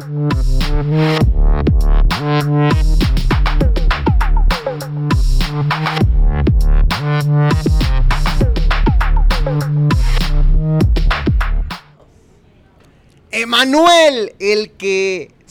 Mm-hmm. 0.00 0.99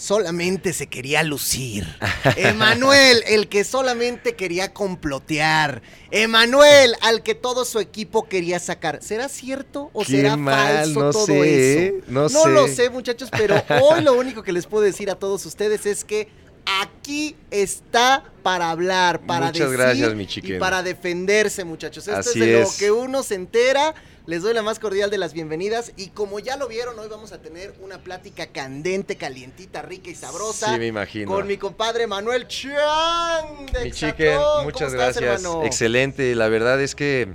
Solamente 0.10 0.74
se 0.74 0.88
quería 0.88 1.22
lucir. 1.22 1.86
Emanuel, 2.36 3.22
el 3.28 3.48
que 3.48 3.64
solamente 3.64 4.36
quería 4.36 4.74
complotear. 4.74 5.84
Emanuel, 6.10 6.96
al 7.02 7.22
que 7.22 7.36
todo 7.36 7.64
su 7.64 7.80
equipo 7.80 8.28
quería 8.28 8.58
sacar. 8.60 9.04
¿Será 9.04 9.30
cierto 9.30 9.92
o 9.94 10.00
Qué 10.04 10.14
será 10.14 10.36
mal, 10.36 10.78
falso 10.78 11.00
no 11.00 11.12
todo 11.12 11.26
sé, 11.28 11.88
eso? 11.90 11.96
no 12.08 12.48
lo 12.48 12.68
sé. 12.68 12.76
sé, 12.76 12.90
muchachos, 12.90 13.30
pero 13.30 13.64
hoy 13.84 14.02
lo 14.02 14.14
único 14.14 14.42
que 14.42 14.52
les 14.52 14.66
puedo 14.66 14.84
decir 14.84 15.12
a 15.12 15.16
todos 15.16 15.46
ustedes 15.46 15.86
es 15.86 16.04
que 16.04 16.28
aquí 16.82 17.36
está 17.52 18.24
para 18.42 18.72
hablar, 18.72 19.22
para 19.22 19.48
Muchas 19.48 19.70
decir 19.70 19.78
gracias, 19.78 20.16
mi 20.16 20.28
y 20.34 20.58
para 20.58 20.82
defenderse, 20.82 21.66
muchachos. 21.66 22.08
Esto 22.08 22.20
Así 22.20 22.40
es 22.42 22.46
de 22.48 22.54
lo 22.54 22.64
es. 22.64 22.78
que 22.80 22.90
uno 22.90 23.22
se 23.22 23.36
entera. 23.36 23.94
Les 24.30 24.44
doy 24.44 24.54
la 24.54 24.62
más 24.62 24.78
cordial 24.78 25.10
de 25.10 25.18
las 25.18 25.34
bienvenidas 25.34 25.92
y 25.98 26.10
como 26.10 26.38
ya 26.38 26.56
lo 26.56 26.68
vieron, 26.68 27.00
hoy 27.00 27.08
vamos 27.10 27.32
a 27.32 27.42
tener 27.42 27.74
una 27.82 28.04
plática 28.04 28.46
candente, 28.52 29.16
calientita, 29.16 29.82
rica 29.82 30.12
y 30.12 30.14
sabrosa. 30.14 30.72
Sí, 30.72 30.78
me 30.80 30.86
imagino. 30.86 31.32
Con 31.32 31.48
mi 31.48 31.58
compadre 31.58 32.06
Manuel 32.06 32.48
Chan 32.48 33.66
de 33.74 33.86
Mi 33.86 33.92
chiquen, 33.92 34.38
¿Cómo 34.38 34.66
muchas 34.66 34.94
estás, 34.94 35.18
gracias. 35.18 35.44
hermano? 35.44 35.66
Excelente. 35.66 36.36
La 36.36 36.48
verdad 36.48 36.80
es 36.80 36.94
que, 36.94 37.30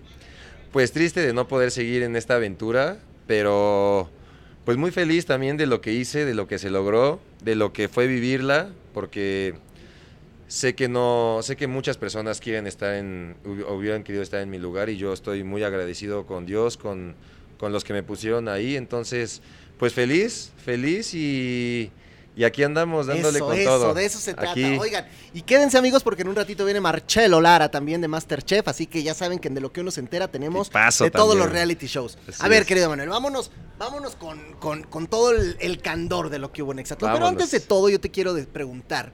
pues 0.71 0.93
triste 0.93 1.27
de 1.27 1.33
no 1.33 1.49
poder 1.49 1.73
seguir 1.73 2.05
en 2.05 2.15
esta 2.15 2.37
aventura, 2.37 2.99
pero 3.27 4.09
pues 4.65 4.77
muy 4.77 4.93
feliz 4.93 5.27
también 5.27 5.57
de 5.57 5.67
lo 5.67 5.81
que 5.81 5.91
hice, 5.91 6.25
de 6.25 6.35
lo 6.35 6.47
que 6.47 6.61
se 6.61 6.71
logró, 6.71 7.19
de 7.43 7.57
lo 7.57 7.73
que 7.73 7.89
fue 7.89 8.07
vivirla, 8.07 8.71
porque 8.93 9.57
sé 10.55 10.75
que 10.77 10.89
no, 10.89 11.41
sé 11.43 11.57
que 11.57 11.67
muchas 11.67 11.97
personas 11.97 12.39
quieren 12.39 12.69
estar 12.69 12.95
en, 12.95 13.35
hubi- 13.45 13.65
hubieran 13.69 14.05
querido 14.05 14.23
estar 14.23 14.41
en 14.41 14.51
mi 14.51 14.59
lugar 14.59 14.89
y 14.89 14.97
yo 14.97 15.13
estoy 15.13 15.43
muy 15.43 15.65
agradecido 15.65 16.27
con 16.27 16.47
Dios, 16.47 16.77
con, 16.77 17.17
con 17.59 17.73
los 17.73 17.83
que 17.83 17.93
me 17.93 18.05
pusieron 18.05 18.49
ahí. 18.49 18.77
Entonces, 18.77 19.43
pues 19.79 19.93
feliz, 19.93 20.53
feliz 20.65 21.13
y, 21.13 21.91
y 22.37 22.45
aquí 22.45 22.63
andamos 22.63 23.07
dándole 23.09 23.39
eso, 23.39 23.47
con 23.47 23.57
eso, 23.59 23.69
todo. 23.71 23.95
de 23.95 24.05
eso 24.05 24.19
se 24.21 24.33
trata. 24.35 24.53
Aquí. 24.53 24.65
Oigan, 24.79 25.07
y 25.33 25.43
quédense 25.43 25.77
amigos 25.77 26.05
porque 26.05 26.23
en 26.23 26.29
un 26.29 26.37
ratito 26.37 26.65
viene 26.65 26.81
Marcelo 26.81 27.41
Lara 27.41 27.69
también 27.69 28.01
de 28.01 28.07
Masterchef, 28.07 28.69
así 28.69 28.87
que 28.87 29.03
ya 29.03 29.13
saben 29.15 29.41
que 29.41 29.51
de 29.51 29.61
lo 29.61 29.73
que 29.73 29.81
uno 29.81 29.91
se 29.91 29.99
entera 29.99 30.29
tenemos 30.29 30.69
Tipazo 30.69 31.03
de 31.03 31.11
todos 31.11 31.31
también. 31.31 31.47
los 31.47 31.53
reality 31.53 31.87
shows. 31.89 32.17
Así 32.29 32.39
a 32.41 32.47
ver, 32.49 32.63
es. 32.63 32.69
querido 32.69 32.89
Manuel, 32.89 33.09
vámonos, 33.09 33.51
vámonos 33.77 34.15
con, 34.15 34.39
con- 34.61 34.85
con 34.85 35.09
todo 35.09 35.33
el, 35.33 35.57
el 35.59 35.83
candor 35.83 36.31
de 36.31 36.39
lo 36.39 36.53
que 36.53 36.63
hubo 36.63 36.71
en 36.71 36.79
Exatlón. 36.79 37.11
Pero 37.13 37.27
antes 37.27 37.51
de 37.51 37.59
todo, 37.59 37.89
yo 37.89 37.99
te 37.99 38.13
quiero 38.13 38.37
preguntar. 38.53 39.13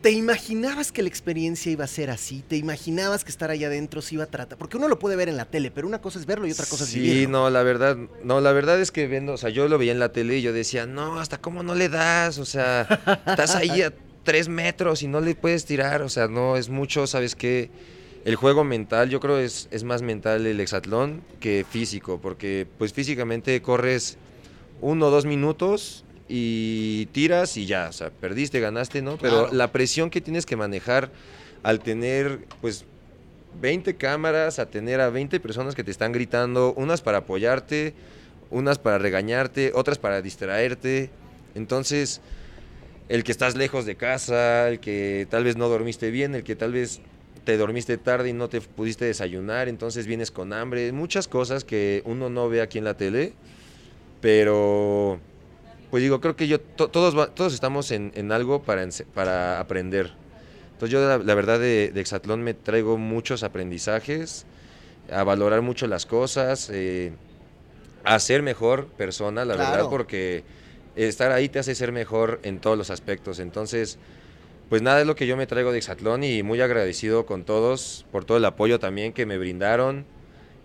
¿Te 0.00 0.12
imaginabas 0.12 0.92
que 0.92 1.02
la 1.02 1.08
experiencia 1.08 1.72
iba 1.72 1.82
a 1.84 1.88
ser 1.88 2.10
así? 2.10 2.44
¿Te 2.46 2.56
imaginabas 2.56 3.24
que 3.24 3.30
estar 3.30 3.50
allá 3.50 3.66
adentro 3.66 4.00
se 4.00 4.14
iba 4.14 4.24
a 4.24 4.28
tratar? 4.28 4.56
Porque 4.56 4.76
uno 4.76 4.86
lo 4.86 5.00
puede 5.00 5.16
ver 5.16 5.28
en 5.28 5.36
la 5.36 5.44
tele, 5.44 5.72
pero 5.72 5.88
una 5.88 6.00
cosa 6.00 6.20
es 6.20 6.26
verlo 6.26 6.46
y 6.46 6.52
otra 6.52 6.66
cosa 6.66 6.84
es 6.84 6.90
Sí, 6.90 7.00
vivirlo. 7.00 7.30
no, 7.30 7.50
la 7.50 7.64
verdad, 7.64 7.96
no, 8.22 8.40
la 8.40 8.52
verdad 8.52 8.80
es 8.80 8.92
que 8.92 9.08
viendo, 9.08 9.32
o 9.32 9.36
sea, 9.36 9.50
yo 9.50 9.66
lo 9.66 9.76
veía 9.76 9.90
en 9.90 9.98
la 9.98 10.12
tele 10.12 10.38
y 10.38 10.42
yo 10.42 10.52
decía, 10.52 10.86
no, 10.86 11.18
hasta 11.18 11.38
cómo 11.38 11.64
no 11.64 11.74
le 11.74 11.88
das, 11.88 12.38
o 12.38 12.44
sea, 12.44 12.82
estás 13.26 13.56
ahí 13.56 13.82
a 13.82 13.92
tres 14.22 14.48
metros 14.48 15.02
y 15.02 15.08
no 15.08 15.20
le 15.20 15.34
puedes 15.34 15.64
tirar, 15.64 16.02
o 16.02 16.08
sea, 16.08 16.28
no, 16.28 16.56
es 16.56 16.68
mucho, 16.68 17.08
¿sabes 17.08 17.34
qué? 17.34 17.68
El 18.24 18.36
juego 18.36 18.62
mental, 18.62 19.10
yo 19.10 19.18
creo 19.18 19.38
es, 19.38 19.66
es 19.72 19.82
más 19.82 20.02
mental 20.02 20.46
el 20.46 20.60
hexatlón 20.60 21.22
que 21.40 21.66
físico, 21.68 22.20
porque 22.20 22.68
pues 22.78 22.92
físicamente 22.92 23.60
corres 23.62 24.16
uno 24.80 25.06
o 25.06 25.10
dos 25.10 25.24
minutos 25.24 26.04
y 26.28 27.06
tiras 27.06 27.56
y 27.56 27.66
ya, 27.66 27.88
o 27.88 27.92
sea, 27.92 28.10
perdiste, 28.10 28.60
ganaste, 28.60 29.02
¿no? 29.02 29.16
Pero 29.16 29.44
Claro. 29.44 29.56
la 29.56 29.72
presión 29.72 30.10
que 30.10 30.20
tienes 30.20 30.44
que 30.46 30.56
manejar 30.56 31.10
al 31.62 31.80
tener, 31.80 32.40
pues, 32.60 32.84
20 33.60 33.96
cámaras, 33.96 34.58
a 34.58 34.66
tener 34.66 35.00
a 35.00 35.08
20 35.10 35.40
personas 35.40 35.74
que 35.74 35.82
te 35.82 35.90
están 35.90 36.12
gritando, 36.12 36.74
unas 36.76 37.00
para 37.00 37.18
apoyarte, 37.18 37.94
unas 38.50 38.78
para 38.78 38.98
regañarte, 38.98 39.72
otras 39.74 39.98
para 39.98 40.22
distraerte. 40.22 41.10
Entonces, 41.54 42.20
el 43.08 43.24
que 43.24 43.32
estás 43.32 43.56
lejos 43.56 43.86
de 43.86 43.96
casa, 43.96 44.68
el 44.68 44.80
que 44.80 45.26
tal 45.30 45.44
vez 45.44 45.56
no 45.56 45.68
dormiste 45.68 46.10
bien, 46.10 46.34
el 46.34 46.44
que 46.44 46.56
tal 46.56 46.72
vez 46.72 47.00
te 47.44 47.56
dormiste 47.56 47.96
tarde 47.96 48.28
y 48.28 48.32
no 48.34 48.48
te 48.50 48.60
pudiste 48.60 49.06
desayunar, 49.06 49.68
entonces 49.68 50.06
vienes 50.06 50.30
con 50.30 50.52
hambre, 50.52 50.92
muchas 50.92 51.26
cosas 51.26 51.64
que 51.64 52.02
uno 52.04 52.28
no 52.28 52.50
ve 52.50 52.60
aquí 52.60 52.76
en 52.76 52.84
la 52.84 52.94
tele, 52.94 53.32
pero 54.20 55.18
pues 55.90 56.02
digo, 56.02 56.20
creo 56.20 56.36
que 56.36 56.48
yo, 56.48 56.60
to- 56.60 56.88
todos, 56.88 57.34
todos 57.34 57.54
estamos 57.54 57.90
en, 57.90 58.12
en 58.14 58.32
algo 58.32 58.62
para, 58.62 58.86
para 59.14 59.60
aprender. 59.60 60.12
Entonces 60.72 60.90
yo 60.90 61.06
la, 61.06 61.18
la 61.18 61.34
verdad 61.34 61.58
de, 61.58 61.90
de 61.92 62.00
Exatlón 62.00 62.42
me 62.42 62.54
traigo 62.54 62.98
muchos 62.98 63.42
aprendizajes, 63.42 64.46
a 65.10 65.24
valorar 65.24 65.62
mucho 65.62 65.86
las 65.86 66.06
cosas, 66.06 66.70
eh, 66.72 67.12
a 68.04 68.18
ser 68.18 68.42
mejor 68.42 68.86
persona, 68.88 69.44
la 69.44 69.54
Claro. 69.54 69.70
verdad, 69.72 69.90
porque 69.90 70.44
estar 70.96 71.32
ahí 71.32 71.48
te 71.48 71.58
hace 71.58 71.74
ser 71.74 71.92
mejor 71.92 72.40
en 72.42 72.58
todos 72.60 72.78
los 72.78 72.90
aspectos. 72.90 73.38
Entonces, 73.38 73.98
pues 74.68 74.82
nada 74.82 75.00
es 75.00 75.06
lo 75.06 75.14
que 75.16 75.26
yo 75.26 75.36
me 75.36 75.46
traigo 75.46 75.72
de 75.72 75.78
Exatlón 75.78 76.24
y 76.24 76.42
muy 76.42 76.60
agradecido 76.60 77.26
con 77.26 77.44
todos 77.44 78.04
por 78.12 78.24
todo 78.24 78.38
el 78.38 78.44
apoyo 78.44 78.78
también 78.78 79.12
que 79.12 79.26
me 79.26 79.38
brindaron 79.38 80.06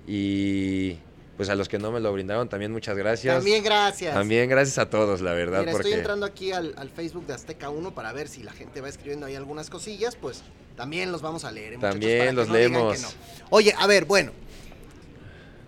y 0.07 0.97
pues 1.43 1.49
a 1.49 1.55
los 1.55 1.67
que 1.69 1.77
no 1.79 1.91
me 1.91 1.99
lo 1.99 2.11
brindaron 2.13 2.47
también 2.49 2.71
muchas 2.71 2.95
gracias. 2.97 3.35
También 3.35 3.63
gracias. 3.63 4.13
También 4.13 4.49
gracias 4.49 4.77
a 4.77 4.89
todos, 4.89 5.21
la 5.21 5.33
verdad, 5.33 5.59
Mira, 5.59 5.71
porque 5.73 5.87
estoy 5.89 5.99
entrando 5.99 6.25
aquí 6.25 6.51
al, 6.51 6.73
al 6.77 6.89
Facebook 6.89 7.25
de 7.27 7.33
Azteca 7.33 7.69
1 7.69 7.93
para 7.93 8.13
ver 8.13 8.27
si 8.27 8.43
la 8.43 8.53
gente 8.53 8.79
va 8.81 8.89
escribiendo 8.89 9.25
ahí 9.25 9.35
algunas 9.35 9.69
cosillas, 9.69 10.15
pues 10.15 10.41
también 10.77 11.11
los 11.11 11.21
vamos 11.21 11.43
a 11.43 11.51
leer. 11.51 11.73
¿eh? 11.73 11.77
También 11.79 12.35
los 12.35 12.47
no 12.47 12.53
leemos. 12.53 13.01
no. 13.01 13.07
Oye, 13.49 13.73
a 13.77 13.85
ver, 13.87 14.05
bueno. 14.05 14.31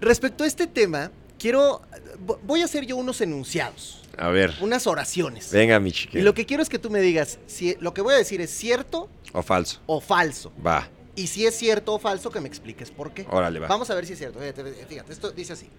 Respecto 0.02 0.44
a 0.44 0.48
este 0.48 0.68
tema, 0.68 1.12
quiero. 1.40 1.82
vo- 2.26 2.40
Voy 2.44 2.62
a 2.62 2.66
hacer 2.66 2.86
yo 2.86 2.96
unos 2.98 3.22
enunciados, 3.22 4.02
a 4.18 4.30
ver, 4.30 4.54
unas 4.62 4.88
oraciones. 4.88 5.52
venga 5.52 5.80
mi 5.80 5.90
Y 5.90 5.94
chiquillo. 5.94 6.24
lo 6.24 6.34
que 6.34 6.46
quiero 6.46 6.62
es 6.64 6.70
que 6.70 6.80
tú 6.80 6.90
me 6.90 7.00
digas 7.02 7.40
si 7.48 7.76
lo 7.80 7.94
que 7.94 8.02
voy 8.02 8.14
a 8.14 8.18
decir 8.18 8.42
es 8.42 8.52
cierto 8.52 9.10
O 9.34 9.42
falso. 9.42 9.80
o 9.86 10.02
falso. 10.02 10.52
Va, 10.66 10.90
Y 11.16 11.28
si 11.28 11.46
es 11.46 11.56
cierto 11.58 11.94
o 11.94 12.00
falso, 12.00 12.30
que 12.30 12.42
me 12.42 12.48
expliques 12.48 12.92
por 12.92 13.12
qué. 13.12 13.26
órale, 13.30 13.60
va. 13.60 13.68
Vamos 13.68 13.90
a 13.90 13.96
ver 13.96 14.06
si 14.06 14.14
es 14.14 14.20
cierto. 14.20 14.40
Fíjate, 14.40 14.64
fíjate, 14.86 15.14
esto 15.14 15.32
dice 15.32 15.54
así. 15.54 15.70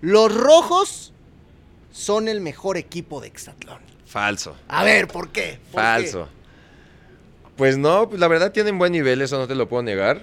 Los 0.00 0.34
rojos 0.34 1.12
son 1.90 2.28
el 2.28 2.40
mejor 2.40 2.76
equipo 2.76 3.20
de 3.20 3.28
Exatlón. 3.28 3.80
Falso. 4.06 4.56
A 4.68 4.84
ver, 4.84 5.08
¿por 5.08 5.30
qué? 5.30 5.58
¿Por 5.70 5.82
Falso. 5.82 6.28
Pues 7.56 7.76
no, 7.76 8.08
pues 8.08 8.20
la 8.20 8.28
verdad 8.28 8.52
tienen 8.52 8.78
buen 8.78 8.92
nivel, 8.92 9.20
eso 9.20 9.38
no 9.38 9.46
te 9.46 9.54
lo 9.54 9.68
puedo 9.68 9.82
negar. 9.82 10.22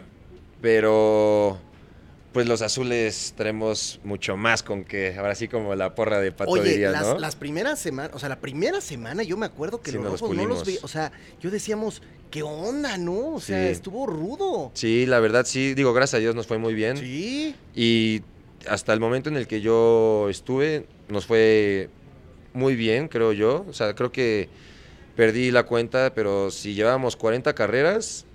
Pero 0.61 1.59
pues 2.37 2.47
los 2.47 2.61
azules 2.61 3.33
tenemos 3.35 3.99
mucho 4.03 4.37
más 4.37 4.61
con 4.61 4.83
que, 4.83 5.15
ahora 5.17 5.33
sí 5.33 5.47
como 5.47 5.73
la 5.73 5.95
porra 5.95 6.19
de 6.19 6.31
pato 6.31 6.51
Oye, 6.51 6.69
diría, 6.69 6.91
las, 6.91 7.07
¿no? 7.07 7.17
las 7.17 7.35
primeras 7.35 7.79
semanas, 7.79 8.11
o 8.13 8.19
sea, 8.19 8.29
la 8.29 8.39
primera 8.39 8.79
semana 8.79 9.23
yo 9.23 9.37
me 9.37 9.47
acuerdo 9.47 9.81
que 9.81 9.89
Sí, 9.89 9.97
los 9.97 10.05
no 10.05 10.11
los 10.11 10.21
rojos 10.21 10.37
no 10.37 10.45
los 10.45 10.63
vi, 10.63 10.77
o 10.83 10.87
sea, 10.87 11.11
yo 11.41 11.49
decíamos, 11.49 12.03
¿qué 12.29 12.43
onda, 12.43 12.95
no? 12.99 13.33
O 13.33 13.39
sea, 13.41 13.65
Sí. 13.65 13.71
estuvo 13.71 14.05
rudo. 14.05 14.69
Sí, 14.75 15.07
la 15.07 15.19
verdad 15.19 15.47
sí, 15.47 15.73
digo, 15.73 15.93
gracias 15.95 16.19
a 16.19 16.19
Dios 16.19 16.35
nos 16.35 16.45
fue 16.45 16.59
muy 16.59 16.75
bien. 16.75 16.97
Sí. 16.97 17.55
Y 17.75 18.21
hasta 18.69 18.93
el 18.93 18.99
momento 18.99 19.29
en 19.29 19.37
el 19.37 19.47
que 19.47 19.61
yo 19.61 20.27
estuve, 20.29 20.85
nos 21.09 21.25
fue 21.25 21.89
muy 22.53 22.75
bien, 22.75 23.07
creo 23.07 23.33
yo. 23.33 23.65
O 23.67 23.73
sea, 23.73 23.95
creo 23.95 24.11
que 24.11 24.47
perdí 25.15 25.49
la 25.49 25.63
cuenta, 25.63 26.13
pero 26.13 26.51
si 26.51 26.75
llevábamos 26.75 27.15
40 27.15 27.55
carreras, 27.55 28.26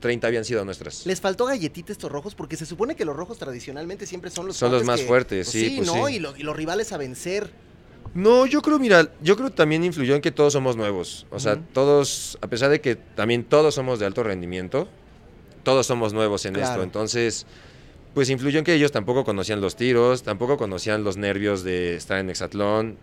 30 0.00 0.26
habían 0.26 0.44
sido 0.44 0.64
nuestras. 0.64 1.06
Les 1.06 1.20
faltó 1.20 1.46
galletita 1.46 1.92
estos 1.92 2.10
rojos 2.10 2.34
porque 2.34 2.56
se 2.56 2.66
supone 2.66 2.94
que 2.96 3.04
los 3.04 3.16
rojos 3.16 3.38
tradicionalmente 3.38 4.06
siempre 4.06 4.30
son 4.30 4.46
los 4.46 4.56
Son 4.56 4.70
los 4.72 4.84
más 4.84 5.00
que- 5.00 5.06
fuertes, 5.06 5.50
pues 5.50 5.64
sí, 5.64 5.74
pues 5.78 5.86
¿no? 5.88 6.06
sí. 6.06 6.14
Y, 6.14 6.18
los, 6.20 6.38
y 6.38 6.42
los 6.42 6.56
rivales 6.56 6.92
a 6.92 6.96
vencer. 6.96 7.50
No, 8.14 8.46
yo 8.46 8.62
creo, 8.62 8.78
mira, 8.78 9.10
yo 9.22 9.36
creo 9.36 9.50
que 9.50 9.56
también 9.56 9.84
influyó 9.84 10.14
en 10.14 10.22
que 10.22 10.30
todos 10.30 10.52
somos 10.54 10.76
nuevos. 10.76 11.26
O 11.30 11.38
sea, 11.38 11.56
todos, 11.56 12.38
a 12.40 12.46
pesar 12.46 12.70
de 12.70 12.80
que 12.80 12.96
también 12.96 13.44
todos 13.44 13.74
somos 13.74 13.98
de 13.98 14.06
alto 14.06 14.22
rendimiento, 14.22 14.88
todos 15.62 15.86
somos 15.86 16.12
nuevos 16.12 16.46
en 16.46 16.54
Claro. 16.54 16.70
esto. 16.70 16.82
Entonces, 16.82 17.44
pues 18.14 18.30
influyó 18.30 18.58
en 18.60 18.64
que 18.64 18.72
ellos 18.74 18.92
tampoco 18.92 19.24
conocían 19.24 19.60
los 19.60 19.76
tiros, 19.76 20.22
tampoco 20.22 20.56
conocían 20.56 21.04
los 21.04 21.16
nervios 21.18 21.62
de 21.64 21.96
estar 21.96 22.18
en 22.18 22.30
hexatlón. 22.30 22.96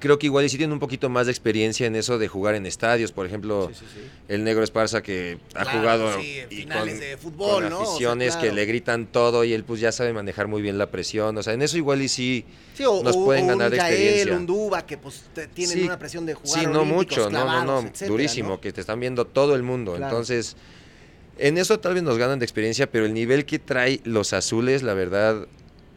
Creo 0.00 0.18
que 0.18 0.26
igual 0.26 0.44
y 0.44 0.48
sí 0.48 0.56
tienen 0.58 0.72
un 0.74 0.78
poquito 0.78 1.08
más 1.08 1.26
de 1.26 1.32
experiencia 1.32 1.84
en 1.86 1.96
eso 1.96 2.18
de 2.18 2.28
jugar 2.28 2.54
en 2.54 2.66
estadios. 2.66 3.10
Por 3.10 3.26
ejemplo, 3.26 3.68
Sí, 3.72 3.80
sí, 3.80 3.84
sí. 3.94 4.00
el 4.28 4.44
negro 4.44 4.62
Esparza 4.62 5.02
que 5.02 5.38
ha 5.54 5.62
Claro, 5.64 5.78
jugado 5.80 6.20
y 6.22 6.44
finales 6.48 6.94
con, 6.94 7.00
de 7.00 7.16
fútbol, 7.16 7.62
con 7.64 7.70
¿no? 7.70 7.80
O 7.80 7.84
sea, 7.84 7.90
aficiones 7.94 8.34
que 8.36 8.40
claro. 8.42 8.54
le 8.54 8.64
gritan 8.66 9.06
todo 9.06 9.42
y 9.44 9.52
él 9.52 9.64
pues 9.64 9.80
ya 9.80 9.90
sabe 9.90 10.12
manejar 10.12 10.46
muy 10.46 10.62
bien 10.62 10.78
la 10.78 10.90
presión. 10.90 11.36
O 11.36 11.42
sea, 11.42 11.52
en 11.54 11.62
eso 11.62 11.76
igual 11.76 12.00
y 12.02 12.08
sí... 12.08 12.44
O, 12.86 13.02
nos 13.02 13.16
pueden 13.16 13.46
o 13.46 13.48
ganar 13.48 13.72
un 13.72 13.76
Yael, 13.76 13.94
experiencia. 13.96 14.36
un 14.36 14.46
Duba, 14.46 14.86
que 14.86 14.98
pues 14.98 15.24
te- 15.34 15.48
tienen 15.48 15.82
una 15.84 15.98
presión 15.98 16.24
de 16.26 16.34
jugar 16.34 16.60
Sí, 16.60 16.66
no 16.66 16.84
mucho, 16.84 17.28
no, 17.28 17.44
no, 17.44 17.64
no, 17.64 17.78
etcétera, 17.80 18.08
durísimo, 18.08 18.48
¿no? 18.50 18.60
que 18.60 18.72
te 18.72 18.80
están 18.80 19.00
viendo 19.00 19.24
todo 19.26 19.56
el 19.56 19.64
mundo. 19.64 19.94
Claro. 19.96 20.06
Entonces, 20.12 20.56
en 21.38 21.58
eso 21.58 21.80
tal 21.80 21.94
vez 21.94 22.02
nos 22.04 22.18
ganan 22.18 22.38
de 22.38 22.44
experiencia, 22.44 22.88
pero 22.90 23.04
el 23.04 23.14
nivel 23.14 23.44
que 23.46 23.58
trae 23.58 24.00
los 24.04 24.32
azules, 24.32 24.84
la 24.84 24.94
verdad, 24.94 25.48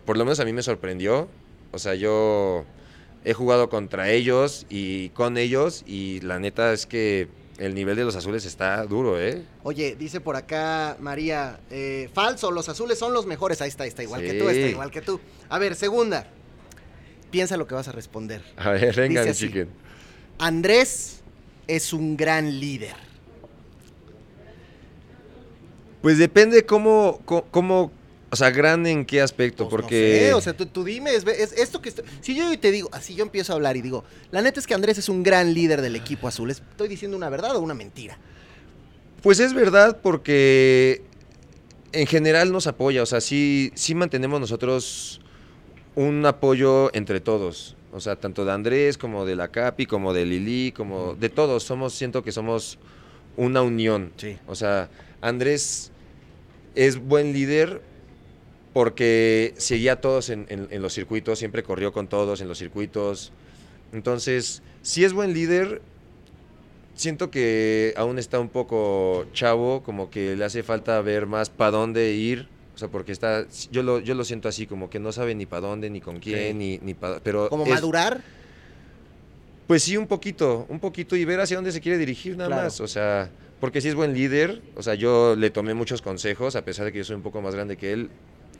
por 0.05 0.17
lo 0.17 0.25
menos 0.25 0.39
a 0.39 0.45
mí 0.45 0.53
me 0.53 0.63
sorprendió. 0.63 1.27
O 1.71 1.77
sea, 1.79 1.93
yo 1.95 2.65
he 3.23 3.33
jugado 3.33 3.69
contra 3.69 4.09
ellos 4.09 4.65
y 4.69 5.09
con 5.09 5.37
ellos 5.37 5.83
y 5.85 6.19
la 6.21 6.39
neta 6.39 6.73
es 6.73 6.85
que 6.85 7.27
el 7.57 7.75
nivel 7.75 7.95
de 7.95 8.03
los 8.03 8.15
azules 8.15 8.45
está 8.45 8.83
duro, 8.85 9.21
¿eh? 9.21 9.43
Oye, 9.63 9.95
dice 9.95 10.19
por 10.19 10.35
acá 10.35 10.97
María, 10.99 11.59
eh, 11.69 12.09
falso, 12.11 12.49
los 12.49 12.67
azules 12.69 12.97
son 12.97 13.13
los 13.13 13.27
mejores. 13.27 13.61
Ahí 13.61 13.69
está, 13.69 13.85
está 13.85 14.01
igual 14.01 14.21
que 14.21 14.33
tú, 14.33 14.49
está 14.49 14.67
igual 14.67 14.89
que 14.89 15.01
tú. 15.01 15.19
A 15.47 15.59
ver, 15.59 15.75
segunda. 15.75 16.27
Piensa 17.29 17.57
lo 17.57 17.67
que 17.67 17.75
vas 17.75 17.87
a 17.87 17.91
responder. 17.91 18.41
A 18.57 18.71
ver, 18.71 18.95
venga, 18.95 19.21
así. 19.21 19.51
Andrés 20.39 21.21
es 21.67 21.93
un 21.93 22.17
gran 22.17 22.59
líder. 22.59 22.95
Pues 26.01 26.17
depende 26.17 26.65
cómo, 26.65 27.21
cómo, 27.25 27.91
o 28.31 28.35
sea, 28.35 28.49
grande 28.49 28.91
en 28.91 29.05
qué 29.05 29.21
aspecto, 29.21 29.65
Pues 29.67 29.73
no 29.73 29.81
porque... 29.81 30.19
sé, 30.27 30.33
o 30.33 30.41
sea, 30.41 30.53
tú, 30.55 30.65
tú 30.65 30.83
dime, 30.85 31.13
es, 31.13 31.25
es 31.27 31.51
esto 31.53 31.81
que 31.81 31.89
estoy- 31.89 32.05
si 32.21 32.33
yo 32.33 32.57
te 32.59 32.71
digo, 32.71 32.89
así 32.93 33.13
yo 33.13 33.23
empiezo 33.23 33.51
a 33.51 33.55
hablar 33.55 33.75
y 33.77 33.81
digo, 33.81 34.03
la 34.31 34.41
neta 34.41 34.59
es 34.59 34.67
que 34.67 34.73
Andrés 34.73 34.97
es 34.97 35.09
un 35.09 35.21
gran 35.21 35.53
líder 35.53 35.81
del 35.81 35.95
equipo 35.95 36.27
azul, 36.27 36.49
¿estoy 36.49 36.87
diciendo 36.87 37.17
una 37.17 37.29
verdad 37.29 37.55
o 37.55 37.59
una 37.59 37.73
mentira? 37.73 38.17
Pues 39.21 39.39
es 39.39 39.53
verdad 39.53 39.99
porque 40.01 41.01
en 41.91 42.07
general 42.07 42.51
nos 42.51 42.67
apoya, 42.67 43.03
o 43.03 43.05
sea, 43.05 43.19
sí, 43.21 43.71
sí 43.75 43.95
mantenemos 43.95 44.39
nosotros 44.39 45.19
un 45.95 46.25
apoyo 46.25 46.89
entre 46.95 47.19
todos, 47.19 47.75
o 47.91 47.99
sea, 47.99 48.15
tanto 48.15 48.45
de 48.45 48.53
Andrés 48.53 48.97
como 48.97 49.25
de 49.25 49.35
la 49.35 49.49
Capi, 49.49 49.85
como 49.85 50.13
de 50.13 50.25
Lili, 50.25 50.71
como 50.71 51.15
de 51.15 51.27
todos, 51.27 51.63
somos, 51.63 51.93
siento 51.93 52.23
que 52.23 52.31
somos 52.31 52.79
una 53.35 53.61
unión. 53.61 54.13
Sí. 54.15 54.37
O 54.47 54.55
sea, 54.55 54.89
Andrés 55.19 55.91
es 56.75 56.97
buen 56.97 57.33
líder 57.33 57.81
porque 58.73 59.53
seguía 59.57 59.93
a 59.93 59.95
todos 60.01 60.29
en, 60.29 60.45
en- 60.49 60.67
en 60.71 60.81
los 60.81 60.93
circuitos, 60.93 61.39
siempre 61.39 61.63
corrió 61.63 61.91
con 61.91 62.07
todos 62.07 62.41
en 62.41 62.47
los 62.47 62.57
circuitos. 62.57 63.31
Entonces, 63.93 64.61
si 64.81 65.03
es 65.03 65.11
buen 65.13 65.33
líder, 65.33 65.81
siento 66.95 67.29
que 67.31 67.93
aún 67.97 68.19
está 68.19 68.39
un 68.39 68.49
poco 68.49 69.25
chavo, 69.33 69.83
como 69.83 70.09
que 70.09 70.35
le 70.35 70.45
hace 70.45 70.63
falta 70.63 71.01
ver 71.01 71.25
más 71.25 71.49
para 71.49 71.71
dónde 71.71 72.13
ir. 72.13 72.47
O 72.73 72.77
sea, 72.77 72.87
porque 72.87 73.11
está, 73.11 73.45
yo 73.71 73.83
lo, 73.83 73.99
yo 73.99 74.15
lo 74.15 74.23
siento 74.23 74.47
así, 74.47 74.65
como 74.65 74.89
que 74.89 74.99
no 74.99 75.11
sabe 75.11 75.35
ni 75.35 75.45
para 75.45 75.67
dónde, 75.67 75.89
ni 75.89 75.99
con 76.01 76.19
quién, 76.19 76.57
ni, 76.57 76.77
ni 76.79 76.93
para... 76.93 77.19
Pero 77.19 77.49
Como 77.49 77.65
es- 77.65 77.69
madurar, 77.71 78.21
pues 79.67 79.83
sí, 79.83 79.97
un 79.97 80.07
poquito, 80.07 80.65
un 80.69 80.79
poquito 80.79 81.15
y 81.15 81.25
ver 81.25 81.39
hacia 81.41 81.57
dónde 81.57 81.71
se 81.71 81.81
quiere 81.81 81.97
dirigir 81.97 82.37
nada 82.37 82.47
Claro. 82.49 82.63
más. 82.63 82.79
O 82.81 82.87
sea, 82.87 83.29
porque 83.59 83.81
sí 83.81 83.89
es 83.89 83.95
buen 83.95 84.13
líder, 84.13 84.61
o 84.75 84.81
sea, 84.83 84.95
yo 84.95 85.35
le 85.35 85.49
tomé 85.49 85.73
muchos 85.73 86.01
consejos, 86.01 86.55
a 86.55 86.63
pesar 86.65 86.85
de 86.85 86.91
que 86.91 86.99
yo 86.99 87.03
soy 87.03 87.17
un 87.17 87.21
poco 87.21 87.41
más 87.41 87.53
grande 87.53 87.75
que 87.77 87.91
él. 87.93 88.09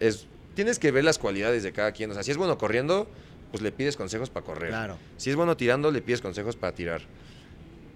Es, 0.02 0.28
tienes 0.54 0.80
que 0.80 0.92
ver 0.92 1.06
las 1.06 1.18
cualidades 1.18 1.64
de 1.64 1.72
cada 1.72 1.94
quien. 1.94 2.12
O 2.12 2.14
sea, 2.14 2.24
si 2.24 2.32
es 2.32 2.38
bueno 2.38 2.58
corriendo, 2.58 3.08
pues 3.52 3.64
le 3.64 3.72
pides 3.72 3.96
consejos 3.96 4.30
para 4.30 4.46
correr. 4.46 4.70
claro. 4.70 4.98
Si 5.16 5.30
es 5.30 5.38
bueno 5.38 5.56
tirando, 5.56 5.92
le 5.92 6.02
pides 6.02 6.20
consejos 6.20 6.58
para 6.58 6.74
tirar. 6.74 7.02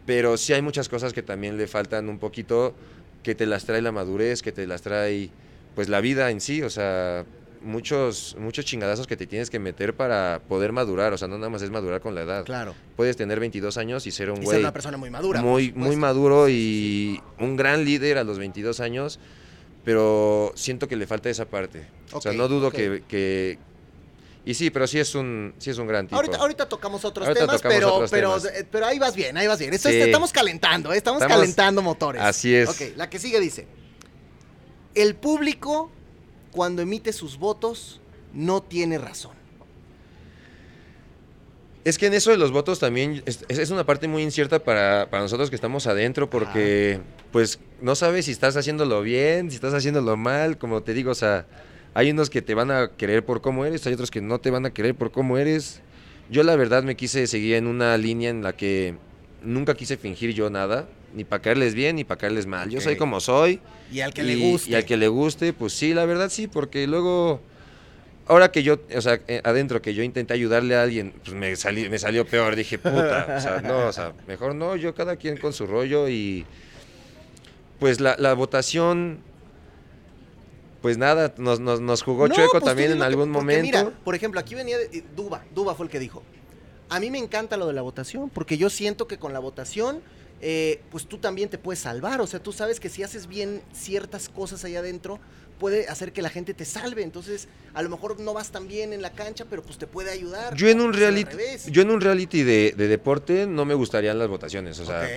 Pero 0.06 0.38
sí 0.38 0.54
hay 0.54 0.62
muchas 0.62 0.88
cosas 0.88 1.12
que 1.12 1.24
también 1.24 1.58
le 1.58 1.68
faltan 1.68 2.08
un 2.08 2.20
poquito, 2.20 2.74
que 3.24 3.36
te 3.36 3.46
las 3.46 3.66
trae 3.66 3.82
la 3.82 3.92
madurez, 3.92 4.42
que 4.42 4.52
te 4.52 4.68
las 4.68 4.82
trae 4.82 5.32
pues 5.74 5.90
la 5.90 6.00
vida 6.00 6.30
en 6.30 6.40
sí, 6.40 6.62
o 6.62 6.70
sea, 6.70 7.26
muchos 7.62 8.36
muchos 8.40 8.64
chingadazos 8.64 9.08
que 9.08 9.18
te 9.18 9.28
tienes 9.28 9.50
que 9.50 9.60
meter 9.60 9.96
para 9.96 10.42
poder 10.48 10.72
madurar, 10.72 11.12
o 11.12 11.18
sea, 11.18 11.28
no 11.28 11.38
nada 11.38 11.50
más 11.50 11.62
es 11.62 11.72
madurar 11.72 12.00
con 12.02 12.16
la 12.16 12.22
edad. 12.22 12.46
Claro. 12.46 12.76
Puedes 12.96 13.18
tener 13.18 13.40
22 13.40 13.78
años 13.78 14.08
y 14.08 14.12
ser 14.12 14.30
un 14.30 14.42
Y 14.42 14.46
ser 14.46 14.60
una 14.60 14.72
persona 14.72 14.98
muy 14.98 15.10
madura. 15.10 15.42
muy 15.42 15.74
muy 15.74 15.96
maduro 15.96 16.48
y 16.48 17.20
un 17.40 17.58
gran 17.58 17.84
líder 17.84 18.18
a 18.18 18.24
los 18.24 18.38
22 18.38 18.80
años, 18.80 19.20
pero 19.86 20.52
siento 20.56 20.88
que 20.88 20.96
le 20.98 21.08
falta 21.08 21.30
esa 21.30 21.46
parte. 21.46 21.88
o 22.12 22.20
sea, 22.20 22.34
no 22.34 22.48
dudo 22.50 22.72
que, 22.72 23.04
que 23.08 23.58
y 24.48 24.54
sí, 24.54 24.70
pero 24.70 24.86
sí 24.88 25.00
es 25.00 25.16
un 25.16 25.54
sí 25.58 25.70
es 25.70 25.78
un 25.78 25.88
gran 25.88 26.06
tipo. 26.08 26.16
Ahorita, 26.18 26.38
ahorita 26.38 26.68
tocamos 26.70 27.04
otros 27.06 27.28
Ahorita 27.28 27.46
temas, 27.46 27.62
tocamos 27.62 27.76
pero, 27.78 27.94
otros 27.96 28.12
pero, 28.12 28.30
temas. 28.42 28.46
eh, 28.60 28.68
pero 28.70 28.86
ahí 28.86 29.00
vas 29.00 29.16
bien, 29.16 29.38
ahí 29.38 29.48
vas 29.48 29.60
bien. 29.60 29.74
Esto- 29.74 29.90
Sí. 29.90 29.96
Estamos 29.96 30.32
calentando, 30.34 30.92
¿eh? 30.94 30.98
estamos, 30.98 31.22
Estamos- 31.22 31.40
calentando 31.42 31.82
motores. 31.82 32.22
Así 32.22 32.54
es. 32.54 32.70
Ok, 32.70 32.96
la 32.98 33.10
que 33.10 33.18
sigue 33.20 33.40
dice, 33.40 33.68
el 34.94 35.16
público 35.16 35.90
cuando 36.52 36.82
emite 36.82 37.12
sus 37.14 37.38
votos 37.38 38.02
no 38.34 38.62
tiene 38.62 38.98
razón. 38.98 39.34
Es 41.86 41.98
que 41.98 42.08
en 42.08 42.16
eso 42.16 42.32
de 42.32 42.38
los 42.38 42.52
votos 42.52 42.80
también 42.80 43.22
es, 43.26 43.46
es 43.48 43.70
una 43.70 43.86
parte 43.86 44.08
muy 44.08 44.24
incierta 44.24 44.60
para, 44.60 45.08
para 45.10 45.24
nosotros 45.24 45.50
que 45.50 45.56
estamos 45.56 45.86
adentro 45.86 46.30
porque 46.30 47.00
pues 47.32 47.60
no 47.80 47.96
sabes 47.96 48.26
si 48.26 48.32
estás 48.32 48.58
haciéndolo 48.58 49.04
bien, 49.04 49.52
si 49.52 49.56
estás 49.56 49.74
haciéndolo 49.74 50.18
mal, 50.18 50.58
como 50.58 50.82
te 50.82 50.96
digo, 50.96 51.12
o 51.12 51.16
sea, 51.16 51.46
hay 51.94 52.12
unos 52.12 52.30
que 52.30 52.42
te 52.42 52.56
van 52.56 52.72
a 52.72 52.90
querer 52.98 53.24
por 53.24 53.42
cómo 53.42 53.66
eres, 53.66 53.88
hay 53.88 53.94
otros 53.94 54.12
que 54.12 54.20
no 54.20 54.40
te 54.40 54.50
van 54.50 54.66
a 54.66 54.72
querer 54.72 54.96
por 54.96 55.12
cómo 55.12 55.38
eres. 55.38 55.82
Yo 56.30 56.44
la 56.44 56.56
verdad 56.56 56.84
me 56.84 56.96
quise 56.96 57.26
seguir 57.28 57.56
en 57.56 57.68
una 57.68 57.98
línea 57.98 58.30
en 58.30 58.44
la 58.44 58.54
que 58.54 58.96
nunca 59.44 59.76
quise 59.76 59.96
fingir 59.96 60.34
yo 60.34 60.50
nada, 60.50 60.90
ni 61.14 61.24
para 61.24 61.42
caerles 61.42 61.74
bien 61.74 61.96
ni 61.96 62.04
para 62.04 62.20
caerles 62.20 62.48
mal. 62.48 62.70
Yo 62.70 62.82
soy 62.82 62.98
como 62.98 63.22
soy. 63.22 63.62
Y 63.92 64.02
al 64.02 64.14
que 64.14 64.24
y, 64.24 64.26
le 64.26 64.36
guste. 64.36 64.72
Y 64.72 64.76
al 64.76 64.86
que 64.86 64.98
le 64.98 65.08
guste, 65.08 65.54
pues 65.54 65.72
sí, 65.74 65.94
la 65.94 66.06
verdad 66.06 66.30
sí, 66.30 66.48
porque 66.48 66.86
luego, 66.88 67.40
ahora 68.28 68.52
que 68.52 68.64
yo, 68.64 68.80
o 68.96 69.02
sea, 69.02 69.20
eh, 69.28 69.42
adentro 69.44 69.82
que 69.82 69.94
yo 69.94 70.04
intenté 70.04 70.34
ayudarle 70.34 70.76
a 70.76 70.84
alguien, 70.84 71.14
pues 71.24 71.36
me, 71.36 71.56
salí, 71.56 71.90
me 71.90 71.98
salió 72.00 72.26
peor, 72.26 72.56
dije, 72.56 72.78
puta, 72.80 73.36
o 73.38 73.42
sea, 73.42 73.62
no, 73.62 73.88
o 73.88 73.92
sea, 73.94 74.14
mejor 74.28 74.56
no, 74.56 74.76
yo 74.76 74.94
cada 74.96 75.16
quien 75.16 75.38
con 75.38 75.54
su 75.54 75.66
rollo 75.68 76.08
y 76.10 76.46
pues 77.80 78.00
la, 78.00 78.16
la 78.18 78.34
votación, 78.34 79.20
pues 80.82 80.98
nada, 80.98 81.34
nos, 81.38 81.60
nos, 81.60 81.82
nos 81.82 82.04
jugó 82.04 82.28
No, 82.28 82.36
chueco 82.36 82.52
pues 82.54 82.64
también 82.64 82.92
en 82.92 83.00
que- 83.00 83.04
algún 83.04 83.30
momento. 83.30 83.64
Mira, 83.66 83.90
por 84.04 84.16
ejemplo, 84.16 84.40
aquí 84.40 84.56
venía 84.56 84.78
de- 84.78 85.04
Duba, 85.16 85.44
Duba 85.54 85.76
fue 85.76 85.86
el 85.88 85.92
que 85.92 86.00
dijo. 86.00 86.22
A 86.90 87.00
mí 87.00 87.10
me 87.10 87.18
encanta 87.18 87.58
lo 87.58 87.66
de 87.68 87.74
la 87.74 87.82
votación, 87.82 88.30
porque 88.30 88.58
yo 88.58 88.70
siento 88.70 89.08
que 89.08 89.18
con 89.18 89.34
la 89.34 89.40
votación, 89.40 90.02
eh, 90.42 90.82
pues 90.92 91.08
tú 91.08 91.18
también 91.18 91.50
te 91.50 91.58
puedes 91.58 91.80
salvar. 91.80 92.22
O 92.22 92.28
sea, 92.28 92.40
tú 92.40 92.52
sabes 92.54 92.80
que 92.80 92.90
si 92.90 93.02
haces 93.02 93.26
bien 93.28 93.64
ciertas 93.74 94.30
cosas 94.30 94.64
allá 94.64 94.80
adentro, 94.80 95.20
puede 95.60 95.88
hacer 95.88 96.12
que 96.14 96.22
la 96.22 96.30
gente 96.30 96.54
te 96.54 96.66
salve. 96.66 97.04
Entonces, 97.04 97.48
a 97.74 97.82
lo 97.82 97.90
mejor 97.90 98.20
no 98.20 98.34
vas 98.34 98.52
tan 98.52 98.68
bien 98.68 98.94
en 98.94 99.02
la 99.02 99.12
cancha, 99.12 99.46
pero 99.50 99.62
pues 99.64 99.78
te 99.78 99.88
puede 99.88 100.12
ayudar. 100.12 100.56
Yo 100.56 100.68
en 100.70 100.82
un 100.82 100.92
Pues, 100.92 101.04
al 101.04 101.14
reality, 101.14 101.72
yo 101.72 101.82
en 101.82 101.92
un 101.92 102.02
reality 102.02 102.44
de, 102.44 102.74
de 102.76 102.88
deporte 102.88 103.48
no 103.48 103.66
me 103.66 103.74
gustarían 103.74 104.20
las 104.20 104.28
votaciones, 104.28 104.80
o 104.80 104.86
sea, 104.86 105.10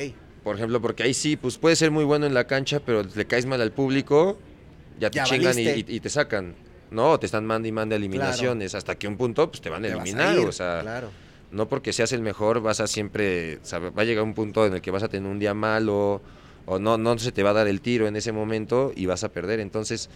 por 0.45 0.57
ejemplo, 0.57 0.81
porque 0.81 1.03
ahí 1.03 1.15
sí, 1.15 1.37
pues 1.37 1.59
puedes 1.59 1.79
ser 1.79 1.91
muy 1.91 2.05
bueno 2.05 2.27
en 2.27 2.35
la 2.35 2.47
cancha, 2.47 2.81
pero 2.81 3.03
le 3.03 3.27
caes 3.27 3.45
mal 3.47 3.61
al 3.61 3.73
público, 3.73 4.39
ya 4.99 5.11
te 5.11 5.17
Ya 5.17 5.25
chingan 5.25 5.59
y, 5.59 5.65
valiste. 5.67 5.93
y- 5.93 5.97
y 5.97 6.01
te 6.01 6.09
sacan. 6.11 6.55
No, 6.91 7.19
te 7.21 7.27
están 7.27 7.45
mande 7.45 7.69
y 7.69 7.73
mande 7.73 7.97
eliminaciones, 7.97 8.75
hasta 8.75 8.95
que 8.95 9.07
un 9.07 9.17
punto 9.19 9.51
pues 9.51 9.61
te 9.61 9.69
van 9.69 9.85
a 9.85 9.89
Te 9.89 9.95
vas 9.95 10.01
a 10.01 10.03
eliminar, 10.05 10.39
ir, 10.39 10.47
o 10.49 10.53
sea, 10.53 10.79
claro. 10.81 11.11
no 11.51 11.69
porque 11.69 11.93
seas 11.93 12.13
el 12.13 12.23
mejor 12.23 12.61
vas 12.63 12.81
a 12.81 12.87
siempre, 12.87 13.57
o 13.63 13.65
sea, 13.67 13.79
va 13.81 14.03
a 14.03 14.05
llegar 14.07 14.25
un 14.25 14.33
punto 14.35 14.65
en 14.67 14.73
el 14.75 14.81
que 14.81 14.91
vas 14.91 15.03
a 15.03 15.09
tener 15.09 15.31
un 15.31 15.39
día 15.39 15.53
malo 15.53 16.23
o 16.69 16.79
no, 16.79 16.99
no 16.99 17.19
se 17.19 17.33
te 17.33 17.43
va 17.43 17.51
a 17.51 17.55
dar 17.55 17.69
el 17.69 17.81
tiro 17.81 18.07
en 18.07 18.17
ese 18.17 18.33
momento 18.33 18.93
y 18.95 19.07
vas 19.07 19.25
a 19.25 19.31
perder. 19.33 19.61
Entonces, 19.61 20.11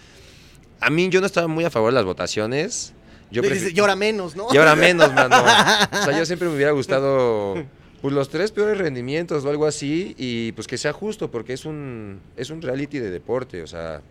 a 0.80 0.90
mí 0.90 1.08
yo 1.08 1.20
no 1.20 1.26
estaba 1.26 1.48
muy 1.48 1.64
a 1.64 1.70
favor 1.70 1.90
de 1.90 1.94
las 1.96 2.04
votaciones. 2.04 2.92
Yo 3.30 3.40
dices, 3.40 3.72
llora 3.72 3.96
menos, 3.96 4.36
¿no? 4.36 4.48
y 4.52 4.56
ahora 4.58 4.76
menos, 4.76 5.12
mano. 5.14 5.36
O 5.40 6.04
sea, 6.04 6.16
yo 6.18 6.26
siempre 6.26 6.48
me 6.48 6.54
hubiera 6.54 6.72
gustado 6.72 7.64
pues 8.02 8.12
los 8.12 8.28
tres 8.28 8.50
peores 8.50 8.76
rendimientos 8.78 9.44
o 9.44 9.48
algo 9.48 9.64
así 9.64 10.14
y 10.18 10.52
pues 10.52 10.66
que 10.66 10.76
sea 10.76 10.92
justo 10.92 11.30
porque 11.30 11.52
es 11.52 11.64
un 11.64 12.20
es 12.36 12.50
un 12.50 12.60
reality 12.60 12.98
de 12.98 13.10
deporte, 13.10 13.62
o 13.62 13.66
sea, 13.66 14.02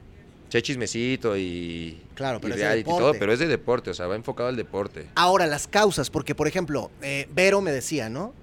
che 0.50 0.62
chismecito 0.62 1.36
y, 1.38 2.02
Claro, 2.16 2.38
y 2.38 2.42
pero 2.42 2.54
es 2.56 2.60
de 2.62 2.66
reality 2.66 2.82
y 2.82 2.84
todo, 2.86 2.98
deporte. 3.00 3.20
pero 3.20 3.34
es 3.34 3.40
de 3.40 3.48
deporte, 3.48 3.90
o 3.90 3.94
sea, 3.94 4.08
va 4.08 4.16
enfocado 4.16 4.48
al 4.50 4.56
deporte. 4.56 5.08
Ahora, 5.16 5.46
las 5.46 5.68
causas, 5.68 6.10
porque 6.10 6.34
por 6.36 6.48
ejemplo, 6.48 6.90
eh, 7.02 7.28
Vero 7.36 7.60
me 7.62 7.72
decía, 7.72 8.10
¿no? 8.10 8.34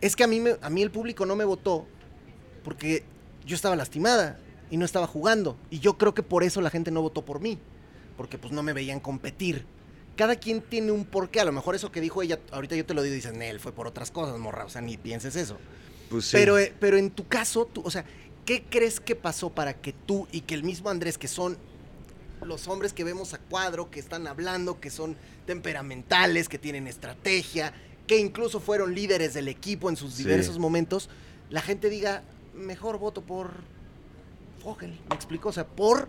Es 0.00 0.16
que 0.16 0.24
a 0.24 0.26
mí, 0.26 0.40
me- 0.40 0.56
a 0.60 0.70
mí 0.70 0.82
el 0.82 0.90
público 0.90 1.24
no 1.24 1.34
me 1.36 1.44
votó 1.44 1.86
porque 2.68 3.02
yo 3.46 3.56
estaba 3.56 3.74
lastimada 3.76 4.38
y 4.70 4.76
no 4.76 4.84
estaba 4.84 5.06
jugando. 5.06 5.56
Y 5.70 5.78
yo 5.78 5.96
creo 5.96 6.12
que 6.12 6.22
por 6.22 6.44
eso 6.44 6.60
la 6.60 6.68
gente 6.68 6.90
no 6.90 7.00
votó 7.00 7.24
por 7.24 7.40
mí, 7.40 7.56
porque 8.18 8.36
pues 8.36 8.52
no 8.52 8.62
me 8.62 8.74
veían 8.74 9.00
competir. 9.00 9.64
Cada 10.16 10.36
quien 10.36 10.60
tiene 10.60 10.92
un 10.92 11.06
porqué. 11.06 11.40
A 11.40 11.46
lo 11.46 11.52
mejor 11.52 11.74
eso 11.74 11.90
que 11.90 12.02
dijo 12.02 12.20
ella, 12.22 12.38
ahorita 12.52 12.76
yo 12.76 12.84
te 12.84 12.92
lo 12.92 13.00
digo 13.00 13.14
y 13.14 13.16
dices, 13.16 13.32
Nel, 13.32 13.58
fue 13.58 13.72
por 13.72 13.86
otras 13.86 14.10
cosas, 14.10 14.38
morra. 14.38 14.66
O 14.66 14.68
sea, 14.68 14.82
ni 14.82 14.98
pienses 14.98 15.34
eso. 15.34 15.56
Pues 16.10 16.26
sí. 16.26 16.32
Pero, 16.32 16.58
eh, 16.58 16.74
pero 16.78 16.98
en 16.98 17.10
tu 17.10 17.26
caso, 17.26 17.64
tú, 17.64 17.80
o 17.86 17.90
sea, 17.90 18.04
¿qué 18.44 18.62
crees 18.68 19.00
que 19.00 19.16
pasó 19.16 19.48
para 19.48 19.72
que 19.72 19.94
tú 19.94 20.28
y 20.30 20.42
que 20.42 20.54
el 20.54 20.62
mismo 20.62 20.90
Andrés, 20.90 21.16
que 21.16 21.26
son 21.28 21.56
los 22.42 22.68
hombres 22.68 22.92
que 22.92 23.02
vemos 23.02 23.32
a 23.32 23.38
cuadro, 23.38 23.90
que 23.90 23.98
están 23.98 24.26
hablando, 24.26 24.78
que 24.78 24.90
son 24.90 25.16
temperamentales, 25.46 26.50
que 26.50 26.58
tienen 26.58 26.86
estrategia, 26.86 27.72
que 28.06 28.18
incluso 28.18 28.60
fueron 28.60 28.94
líderes 28.94 29.32
del 29.32 29.48
equipo 29.48 29.88
en 29.88 29.96
sus 29.96 30.12
Sí. 30.12 30.24
diversos 30.24 30.58
momentos, 30.58 31.08
la 31.50 31.62
gente 31.62 31.88
diga, 31.88 32.22
mejor 32.58 32.98
voto 32.98 33.22
por 33.22 33.50
Fogel? 34.62 34.90
¿Me 35.08 35.16
explico? 35.16 35.48
O 35.48 35.52
sea, 35.52 35.66
por... 35.66 36.08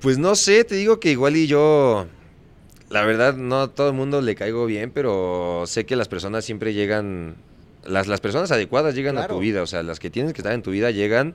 Pues 0.00 0.18
no 0.18 0.34
sé, 0.34 0.64
te 0.64 0.74
digo 0.74 1.00
que 1.00 1.10
igual 1.10 1.36
y 1.36 1.46
yo 1.46 2.06
la 2.90 3.04
verdad 3.04 3.34
no 3.34 3.62
a 3.62 3.68
todo 3.68 3.88
el 3.88 3.94
mundo 3.94 4.20
le 4.20 4.34
caigo 4.34 4.66
bien, 4.66 4.90
pero 4.90 5.64
sé 5.66 5.86
que 5.86 5.96
las 5.96 6.08
personas 6.08 6.44
siempre 6.44 6.74
llegan 6.74 7.36
las, 7.84 8.06
las 8.06 8.20
personas 8.20 8.50
adecuadas 8.50 8.94
llegan 8.94 9.18
a 9.18 9.26
tu 9.26 9.38
vida, 9.38 9.62
o 9.62 9.66
sea, 9.66 9.82
las 9.82 9.98
que 9.98 10.10
tienes 10.10 10.32
que 10.32 10.40
estar 10.40 10.52
en 10.52 10.62
tu 10.62 10.70
vida 10.70 10.90
llegan 10.90 11.34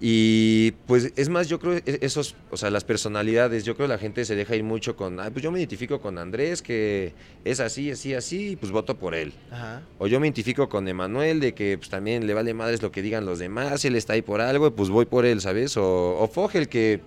Y 0.00 0.72
pues 0.86 1.12
es 1.16 1.28
más, 1.28 1.48
yo 1.48 1.58
creo 1.60 1.74
e- 1.74 1.98
esos, 2.02 2.34
o 2.50 2.56
sea, 2.56 2.68
las 2.70 2.84
personalidades, 2.84 3.64
yo 3.64 3.76
creo 3.76 3.86
la 3.88 3.96
gente 3.98 4.24
se 4.24 4.34
deja 4.34 4.56
ir 4.56 4.64
mucho 4.64 4.96
con, 4.96 5.20
"Ay, 5.20 5.30
pues 5.30 5.42
yo 5.42 5.52
me 5.52 5.58
identifico 5.60 6.00
con 6.00 6.18
Andrés, 6.18 6.62
que 6.62 7.14
es 7.44 7.60
así, 7.60 7.90
así, 7.92 8.12
así, 8.12 8.50
y 8.50 8.56
pues 8.56 8.72
voto 8.72 8.96
por 8.98 9.14
él. 9.14 9.32
Ajá. 9.50 9.82
O 9.98 10.06
yo 10.06 10.18
me 10.20 10.26
identifico 10.26 10.68
con 10.68 10.88
Emanuel, 10.88 11.40
de 11.40 11.54
que 11.54 11.78
pues 11.78 11.88
también 11.90 12.26
le 12.26 12.34
vale 12.34 12.52
madres 12.54 12.82
lo 12.82 12.90
que 12.90 13.02
digan 13.02 13.24
los 13.24 13.38
demás, 13.38 13.84
él 13.84 13.94
está 13.94 14.14
ahí 14.14 14.22
por 14.22 14.40
algo, 14.40 14.74
pues 14.74 14.88
voy 14.90 15.04
por 15.06 15.24
él, 15.24 15.40
¿sabes? 15.40 15.76
O, 15.76 16.18
o 16.18 16.28
Fogel, 16.28 16.68
que 16.68 17.00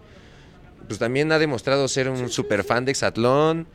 pues 0.87 0.97
también 0.99 1.31
ha 1.33 1.39
demostrado 1.39 1.87
ser 1.89 2.09
un 2.09 2.29
super 2.29 2.63
fan 2.63 2.85
de 2.85 2.91
Exatlón 2.91 3.67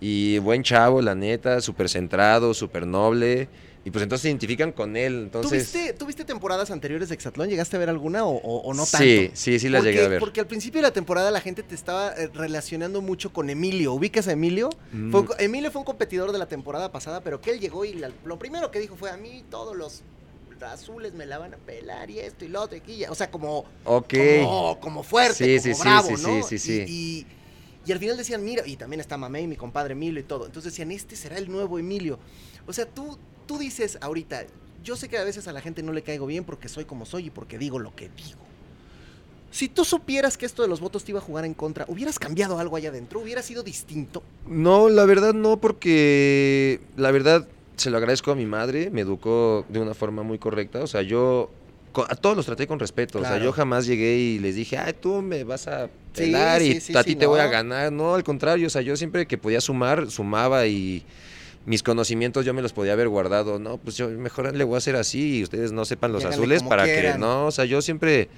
y 0.00 0.38
buen 0.38 0.62
chavo, 0.62 1.02
la 1.02 1.14
neta, 1.16 1.60
súper 1.60 1.88
centrado, 1.88 2.54
súper 2.54 2.86
noble. 2.86 3.48
Y 3.90 3.92
pues 3.92 4.04
entonces 4.04 4.22
se 4.22 4.28
identifican 4.28 4.70
con 4.70 4.96
él. 4.96 5.24
Entonces, 5.24 5.72
¿Tuviste, 5.72 5.92
¿Tuviste 5.94 6.24
temporadas 6.24 6.70
anteriores 6.70 7.08
de 7.08 7.16
Exatlón? 7.16 7.48
¿Llegaste 7.48 7.74
a 7.74 7.80
ver 7.80 7.88
alguna 7.90 8.24
o, 8.24 8.36
o- 8.36 8.58
o 8.62 8.72
no 8.72 8.84
tanto? 8.86 8.98
Sí, 8.98 9.30
sí, 9.34 9.58
sí 9.58 9.68
las 9.68 9.80
Porque- 9.80 9.92
llegué 9.92 10.04
a 10.04 10.08
ver. 10.08 10.20
Porque 10.20 10.38
al 10.38 10.46
principio 10.46 10.78
de 10.78 10.82
la 10.86 10.92
temporada 10.92 11.32
la 11.32 11.40
gente 11.40 11.64
te 11.64 11.74
estaba 11.74 12.12
eh, 12.12 12.30
relacionando 12.32 13.02
mucho 13.02 13.32
con 13.32 13.50
Emilio. 13.50 13.92
¿Ubicas 13.94 14.28
a 14.28 14.32
Emilio? 14.32 14.70
Mm. 14.92 15.10
Fue 15.10 15.24
Emilio 15.40 15.72
fue 15.72 15.80
un 15.80 15.84
competidor 15.86 16.30
de 16.30 16.38
la 16.38 16.46
temporada 16.46 16.92
pasada, 16.92 17.20
pero 17.20 17.40
que 17.40 17.50
él 17.50 17.58
llegó 17.58 17.84
y 17.84 17.94
la- 17.94 18.12
lo 18.24 18.38
primero 18.38 18.70
que 18.70 18.78
dijo 18.78 18.94
fue 18.94 19.10
a 19.10 19.16
mí 19.16 19.42
todos 19.50 19.76
los 19.76 20.02
azules 20.62 21.14
me 21.14 21.24
la 21.26 21.38
van 21.38 21.54
a 21.54 21.56
pelar 21.56 22.10
y 22.10 22.18
esto 22.20 22.44
y 22.44 22.48
lo 22.48 22.62
otro 22.62 22.76
y 22.76 22.80
aquí 22.80 22.96
ya". 22.98 23.10
O 23.10 23.14
sea, 23.14 23.30
como, 23.30 23.64
Ok. 23.84 24.14
como, 24.42 24.78
como 24.80 25.02
fuerte, 25.02 25.34
Sí, 25.44 25.56
como 25.56 25.62
sí, 25.62 25.74
sí, 25.74 25.80
bravo, 25.82 26.16
sí, 26.16 26.22
¿no? 26.22 26.42
sí, 26.46 26.58
sí, 26.58 26.58
sí. 26.58 26.84
Y, 26.86 26.92
y- 26.92 27.26
y 27.86 27.92
al 27.92 27.98
final 27.98 28.16
decían, 28.18 28.44
mira, 28.44 28.62
y 28.66 28.76
también 28.76 29.00
está 29.00 29.16
Mamey, 29.16 29.46
mi 29.46 29.56
compadre 29.56 29.92
Emilio 29.94 30.20
y 30.20 30.24
todo. 30.24 30.44
Entonces 30.46 30.72
decían, 30.72 30.92
este 30.92 31.16
será 31.16 31.38
el 31.38 31.50
nuevo 31.50 31.78
Emilio. 31.78 32.18
O 32.66 32.72
sea, 32.74 32.84
tú, 32.84 33.18
tú 33.50 33.58
dices 33.58 33.98
ahorita, 34.00 34.44
yo 34.84 34.94
sé 34.94 35.08
que 35.08 35.18
a 35.18 35.24
veces 35.24 35.48
a 35.48 35.52
la 35.52 35.60
gente 35.60 35.82
no 35.82 35.92
le 35.92 36.02
caigo 36.02 36.24
bien 36.24 36.44
porque 36.44 36.68
soy 36.68 36.84
como 36.84 37.04
soy 37.04 37.26
y 37.26 37.30
porque 37.30 37.58
digo 37.58 37.80
lo 37.80 37.92
que 37.96 38.08
digo. 38.16 38.38
Si 39.50 39.68
tú 39.68 39.84
supieras 39.84 40.38
que 40.38 40.46
esto 40.46 40.62
de 40.62 40.68
los 40.68 40.78
votos 40.78 41.02
te 41.02 41.10
iba 41.10 41.18
a 41.18 41.22
jugar 41.22 41.44
en 41.44 41.54
contra, 41.54 41.84
¿hubieras 41.88 42.20
cambiado 42.20 42.60
algo 42.60 42.76
allá 42.76 42.90
adentro? 42.90 43.18
¿Hubiera 43.18 43.42
sido 43.42 43.64
distinto? 43.64 44.22
No, 44.46 44.88
la 44.88 45.04
verdad 45.04 45.34
no, 45.34 45.56
porque 45.60 46.78
la 46.96 47.10
verdad 47.10 47.48
se 47.74 47.90
lo 47.90 47.96
agradezco 47.96 48.30
a 48.30 48.36
mi 48.36 48.46
madre, 48.46 48.88
me 48.88 49.00
educó 49.00 49.66
de 49.68 49.80
una 49.80 49.94
forma 49.94 50.22
muy 50.22 50.38
correcta. 50.38 50.84
O 50.84 50.86
sea, 50.86 51.02
yo 51.02 51.50
a 52.08 52.14
todos 52.14 52.36
los 52.36 52.46
traté 52.46 52.68
con 52.68 52.78
respeto. 52.78 53.18
O 53.18 53.22
sea, 53.22 53.42
yo 53.42 53.50
jamás 53.50 53.84
llegué 53.84 54.16
y 54.16 54.38
les 54.38 54.54
dije, 54.54 54.78
ay, 54.78 54.92
tú 54.92 55.22
me 55.22 55.42
vas 55.42 55.66
a 55.66 55.86
Sí, 55.86 56.22
pelar 56.22 56.62
y 56.62 56.74
sí, 56.74 56.92
sí, 56.92 56.96
a 56.96 57.02
ti 57.02 57.16
te 57.16 57.26
voy 57.26 57.40
a 57.40 57.48
ganar. 57.48 57.90
No, 57.90 58.14
al 58.14 58.22
contrario, 58.22 58.68
o 58.68 58.70
sea, 58.70 58.82
yo 58.82 58.96
siempre 58.96 59.26
que 59.26 59.38
podía 59.38 59.60
sumar, 59.60 60.08
sumaba 60.08 60.68
y 60.68 61.04
mis 61.66 61.82
conocimientos 61.82 62.44
yo 62.44 62.54
me 62.54 62.62
los 62.62 62.72
podía 62.72 62.92
haber 62.92 63.08
guardado. 63.08 63.58
No, 63.58 63.78
pues 63.78 63.96
yo 63.96 64.08
mejor 64.08 64.54
le 64.54 64.64
voy 64.64 64.76
a 64.76 64.78
hacer 64.78 64.96
así 64.96 65.38
y 65.38 65.42
ustedes 65.42 65.72
no 65.72 65.84
sepan 65.84 66.12
los 66.12 66.24
azules 66.24 66.62
para 66.62 66.84
quieran. 66.84 67.14
que 67.14 67.18
no. 67.18 67.46
O 67.46 67.50
sea, 67.50 67.64
yo 67.64 67.82
siempre. 67.82 68.28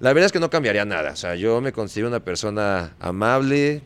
La 0.00 0.12
verdad 0.12 0.26
es 0.26 0.32
que 0.32 0.40
no 0.40 0.50
cambiaría 0.50 0.84
nada. 0.84 1.12
O 1.12 1.16
sea, 1.16 1.34
yo 1.36 1.60
me 1.60 1.72
considero 1.72 2.08
una 2.08 2.20
persona 2.20 2.94
amable, 2.98 3.82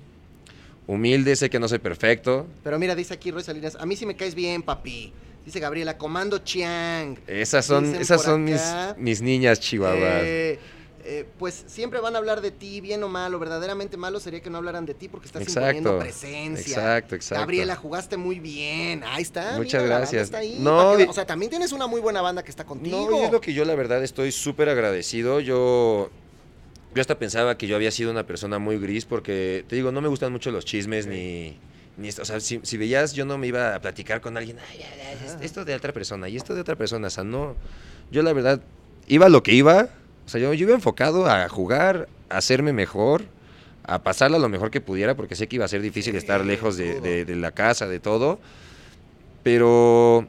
humilde, 0.86 1.36
sé 1.36 1.50
que 1.50 1.58
no 1.58 1.68
soy 1.68 1.78
perfecto. 1.78 2.46
Pero 2.64 2.78
mira, 2.78 2.94
dice 2.94 3.14
aquí 3.14 3.30
Roy 3.30 3.42
Salinas, 3.42 3.76
a 3.78 3.86
mí 3.86 3.96
sí 3.96 4.06
me 4.06 4.16
caes 4.16 4.34
bien, 4.34 4.62
papi. 4.62 5.12
Dice 5.44 5.60
Gabriela, 5.60 5.96
Comando 5.96 6.38
Chiang. 6.38 7.18
Esas 7.28 7.64
son, 7.66 7.84
Dicen 7.84 8.00
esas 8.02 8.22
son 8.22 8.42
mis, 8.42 8.60
mis 8.96 9.22
niñas 9.22 9.60
chihuahuas. 9.60 10.22
Eh, 10.24 10.58
eh, 11.08 11.26
pues 11.38 11.64
siempre 11.68 12.00
van 12.00 12.14
a 12.14 12.18
hablar 12.18 12.40
de 12.40 12.50
ti, 12.50 12.80
bien 12.80 13.02
o 13.02 13.08
malo. 13.08 13.38
Verdaderamente 13.38 13.96
malo 13.96 14.18
sería 14.20 14.40
que 14.40 14.50
no 14.50 14.58
hablaran 14.58 14.84
de 14.86 14.94
ti 14.94 15.08
porque 15.08 15.26
estás 15.26 15.46
imponiendo 15.48 15.90
exacto. 15.90 15.98
presencia. 16.04 16.76
Exacto, 16.76 17.14
exacto. 17.14 17.40
Gabriela, 17.40 17.76
jugaste 17.76 18.16
muy 18.16 18.40
bien. 18.40 19.02
Ahí 19.04 19.22
está. 19.22 19.56
Muchas 19.56 19.82
mira, 19.82 19.98
gracias. 19.98 20.22
está 20.24 20.38
ahí, 20.38 20.56
No, 20.58 20.96
que- 20.96 21.04
o 21.04 21.12
sea, 21.12 21.24
también 21.26 21.50
tienes 21.50 21.72
una 21.72 21.86
muy 21.86 22.00
buena 22.00 22.20
banda 22.22 22.42
que 22.42 22.50
está 22.50 22.64
contigo. 22.64 23.08
No, 23.10 23.20
y 23.20 23.24
es 23.24 23.32
lo 23.32 23.40
que 23.40 23.54
yo 23.54 23.64
la 23.64 23.74
verdad 23.74 24.02
estoy 24.02 24.32
súper 24.32 24.68
agradecido. 24.68 25.40
Yo, 25.40 26.10
yo 26.94 27.00
hasta 27.00 27.18
pensaba 27.18 27.56
que 27.56 27.66
yo 27.66 27.76
había 27.76 27.90
sido 27.90 28.10
una 28.10 28.26
persona 28.26 28.58
muy 28.58 28.78
gris 28.78 29.04
porque, 29.04 29.64
te 29.68 29.76
digo, 29.76 29.92
no 29.92 30.00
me 30.00 30.08
gustan 30.08 30.32
mucho 30.32 30.50
los 30.50 30.64
chismes 30.64 31.06
ni... 31.06 31.56
ni 31.96 32.08
esto. 32.08 32.22
O 32.22 32.24
sea, 32.24 32.40
si, 32.40 32.60
si 32.62 32.76
veías, 32.76 33.12
yo 33.12 33.24
no 33.24 33.38
me 33.38 33.46
iba 33.46 33.74
a 33.74 33.80
platicar 33.80 34.20
con 34.20 34.36
alguien, 34.36 34.58
ay, 34.72 34.80
ay, 34.82 35.00
ay, 35.08 35.28
Ajá. 35.28 35.38
esto 35.42 35.64
de 35.64 35.74
otra 35.74 35.92
persona 35.92 36.28
y 36.28 36.36
esto 36.36 36.54
de 36.54 36.60
otra 36.62 36.76
persona. 36.76 37.06
O 37.06 37.10
sea, 37.10 37.22
no. 37.24 37.54
Yo 38.10 38.22
la 38.22 38.32
verdad 38.32 38.60
iba 39.08 39.26
a 39.26 39.28
lo 39.28 39.42
que 39.42 39.52
iba. 39.52 39.88
O 40.26 40.28
sea, 40.28 40.40
yo, 40.40 40.52
yo 40.52 40.66
iba 40.66 40.74
enfocado 40.74 41.26
a 41.26 41.48
jugar, 41.48 42.08
a 42.28 42.38
hacerme 42.38 42.72
mejor, 42.72 43.24
a 43.84 44.02
pasarla 44.02 44.38
lo 44.38 44.48
mejor 44.48 44.70
que 44.72 44.80
pudiera 44.80 45.14
porque 45.14 45.36
sé 45.36 45.46
que 45.46 45.56
iba 45.56 45.64
a 45.64 45.68
ser 45.68 45.80
difícil 45.80 46.12
Sí, 46.12 46.18
estar 46.18 46.44
lejos 46.44 46.76
de- 46.76 47.24
de 47.24 47.36
la 47.36 47.52
casa, 47.52 47.86
de 47.86 48.00
todo. 48.00 48.40
Pero, 49.44 50.26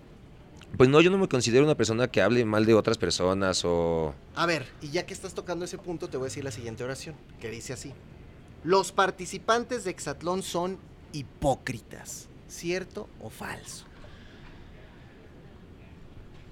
pues 0.77 0.89
no, 0.89 1.01
yo 1.01 1.09
no 1.09 1.17
me 1.17 1.27
considero 1.27 1.65
una 1.65 1.73
persona 1.75 2.07
que 2.07 2.21
hable 2.21 2.45
mal 2.45 2.65
de 2.67 2.75
otras 2.75 2.97
personas 2.99 3.63
o... 3.65 4.13
A 4.35 4.45
ver, 4.45 4.67
y 4.81 4.89
ya 4.89 5.05
que 5.07 5.13
estás 5.13 5.33
tocando 5.33 5.65
ese 5.65 5.79
punto, 5.79 6.07
te 6.07 6.17
voy 6.17 6.25
a 6.25 6.29
decir 6.29 6.43
la 6.43 6.51
siguiente 6.51 6.83
oración, 6.83 7.15
que 7.41 7.49
dice 7.49 7.73
así. 7.73 7.93
Los 8.63 8.91
participantes 8.91 9.83
de 9.85 9.91
Exatlón 9.91 10.43
son 10.43 10.77
hipócritas, 11.13 12.27
¿cierto 12.47 13.09
o 13.21 13.29
falso? 13.31 13.85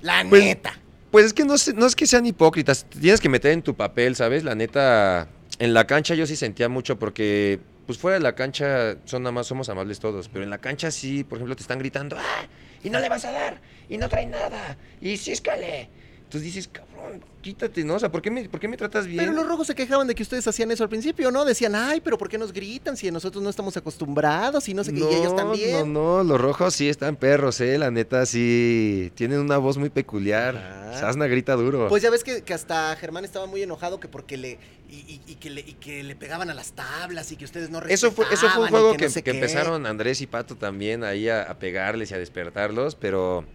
La 0.02 0.26
Pues, 0.28 0.44
neta. 0.44 0.80
Pues 1.16 1.28
es 1.28 1.34
que 1.34 1.46
no, 1.46 1.56
no 1.76 1.86
es 1.86 1.96
que 1.96 2.08
sean 2.08 2.26
hipócritas, 2.26 2.86
tienes 2.90 3.22
que 3.22 3.30
meter 3.30 3.54
en 3.54 3.62
tu 3.62 3.74
papel, 3.74 4.18
¿sabes? 4.18 4.44
La 4.44 4.54
neta, 4.54 5.30
en 5.60 5.74
la 5.74 5.88
cancha 5.88 6.14
yo 6.14 6.28
sí 6.28 6.36
sentía 6.36 6.68
mucho 6.68 7.00
porque, 7.00 7.62
pues 7.86 7.98
fuera 7.98 8.18
de 8.18 8.22
la 8.22 8.36
cancha 8.36 8.98
son 9.06 9.24
nada 9.24 9.32
más, 9.32 9.48
somos 9.48 9.70
amables 9.70 10.02
todos, 10.02 10.28
pero 10.28 10.44
en 10.44 10.50
la 10.50 10.58
cancha 10.58 10.92
sí, 10.92 11.24
por 11.24 11.38
ejemplo, 11.38 11.56
te 11.56 11.62
están 11.62 11.80
gritando, 11.80 12.18
¡ah! 12.20 12.46
Y 12.84 12.90
no 12.90 13.00
le 13.00 13.08
vas 13.08 13.24
a 13.24 13.32
dar, 13.32 13.62
y 13.88 13.98
no 13.98 14.10
trae 14.10 14.26
nada, 14.26 14.78
y 15.00 15.16
císcale. 15.16 15.88
Entonces 16.26 16.42
dices, 16.54 16.68
cabrón, 16.72 17.24
quítate, 17.42 17.84
¿no? 17.86 17.94
O 17.96 18.00
sea, 18.00 18.12
¿por 18.12 18.22
qué 18.22 18.32
me, 18.32 18.50
por 18.50 18.60
qué 18.60 18.68
me 18.68 18.76
tratas 18.78 19.06
bien? 19.06 19.20
Pero 19.20 19.32
los 19.32 19.48
rojos 19.48 19.68
se 19.68 19.76
quejaban 19.76 20.08
de 20.08 20.16
que 20.16 20.24
ustedes 20.24 20.48
hacían 20.48 20.72
eso 20.72 20.84
al 20.84 20.90
principio, 20.90 21.30
¿no? 21.30 21.46
Decían, 21.46 21.76
ay, 21.76 22.02
pero 22.02 22.18
¿por 22.18 22.28
qué 22.30 22.38
nos 22.40 22.52
gritan 22.52 22.98
si 22.98 23.10
nosotros 23.12 23.44
no 23.44 23.50
estamos 23.50 23.78
acostumbrados 23.78 24.68
y 24.68 24.74
no 24.74 24.84
sé 24.84 24.92
qué? 24.92 25.00
y 25.00 25.04
ellos 25.14 25.36
también. 25.36 25.94
No, 25.94 26.18
no, 26.18 26.24
los 26.24 26.42
rojos 26.42 26.74
sí 26.74 26.90
están 26.90 27.16
perros, 27.16 27.62
¿eh? 27.62 27.78
La 27.78 27.92
neta 27.92 28.26
sí, 28.26 29.12
tienen 29.16 29.40
una 29.40 29.58
voz 29.60 29.78
muy 29.78 29.90
peculiar. 29.92 30.58
Ajá. 30.58 31.00
Sasna 31.00 31.28
grita 31.28 31.54
duro. 31.54 31.88
Pues 31.90 32.02
ya 32.02 32.10
ves 32.10 32.24
que, 32.24 32.42
que 32.42 32.54
hasta 32.56 32.96
Germán 32.96 33.24
estaba 33.24 33.46
muy 33.46 33.62
enojado 33.62 34.00
que 34.00 34.08
porque 34.08 34.38
le 34.38 34.58
y, 34.90 34.96
y- 34.96 35.22
y 35.28 35.36
que 35.36 35.50
le 35.52 35.62
y 35.62 35.74
que 35.74 36.04
le 36.04 36.16
pegaban 36.16 36.50
a 36.50 36.54
las 36.56 36.72
tablas 36.72 37.32
y 37.32 37.36
que 37.36 37.46
ustedes 37.46 37.70
no 37.70 37.82
Eso 37.84 38.12
fue, 38.12 38.26
eso 38.32 38.50
fue 38.50 38.64
un 38.64 38.70
juego 38.70 38.92
no 38.94 38.98
que, 38.98 39.10
sé 39.10 39.22
que 39.22 39.32
empezaron 39.32 39.86
Andrés 39.86 40.22
y 40.22 40.28
Pato 40.28 40.56
también 40.56 41.04
ahí 41.04 41.30
a, 41.30 41.44
a 41.44 41.60
pegarles 41.60 42.12
y 42.12 42.14
a 42.14 42.18
despertarlos, 42.18 42.96
pero 42.96 43.46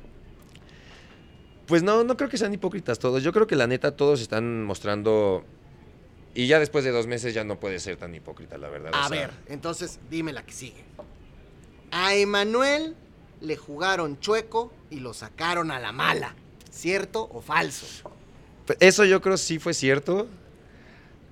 pues 1.70 1.82
no, 1.82 2.04
no 2.04 2.16
creo 2.18 2.28
que 2.28 2.36
sean 2.36 2.52
hipócritas 2.52 2.98
todos. 2.98 3.22
Yo 3.22 3.32
creo 3.32 3.46
que 3.46 3.56
la 3.56 3.66
neta 3.66 3.96
todos 3.96 4.20
están 4.20 4.62
mostrando 4.64 5.42
y 6.34 6.46
ya 6.46 6.58
después 6.58 6.84
de 6.84 6.90
dos 6.90 7.06
meses 7.06 7.32
ya 7.32 7.44
no 7.44 7.58
puede 7.58 7.78
ser 7.80 7.96
tan 7.96 8.14
hipócrita, 8.14 8.58
la 8.58 8.68
verdad. 8.68 8.90
o 8.92 8.96
A 8.96 9.08
sea, 9.08 9.18
ver, 9.20 9.30
entonces 9.48 9.98
dime 10.10 10.32
la 10.34 10.42
que 10.44 10.52
sigue. 10.52 10.84
A 11.90 12.14
Emanuel 12.14 12.94
le 13.40 13.56
jugaron 13.56 14.20
chueco 14.20 14.70
y 14.90 15.00
lo 15.00 15.14
sacaron 15.14 15.70
a 15.70 15.80
la 15.80 15.92
mala. 15.92 16.34
¿Cierto 16.70 17.28
o 17.32 17.40
falso? 17.40 17.86
Eso 18.78 19.04
yo 19.04 19.20
creo 19.22 19.36
sí 19.38 19.58
fue 19.58 19.72
cierto. 19.74 20.28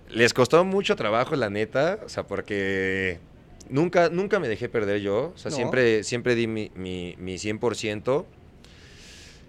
Les 0.08 0.32
costó 0.32 0.64
mucho 0.64 0.96
trabajo, 0.96 1.36
la 1.36 1.50
neta, 1.50 2.00
o 2.04 2.08
sea, 2.08 2.26
porque 2.26 3.20
nunca, 3.68 4.08
nunca 4.08 4.40
me 4.40 4.48
dejé 4.48 4.68
perder 4.68 5.00
yo. 5.00 5.32
O 5.34 5.38
sea, 5.38 5.50
No. 5.50 5.56
siempre, 5.56 6.02
siempre 6.02 6.34
di 6.34 6.46
mi, 6.46 6.72
mi, 6.74 7.14
mi 7.18 7.34
100%. 7.36 8.24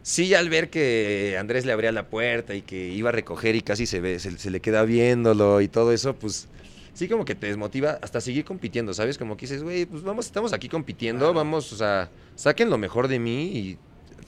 Sí, 0.09 0.33
al 0.33 0.49
ver 0.49 0.71
que 0.71 1.37
Andrés 1.39 1.67
le 1.67 1.71
abría 1.71 1.91
la 1.91 2.09
puerta 2.09 2.55
y 2.55 2.63
que 2.63 2.87
iba 2.87 3.09
a 3.09 3.11
recoger 3.11 3.55
y 3.55 3.61
casi 3.61 3.85
se, 3.85 3.99
ve, 3.99 4.17
se, 4.17 4.35
se 4.39 4.49
le 4.49 4.59
queda 4.59 4.81
viéndolo 4.83 5.61
y 5.61 5.67
todo 5.67 5.91
eso, 5.91 6.15
pues 6.15 6.47
sí 6.95 7.07
como 7.07 7.25
que 7.25 7.35
te 7.35 7.45
desmotiva 7.45 7.99
hasta 8.01 8.19
seguir 8.19 8.43
compitiendo, 8.43 8.91
¿sabes? 8.95 9.19
Como 9.19 9.37
que 9.37 9.41
dices, 9.45 9.61
güey, 9.61 9.85
pues 9.85 10.01
vamos, 10.01 10.25
estamos 10.25 10.51
aquí 10.51 10.67
compitiendo, 10.67 11.25
Claro. 11.25 11.35
vamos, 11.35 11.71
o 11.73 11.75
sea, 11.75 12.09
saquen 12.35 12.71
lo 12.71 12.79
mejor 12.79 13.07
de 13.07 13.19
mí 13.19 13.51
y 13.55 13.77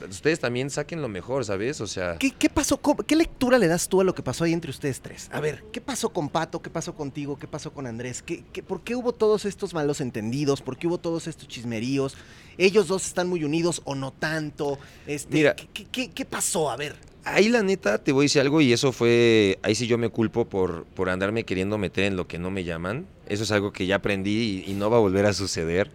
ustedes 0.09 0.39
también 0.39 0.69
saquen 0.69 1.01
lo 1.01 1.07
mejor, 1.07 1.45
¿sabes? 1.45 1.81
O 1.81 1.87
sea... 1.87 2.17
¿Qué, 2.17 2.31
qué 2.31 2.49
pasó? 2.49 2.79
¿Qué 3.07 3.15
lectura 3.15 3.57
le 3.57 3.67
das 3.67 3.87
tú 3.87 4.01
a 4.01 4.03
lo 4.03 4.13
que 4.15 4.23
pasó 4.23 4.43
ahí 4.43 4.53
entre 4.53 4.71
ustedes 4.71 5.01
tres? 5.01 5.29
A 5.31 5.39
ver, 5.39 5.63
¿qué 5.71 5.81
pasó 5.81 6.09
con 6.09 6.29
Pato? 6.29 6.61
¿Qué 6.61 6.69
pasó 6.69 6.93
contigo? 6.95 7.37
¿Qué 7.37 7.47
pasó 7.47 7.71
con 7.73 7.87
Andrés? 7.87 8.21
¿Qué, 8.21 8.43
qué- 8.51 8.63
por 8.63 8.81
qué 8.83 8.95
hubo 8.95 9.13
todos 9.13 9.45
estos 9.45 9.73
malos 9.73 10.01
entendidos? 10.01 10.61
¿Por 10.61 10.77
qué 10.77 10.87
hubo 10.87 10.97
todos 10.97 11.27
estos 11.27 11.47
chismeríos? 11.47 12.17
¿Ellos 12.57 12.87
dos 12.87 13.05
están 13.05 13.27
muy 13.29 13.43
unidos 13.43 13.81
o 13.85 13.95
no 13.95 14.11
tanto? 14.11 14.77
Este, 15.07 15.33
Mira. 15.33 15.55
¿qué, 15.55 15.67
qué- 15.73 15.85
qué- 15.85 16.09
qué 16.09 16.25
pasó? 16.25 16.69
A 16.71 16.75
ver. 16.77 16.95
Ahí 17.23 17.49
la 17.49 17.61
neta 17.61 17.99
te 18.03 18.11
voy 18.11 18.23
a 18.23 18.25
decir 18.25 18.41
algo 18.41 18.61
y 18.61 18.73
eso 18.73 18.91
fue, 18.91 19.59
ahí 19.61 19.75
sí 19.75 19.85
yo 19.85 19.99
me 19.99 20.09
culpo 20.09 20.45
por, 20.49 20.85
por 20.85 21.07
andarme 21.09 21.43
queriendo 21.43 21.77
meter 21.77 22.05
en 22.05 22.15
lo 22.15 22.27
que 22.27 22.39
no 22.39 22.49
me 22.49 22.63
llaman. 22.63 23.05
Eso 23.27 23.43
es 23.43 23.51
algo 23.51 23.71
que 23.71 23.85
ya 23.85 23.97
aprendí 23.97 24.63
y, 24.65 24.71
y 24.71 24.73
no 24.73 24.89
va 24.89 24.97
a 24.97 24.99
volver 25.01 25.27
a 25.27 25.33
suceder. 25.33 25.91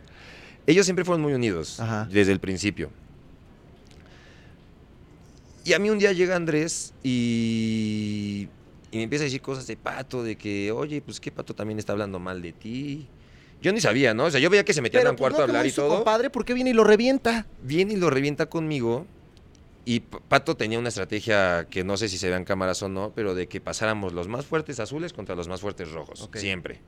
Ellos 0.68 0.86
siempre 0.86 1.04
fueron 1.04 1.22
muy 1.22 1.32
unidos 1.32 1.80
Ajá. 1.80 2.08
desde 2.10 2.30
el 2.32 2.38
principio. 2.40 2.90
Y 5.66 5.72
a 5.72 5.78
mí 5.80 5.90
un 5.90 5.98
día 5.98 6.12
llega 6.12 6.36
Andrés 6.36 6.94
y, 7.02 8.48
y 8.92 8.96
me 8.96 9.02
empieza 9.02 9.24
a 9.24 9.26
decir 9.26 9.40
cosas 9.42 9.66
de 9.66 9.76
Pato, 9.76 10.22
de 10.22 10.36
que, 10.36 10.70
oye, 10.70 11.00
pues 11.02 11.18
que 11.18 11.30
Pato 11.32 11.54
también 11.54 11.78
está 11.78 11.92
hablando 11.92 12.18
mal 12.20 12.40
de 12.40 12.52
ti. 12.52 13.08
Yo 13.60 13.72
ni 13.72 13.80
sabía, 13.80 14.14
¿no? 14.14 14.26
O 14.26 14.30
sea, 14.30 14.38
yo 14.38 14.48
veía 14.48 14.64
que 14.64 14.72
se 14.72 14.80
metían 14.82 15.06
a 15.06 15.10
un 15.10 15.16
pues, 15.16 15.32
cuarto 15.32 15.38
no, 15.38 15.44
a 15.44 15.46
que 15.46 15.50
hablar 15.50 15.66
y 15.66 15.72
todo. 15.72 15.96
compadre, 15.96 16.30
¿por 16.30 16.44
qué 16.44 16.54
viene 16.54 16.70
y 16.70 16.72
lo 16.72 16.84
revienta? 16.84 17.46
Viene 17.62 17.94
y 17.94 17.96
lo 17.96 18.10
revienta 18.10 18.46
conmigo. 18.46 19.06
Y 19.84 20.00
Pato 20.00 20.56
tenía 20.56 20.78
una 20.78 20.88
estrategia 20.88 21.66
que 21.70 21.82
no 21.84 21.96
sé 21.96 22.08
si 22.08 22.18
se 22.18 22.28
vean 22.28 22.44
cámaras 22.44 22.82
o 22.82 22.88
no, 22.88 23.12
pero 23.14 23.34
de 23.34 23.48
que 23.48 23.60
pasáramos 23.60 24.12
los 24.12 24.28
más 24.28 24.44
fuertes 24.46 24.78
azules 24.78 25.12
contra 25.12 25.34
los 25.34 25.48
más 25.48 25.60
fuertes 25.60 25.90
rojos, 25.90 26.28
siempre. 26.34 26.80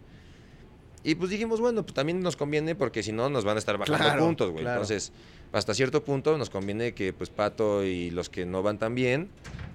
Y 1.04 1.14
pues 1.14 1.30
dijimos, 1.30 1.60
bueno, 1.60 1.84
pues 1.84 1.94
también 1.94 2.20
nos 2.20 2.36
conviene 2.36 2.74
porque 2.74 3.02
si 3.04 3.12
no 3.12 3.30
nos 3.30 3.44
van 3.44 3.56
a 3.56 3.60
estar 3.60 3.78
bajando 3.78 4.04
Claro, 4.04 4.24
puntos, 4.24 4.50
güey. 4.50 4.64
claro. 4.64 4.80
Entonces, 4.82 5.12
hasta 5.52 5.74
cierto 5.74 6.04
punto 6.04 6.36
nos 6.38 6.50
conviene 6.50 6.92
que 6.92 7.12
pues 7.12 7.30
Pato 7.30 7.84
y 7.84 8.10
los 8.10 8.28
que 8.28 8.46
no 8.46 8.62
van 8.62 8.78
tan 8.78 8.94
bien 8.94 9.28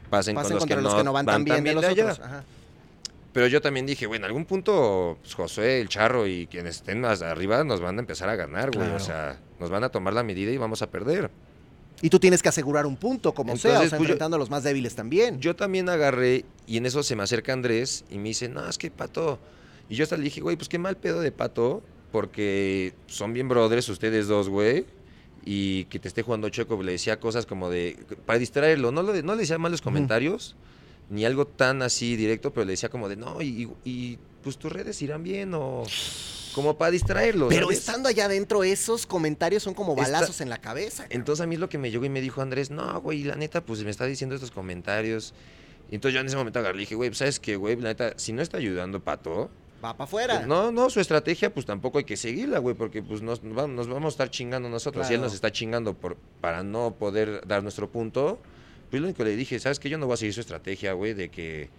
pasen, 0.10 0.36
Pasen 0.36 0.36
con 0.36 0.54
los, 0.54 0.60
contra 0.62 0.78
que, 0.78 0.82
los 0.84 0.92
no 0.94 0.98
que 0.98 1.04
no 1.04 1.14
van 1.14 1.26
tan 1.26 1.44
bien 1.44 1.64
de 1.64 1.74
los 1.74 1.86
otros. 1.86 2.20
Ajá. 2.20 2.44
Pero 3.34 3.48
yo 3.48 3.62
también 3.62 3.88
dije, 3.88 4.06
bueno, 4.06 4.26
en 4.26 4.30
algún 4.30 4.46
punto 4.46 5.18
pues, 5.22 5.34
Josué, 5.34 5.82
el 5.82 5.90
Charro 5.90 6.28
y 6.28 6.46
quienes 6.48 6.76
estén 6.78 7.02
más 7.02 7.24
arriba 7.24 7.64
nos 7.64 7.82
van 7.82 7.98
a 7.98 8.00
empezar 8.02 8.30
a 8.30 8.36
ganar, 8.36 8.70
güey. 8.70 8.86
Claro. 8.86 8.96
O 8.96 9.00
sea, 9.00 9.40
nos 9.60 9.72
van 9.72 9.84
a 9.84 9.90
tomar 9.90 10.14
la 10.14 10.22
medida 10.24 10.52
y 10.52 10.58
vamos 10.58 10.84
a 10.84 10.92
perder. 10.92 11.32
Y 12.02 12.10
tú 12.10 12.20
tienes 12.20 12.44
que 12.44 12.50
asegurar 12.50 12.86
un 12.86 12.96
punto, 12.98 13.34
como 13.34 13.58
sea, 13.58 13.72
o 13.72 13.74
sea, 13.74 13.80
pues, 13.82 13.92
yo- 13.92 13.98
enfrentando 13.98 14.36
a 14.36 14.40
los 14.40 14.50
más 14.52 14.64
débiles 14.64 14.94
también. 14.94 15.40
Yo 15.40 15.56
también 15.56 15.90
agarré 15.90 16.46
y 16.68 16.78
en 16.78 16.86
eso 16.86 17.02
se 17.02 17.16
me 17.16 17.24
acerca 17.24 17.54
Andrés 17.54 18.06
y 18.12 18.18
me 18.18 18.30
dice, 18.30 18.50
no, 18.50 18.68
es 18.68 18.78
que 18.78 18.92
Pato. 18.92 19.40
Y 19.90 19.96
yo 19.96 20.04
hasta 20.04 20.18
le 20.18 20.24
dije, 20.24 20.42
güey, 20.42 20.56
pues 20.56 20.70
qué 20.70 20.78
mal 20.78 20.98
pedo 20.98 21.22
de 21.22 21.32
Pato, 21.32 21.82
porque 22.12 22.94
son 23.08 23.34
bien 23.34 23.48
brothers 23.50 23.90
ustedes 23.90 24.28
dos, 24.28 24.48
güey. 24.50 24.86
Y 25.46 25.86
que 25.86 26.00
te 26.00 26.08
esté 26.08 26.22
jugando 26.22 26.48
chueco, 26.50 26.82
le 26.82 26.94
decía 26.94 27.20
cosas 27.20 27.46
como 27.46 27.70
de, 27.70 27.98
para 28.26 28.40
distraerlo, 28.40 28.92
no, 28.92 29.04
lo 29.04 29.12
de- 29.12 29.24
no 29.24 29.36
le 29.36 29.42
decía 29.42 29.58
malos 29.58 29.82
comentarios, 29.82 30.56
ni 31.10 31.26
algo 31.26 31.46
tan 31.46 31.82
así 31.82 32.16
directo, 32.16 32.54
pero 32.54 32.66
le 32.66 32.72
decía 32.72 32.88
como 32.90 33.10
de, 33.10 33.18
no, 33.18 33.42
y, 33.42 33.70
y, 33.84 34.18
pues 34.42 34.58
tus 34.58 34.72
redes 34.72 35.02
irán 35.02 35.22
bien, 35.24 35.54
o 35.54 35.84
como 36.54 36.78
para 36.78 36.92
distraerlo. 36.92 37.50
Pero 37.50 37.66
¿sabes? 37.66 37.80
estando 37.80 38.08
allá 38.10 38.26
adentro, 38.26 38.64
esos 38.64 39.06
comentarios 39.06 39.64
son 39.64 39.74
como 39.74 39.96
balazos 39.96 40.40
en 40.40 40.50
la 40.50 40.60
cabeza. 40.60 41.04
cabrón. 41.04 41.20
Entonces 41.20 41.44
a 41.44 41.48
mí 41.48 41.56
es 41.56 41.60
lo 41.62 41.68
que 41.68 41.78
me 41.78 41.92
llegó 41.92 42.06
y 42.06 42.10
me 42.10 42.22
dijo 42.22 42.42
Andrés, 42.42 42.70
no, 42.72 43.02
güey, 43.02 43.24
la 43.24 43.36
neta, 43.36 43.66
pues 43.66 43.84
me 43.84 43.90
está 43.92 44.06
diciendo 44.06 44.36
estos 44.36 44.52
comentarios. 44.52 45.34
Y 45.92 45.96
entonces 45.96 46.14
yo 46.14 46.22
en 46.22 46.28
ese 46.28 46.36
momento 46.38 46.60
agarré 46.60 46.78
y 46.78 46.80
dije, 46.82 46.96
güey, 46.96 47.14
¿sabes 47.14 47.40
qué, 47.40 47.56
güey? 47.58 47.76
La 47.78 47.90
neta, 47.90 48.14
si 48.18 48.32
no 48.34 48.42
está 48.42 48.58
ayudando 48.58 49.04
Pato, 49.04 49.50
Va 49.84 49.94
para 49.98 50.06
afuera. 50.06 50.36
pues, 50.38 50.48
no, 50.48 50.72
no, 50.72 50.90
su 50.90 51.00
estrategia, 51.00 51.54
pues 51.54 51.66
tampoco 51.66 51.98
hay 51.98 52.04
que 52.06 52.16
seguirla, 52.18 52.60
güey, 52.60 52.76
porque 52.76 53.02
pues 53.04 53.22
nos, 53.22 53.44
nos 53.44 53.88
vamos, 53.88 54.06
a 54.06 54.08
estar 54.08 54.30
chingando 54.30 54.70
nosotros. 54.70 55.08
Si 55.08 55.14
él 55.14 55.20
Claro. 55.20 55.28
nos 55.28 55.34
está 55.36 55.52
chingando 55.52 55.94
por, 55.94 56.16
para 56.42 56.64
no 56.64 56.96
poder 56.98 57.46
dar 57.48 57.64
nuestro 57.64 57.90
punto, 57.92 58.40
pues 58.90 59.02
lo 59.02 59.08
único 59.08 59.18
que 59.24 59.30
le 59.32 59.36
dije, 59.36 59.60
¿sabes 59.60 59.80
qué? 59.80 59.90
Yo 59.90 59.98
no 59.98 60.06
voy 60.06 60.14
a 60.14 60.18
seguir 60.18 60.34
su 60.34 60.40
estrategia, 60.42 60.94
güey, 60.94 61.14
de 61.14 61.30
que 61.30 61.70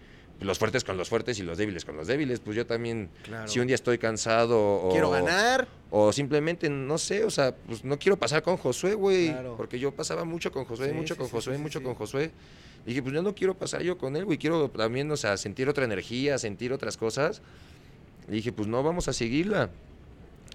los 0.41 0.59
fuertes 0.59 0.83
con 0.85 0.97
los 0.97 1.09
fuertes 1.09 1.39
y 1.39 1.43
los 1.45 1.57
débiles 1.57 1.85
con 1.85 1.97
los 1.97 2.07
débiles. 2.09 2.41
Pues 2.41 2.57
yo 2.57 2.67
también, 2.67 3.09
Claro. 3.23 3.49
si 3.49 3.61
un 3.61 3.67
día 3.69 3.77
estoy 3.77 3.99
cansado 3.99 4.59
o... 4.61 4.91
Quiero 4.91 5.09
ganar. 5.11 5.69
O 5.91 6.13
simplemente, 6.13 6.69
no 6.69 6.99
sé, 6.99 7.25
o 7.25 7.31
sea, 7.31 7.55
pues 7.55 7.85
no 7.85 7.99
quiero 7.99 8.19
pasar 8.19 8.43
con 8.43 8.57
Josué, 8.57 8.95
güey. 8.95 9.29
Claro. 9.31 9.55
Porque 9.57 9.79
yo 9.79 9.93
pasaba 9.93 10.25
mucho 10.25 10.51
con 10.51 10.65
Josué, 10.65 10.89
Sí, 10.89 10.93
mucho 10.95 11.15
sí, 11.15 11.19
con 11.19 11.29
sí, 11.29 11.33
Josué, 11.33 11.57
mucho 11.59 11.79
sí. 11.79 11.85
con 11.85 11.95
Josué. 11.95 12.33
Y 12.85 12.89
dije, 12.91 13.03
pues 13.03 13.15
yo 13.15 13.23
no 13.23 13.35
quiero 13.35 13.55
pasar 13.57 13.83
yo 13.83 13.97
con 13.97 14.17
él, 14.17 14.25
güey. 14.25 14.37
Quiero 14.37 14.69
también, 14.71 15.09
o 15.11 15.17
sea, 15.17 15.37
sentir 15.37 15.69
otra 15.69 15.85
energía, 15.85 16.37
sentir 16.37 16.73
otras 16.73 16.97
cosas. 16.99 17.41
Dije, 18.29 18.53
pues 18.53 18.69
no, 18.69 18.83
vamos 18.83 19.09
a 19.09 19.13
seguirla. 19.13 19.71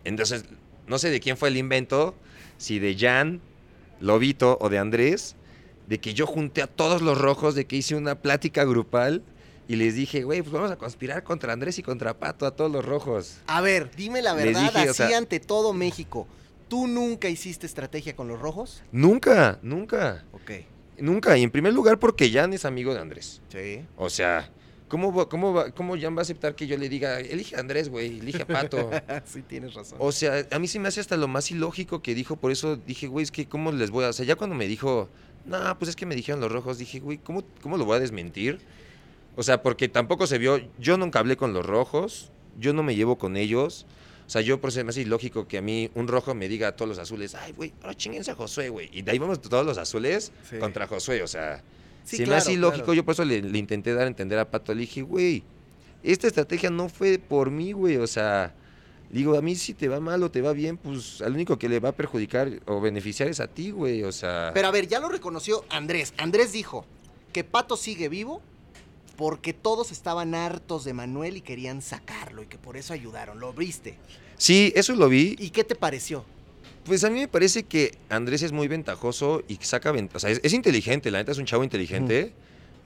Entonces, 0.03 0.45
no 0.87 0.97
sé 0.97 1.09
de 1.09 1.19
quién 1.19 1.37
fue 1.37 1.49
el 1.49 1.57
invento, 1.57 2.15
si 2.57 2.79
de 2.79 2.95
Jan, 2.97 3.41
Lobito 3.99 4.57
o 4.61 4.69
de 4.69 4.77
Andrés, 4.79 5.35
de 5.87 5.99
que 5.99 6.13
yo 6.13 6.25
junté 6.25 6.61
a 6.61 6.67
todos 6.67 7.01
los 7.01 7.17
rojos, 7.17 7.55
de 7.55 7.65
que 7.65 7.75
hice 7.75 7.95
una 7.95 8.15
plática 8.15 8.63
grupal 8.63 9.21
y 9.67 9.75
les 9.75 9.93
dije, 9.95 10.23
güey, 10.23 10.41
pues 10.41 10.51
vamos 10.51 10.71
a 10.71 10.77
conspirar 10.77 11.23
contra 11.23 11.53
Andrés 11.53 11.77
y 11.79 11.83
contra 11.83 12.17
Pato, 12.17 12.45
a 12.45 12.51
todos 12.55 12.71
los 12.71 12.83
rojos. 12.85 13.37
A 13.47 13.61
ver, 13.61 13.91
dime 13.95 14.21
la 14.21 14.33
verdad, 14.33 14.61
dije, 14.61 14.87
o 14.87 14.91
así 14.91 15.03
sea- 15.03 15.17
ante 15.17 15.39
todo 15.39 15.73
México. 15.73 16.27
¿Tú 16.69 16.87
nunca 16.87 17.29
hiciste 17.29 17.65
estrategia 17.65 18.15
con 18.15 18.27
los 18.27 18.39
rojos? 18.39 18.83
Nunca, 18.91 19.59
nunca. 19.63 20.23
Ok. 20.33 20.51
Nunca, 20.99 21.37
y 21.37 21.43
en 21.43 21.49
primer 21.51 21.73
lugar 21.73 21.97
porque 21.97 22.31
Jan 22.31 22.53
es 22.53 22.65
amigo 22.65 22.93
de 22.93 22.99
Andrés. 22.99 23.41
Sí. 23.49 23.81
O 23.97 24.09
sea, 24.09 24.49
¿cómo, 24.89 25.13
va- 25.13 25.29
cómo, 25.29 25.53
va- 25.53 25.71
cómo 25.71 25.97
Jan 25.97 26.15
va 26.15 26.19
a 26.19 26.21
aceptar 26.23 26.55
que 26.55 26.67
yo 26.67 26.77
le 26.77 26.89
diga, 26.89 27.19
elige 27.19 27.55
a 27.55 27.59
Andrés, 27.59 27.87
güey, 27.89 28.19
elige 28.19 28.41
a 28.41 28.47
Pato? 28.47 28.89
sí, 29.25 29.41
tienes 29.43 29.73
razón. 29.73 29.97
O 30.01 30.11
sea, 30.11 30.45
a 30.51 30.59
mí 30.59 30.67
se 30.67 30.79
me 30.79 30.87
hace 30.89 30.99
hasta 30.99 31.15
lo 31.15 31.27
más 31.29 31.49
ilógico 31.51 32.01
que 32.01 32.13
dijo, 32.15 32.35
por 32.35 32.51
eso 32.51 32.75
dije, 32.75 33.07
güey, 33.07 33.23
es 33.23 33.31
que 33.31 33.47
¿cómo 33.47 33.71
les 33.71 33.91
voy 33.91 34.03
a...? 34.05 34.09
O 34.09 34.13
sea, 34.13 34.25
ya 34.25 34.35
cuando 34.35 34.55
me 34.55 34.67
dijo, 34.67 35.07
no, 35.45 35.77
pues 35.79 35.89
es 35.89 35.95
que 35.95 36.05
me 36.05 36.15
dijeron 36.15 36.41
los 36.41 36.51
rojos, 36.51 36.77
dije, 36.77 36.99
güey, 36.99 37.17
¿cómo, 37.19 37.43
¿cómo 37.61 37.77
lo 37.77 37.85
voy 37.85 37.95
a 37.97 37.99
desmentir? 37.99 38.59
O 39.35 39.43
sea, 39.43 39.61
porque 39.63 39.87
tampoco 39.87 40.27
se 40.27 40.37
vio, 40.37 40.59
yo 40.79 40.97
nunca 40.97 41.19
hablé 41.19 41.37
con 41.37 41.53
los 41.53 41.65
rojos, 41.65 42.31
yo 42.59 42.73
no 42.73 42.83
me 42.83 42.95
llevo 42.95 43.17
con 43.17 43.37
ellos. 43.37 43.85
O 44.27 44.31
sea, 44.31 44.41
yo 44.41 44.61
por 44.61 44.69
eso 44.69 44.83
me 44.83 44.89
hace 44.91 45.01
ilógico 45.01 45.47
que 45.47 45.57
a 45.57 45.61
mí 45.61 45.89
un 45.95 46.07
rojo 46.07 46.35
me 46.35 46.47
diga 46.47 46.67
a 46.67 46.75
todos 46.75 46.89
los 46.89 46.99
azules, 46.99 47.33
ay, 47.35 47.51
güey, 47.53 47.73
ahora 47.81 47.95
chinguense 47.95 48.29
a 48.31 48.35
Josué, 48.35 48.69
güey. 48.69 48.89
Y 48.93 49.01
de 49.01 49.11
ahí 49.11 49.17
vamos 49.17 49.41
todos 49.41 49.65
los 49.65 49.77
azules 49.79 50.31
Sí. 50.47 50.57
contra 50.57 50.85
Josué, 50.87 51.23
o 51.23 51.27
sea... 51.27 51.63
Sí, 52.09 52.17
se 52.17 52.23
me 52.23 52.27
claro, 52.27 52.41
hace 52.41 52.53
ilógico, 52.53 52.85
claro. 52.85 52.93
yo 52.95 53.05
por 53.05 53.13
eso 53.13 53.23
le, 53.23 53.41
le 53.41 53.57
intenté 53.59 53.93
dar 53.93 54.05
a 54.05 54.07
entender 54.07 54.39
a 54.39 54.49
Pato, 54.49 54.73
le 54.73 54.81
dije, 54.81 55.03
güey, 55.03 55.43
esta 56.01 56.27
estrategia 56.27 56.71
no 56.71 56.89
fue 56.89 57.19
por 57.19 57.51
mí, 57.51 57.71
güey, 57.71 57.97
o 57.97 58.07
sea, 58.07 58.55
digo, 59.11 59.37
a 59.37 59.41
mí 59.41 59.55
si 59.55 59.75
te 59.75 59.87
va 59.87 59.99
mal 59.99 60.23
o 60.23 60.31
te 60.31 60.41
va 60.41 60.53
bien, 60.53 60.77
pues 60.77 61.21
al 61.21 61.33
único 61.33 61.59
que 61.59 61.69
le 61.69 61.79
va 61.79 61.89
a 61.89 61.91
perjudicar 61.91 62.61
o 62.65 62.81
beneficiar 62.81 63.29
es 63.29 63.39
a 63.39 63.47
ti, 63.47 63.69
güey, 63.69 64.03
o 64.03 64.11
sea... 64.11 64.51
Pero 64.55 64.67
a 64.67 64.71
ver, 64.71 64.87
ya 64.87 64.99
lo 64.99 65.09
reconoció 65.09 65.65
Andrés. 65.69 66.13
Andrés 66.17 66.51
dijo 66.51 66.85
que 67.31 67.43
Pato 67.43 67.77
sigue 67.77 68.09
vivo 68.09 68.41
porque 69.15 69.53
todos 69.53 69.91
estaban 69.91 70.33
hartos 70.33 70.85
de 70.85 70.93
Manuel 70.93 71.37
y 71.37 71.41
querían 71.41 71.81
sacarlo 71.83 72.41
y 72.41 72.47
que 72.47 72.57
por 72.57 72.75
eso 72.75 72.93
ayudaron. 72.93 73.39
¿Lo 73.39 73.53
viste? 73.53 73.97
Sí, 74.37 74.71
eso 74.75 74.95
lo 74.95 75.09
vi, 75.09 75.35
¿Y 75.37 75.49
qué 75.49 75.63
te 75.65 75.75
pareció? 75.75 76.23
Pues 76.89 77.03
a 77.03 77.09
mí 77.11 77.19
me 77.19 77.27
parece 77.27 77.63
que 77.63 77.97
Andrés 78.09 78.41
es 78.41 78.51
muy 78.51 78.67
ventajoso 78.67 79.43
y 79.47 79.57
saca 79.61 79.91
ventaja, 79.91 80.17
o 80.17 80.19
sea, 80.19 80.31
es, 80.31 80.41
es 80.43 80.53
inteligente, 80.53 81.11
la 81.11 81.19
neta 81.19 81.31
es 81.31 81.37
un 81.37 81.45
chavo 81.45 81.63
inteligente. 81.63 82.33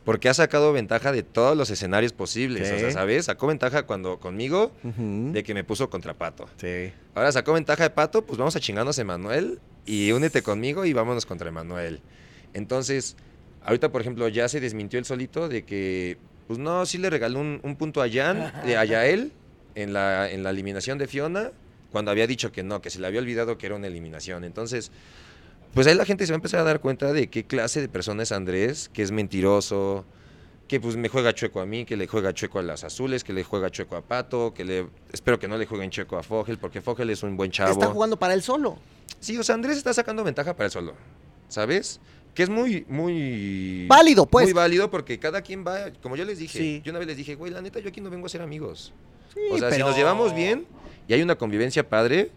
Porque 0.03 0.27
ha 0.27 0.33
sacado 0.33 0.73
ventaja 0.73 1.13
de 1.13 1.23
todos 1.23 1.55
los 1.55 1.69
escenarios 1.69 2.11
posibles. 2.11 2.69
O 2.69 2.77
sea. 2.77 2.91
¿sabes? 2.91 3.23
Sacó 3.23 3.47
ventaja 3.47 3.83
cuando 3.83 4.19
conmigo 4.19 4.73
de 4.83 5.43
que 5.43 5.53
me 5.53 5.63
puso 5.63 5.89
contra 5.89 6.13
Pato. 6.13 6.49
Sí. 6.57 6.91
Ahora 7.15 7.31
sacó 7.31 7.53
ventaja 7.53 7.83
de 7.83 7.89
Pato, 7.89 8.25
pues 8.25 8.37
vamos 8.37 8.53
a 8.57 8.59
chingarnos 8.59 8.99
a 8.99 9.01
Emanuel 9.01 9.59
y 9.85 10.11
únete 10.11 10.41
conmigo 10.41 10.83
y 10.83 10.91
vámonos 10.91 11.25
contra 11.25 11.47
Emanuel. 11.47 12.01
Entonces, 12.53 13.15
ahorita, 13.63 13.93
por 13.93 14.01
ejemplo, 14.01 14.27
ya 14.27 14.49
se 14.49 14.59
desmintió 14.59 14.99
el 14.99 15.05
solito 15.05 15.47
de 15.47 15.63
que, 15.63 16.17
pues 16.47 16.59
no, 16.59 16.85
sí 16.85 16.97
le 16.97 17.09
regaló 17.09 17.39
un, 17.39 17.61
un 17.63 17.77
punto 17.77 18.01
a 18.01 18.09
Jan, 18.09 18.51
de 18.65 18.75
a 18.75 18.83
Yael, 18.83 19.31
en 19.75 19.93
la, 19.93 20.29
en 20.29 20.43
la 20.43 20.49
eliminación 20.49 20.97
de 20.97 21.07
Fiona, 21.07 21.51
cuando 21.93 22.11
había 22.11 22.27
dicho 22.27 22.51
que 22.51 22.63
no, 22.63 22.81
que 22.81 22.89
se 22.89 22.99
le 22.99 23.07
había 23.07 23.21
olvidado 23.21 23.57
que 23.57 23.67
era 23.67 23.75
una 23.75 23.87
eliminación. 23.87 24.43
Entonces, 24.43 24.91
pues 25.73 25.87
ahí 25.87 25.95
la 25.95 26.03
gente 26.05 26.25
se 26.25 26.33
va 26.33 26.35
a 26.35 26.39
empezar 26.39 26.59
a 26.59 26.63
dar 26.63 26.81
cuenta 26.81 27.13
de 27.13 27.29
qué 27.29 27.45
clase 27.45 27.79
de 27.79 27.87
persona 27.87 28.23
es 28.23 28.31
Andrés, 28.33 28.89
que 28.91 29.01
es 29.03 29.11
mentiroso, 29.11 30.03
que 30.67 30.79
pues 30.81 30.95
me 30.97 31.07
juega 31.07 31.33
chueco 31.33 31.61
a 31.61 31.65
mí, 31.65 31.85
que 31.85 31.95
le 31.95 32.07
juega 32.07 32.33
chueco 32.33 32.59
a 32.59 32.63
las 32.63 32.83
azules, 32.83 33.23
que 33.23 33.31
le 33.31 33.43
juega 33.43 33.69
chueco 33.69 33.95
a 33.95 34.01
Pato, 34.01 34.53
que 34.53 34.65
le 34.65 34.87
espero 35.11 35.39
que 35.39 35.47
no 35.47 35.57
le 35.57 35.65
jueguen 35.65 35.89
chueco 35.89 36.17
a 36.17 36.23
Fogel, 36.23 36.57
porque 36.57 36.81
Fogel 36.81 37.09
es 37.11 37.23
un 37.23 37.37
buen 37.37 37.51
chavo. 37.51 37.71
Está 37.71 37.87
jugando 37.87 38.17
para 38.17 38.33
él 38.33 38.41
solo. 38.41 38.77
Sí, 39.19 39.37
o 39.37 39.43
sea, 39.43 39.55
Andrés 39.55 39.77
está 39.77 39.93
sacando 39.93 40.23
ventaja 40.23 40.53
para 40.55 40.65
él 40.65 40.71
solo, 40.71 40.93
¿sabes? 41.47 41.99
Que 42.33 42.43
es 42.43 42.49
muy, 42.49 42.83
muy... 42.89 43.85
Válido, 43.87 44.25
pues. 44.25 44.45
Muy 44.47 44.53
válido 44.53 44.89
porque 44.89 45.19
cada 45.19 45.41
quien 45.43 45.63
va, 45.65 45.91
como 46.01 46.15
yo 46.15 46.25
les 46.25 46.39
dije, 46.39 46.57
Sí. 46.57 46.81
yo 46.83 46.91
una 46.91 46.97
vez 46.99 47.07
les 47.07 47.17
dije, 47.17 47.35
güey, 47.35 47.51
la 47.51 47.61
neta, 47.61 47.79
yo 47.79 47.89
aquí 47.89 48.01
no 48.01 48.09
vengo 48.09 48.25
a 48.25 48.29
ser 48.29 48.41
amigos. 48.41 48.91
Sí, 49.33 49.39
o 49.51 49.57
sea, 49.59 49.69
pero- 49.69 49.85
si 49.85 49.89
nos 49.89 49.95
llevamos 49.97 50.33
bien 50.33 50.65
y 51.07 51.13
hay 51.13 51.21
una 51.21 51.35
convivencia 51.35 51.87
padre, 51.87 52.31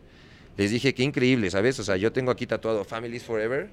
les 0.57 0.71
dije, 0.71 0.95
qué 0.95 1.03
increíble, 1.03 1.51
¿sabes? 1.51 1.79
O 1.79 1.85
sea, 1.85 1.97
yo 1.97 2.13
tengo 2.13 2.31
aquí 2.31 2.47
tatuado 2.47 2.85
Families 2.85 3.25
Forever. 3.25 3.69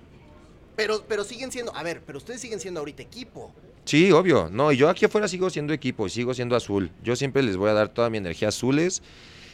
Pero, 0.75 1.03
pero 1.08 1.23
siguen 1.23 1.51
siendo, 1.51 1.75
a 1.75 1.84
ver, 1.84 2.01
pero 2.06 2.17
ustedes 2.17 2.41
siguen 2.41 2.60
siendo 2.60 2.79
ahorita 2.79 3.01
equipo. 3.03 3.53
Sí, 3.86 4.12
obvio. 4.12 4.49
No, 4.51 4.71
y 4.71 4.77
yo 4.77 4.89
aquí 4.89 5.06
afuera 5.06 5.27
sigo 5.27 5.49
siendo 5.49 5.73
equipo 5.73 6.08
y 6.08 6.10
sigo 6.10 6.34
siendo 6.34 6.56
azul. 6.56 6.91
Yo 7.03 7.15
siempre 7.15 7.43
les 7.43 7.58
voy 7.58 7.69
a 7.69 7.73
dar 7.73 7.89
toda 7.89 8.10
mi 8.10 8.17
energía 8.17 8.47
azules 8.49 9.01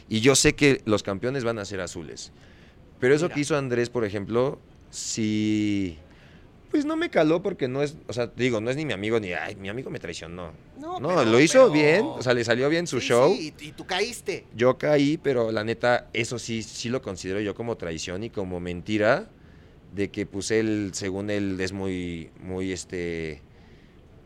y 0.08 0.22
yo 0.22 0.36
sé 0.36 0.56
que 0.56 0.82
los 0.86 1.04
campeones 1.04 1.44
van 1.44 1.60
a 1.60 1.66
ser 1.66 1.82
azules. 1.82 2.32
Pero 3.00 3.16
eso 3.16 3.26
Mira. 3.26 3.36
que 3.36 3.42
hizo 3.42 3.58
Andrés, 3.58 3.90
por 3.90 4.06
ejemplo, 4.06 4.60
sí... 4.90 5.98
Pues 6.72 6.86
no 6.86 6.96
me 6.96 7.10
caló 7.10 7.42
porque 7.42 7.68
no 7.68 7.82
es, 7.82 7.98
o 8.08 8.14
sea, 8.14 8.28
digo, 8.36 8.62
no 8.62 8.70
es 8.70 8.78
ni 8.78 8.86
mi 8.86 8.94
amigo 8.94 9.20
ni, 9.20 9.34
ay, 9.34 9.56
mi 9.56 9.70
amigo 9.70 9.90
me 9.90 9.98
traicionó. 10.00 10.52
No, 10.80 11.00
No, 11.00 11.10
pero- 11.10 11.26
lo 11.26 11.40
hizo 11.40 11.60
pero- 11.62 11.72
bien, 11.72 12.06
o 12.06 12.22
sea, 12.22 12.34
le 12.36 12.44
salió 12.44 12.70
bien 12.70 12.86
su 12.86 13.00
Sí, 13.02 13.08
show. 13.08 13.34
sí, 13.36 13.54
y, 13.60 13.68
y 13.70 13.72
tú 13.72 13.86
caíste. 13.88 14.46
Yo 14.56 14.78
caí, 14.78 15.18
pero 15.18 15.52
la 15.52 15.64
neta, 15.64 16.10
eso 16.14 16.38
sí, 16.38 16.62
sí 16.62 16.90
lo 16.90 17.02
considero 17.02 17.40
yo 17.42 17.56
como 17.56 17.76
traición 17.76 18.24
y 18.24 18.30
como 18.30 18.60
mentira 18.60 19.30
de 19.96 20.12
que 20.12 20.28
pues 20.28 20.52
él, 20.52 20.92
según 20.94 21.32
él, 21.32 21.60
es 21.60 21.74
muy, 21.74 22.30
muy 22.40 22.72
este, 22.72 23.42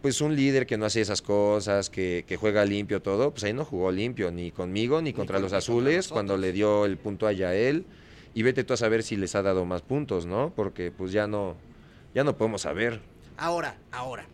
pues 0.02 0.20
un 0.20 0.36
líder 0.36 0.66
que 0.66 0.76
no 0.78 0.84
hace 0.84 1.00
esas 1.00 1.22
cosas, 1.22 1.90
que, 1.90 2.26
que 2.28 2.36
juega 2.36 2.66
limpio 2.66 3.02
todo, 3.02 3.32
pues 3.32 3.46
ahí 3.46 3.54
no 3.54 3.64
jugó 3.64 3.90
limpio, 3.90 4.32
ni 4.32 4.52
conmigo, 4.52 5.02
ni, 5.02 5.12
Ni 5.12 5.14
contra 5.14 5.36
con- 5.38 5.44
los 5.44 5.52
contra 5.54 5.60
azules, 5.60 6.10
cuando 6.10 6.36
le 6.36 6.52
dio 6.52 6.86
el 6.86 6.98
punto 6.98 7.26
a 7.26 7.32
Yael, 7.32 7.86
y 8.34 8.44
vete 8.44 8.66
tú 8.66 8.74
a 8.74 8.78
saber 8.78 9.02
si 9.04 9.16
les 9.16 9.34
ha 9.36 9.42
dado 9.42 9.64
más 9.64 9.82
puntos, 9.82 10.26
¿no? 10.26 10.52
Porque 10.54 10.92
pues 10.92 11.14
ya 11.14 11.26
no, 11.26 11.56
ya 12.14 12.24
no 12.24 12.38
podemos 12.38 12.62
saber. 12.62 13.02
Ahora, 13.38 13.78
ahora. 13.92 14.26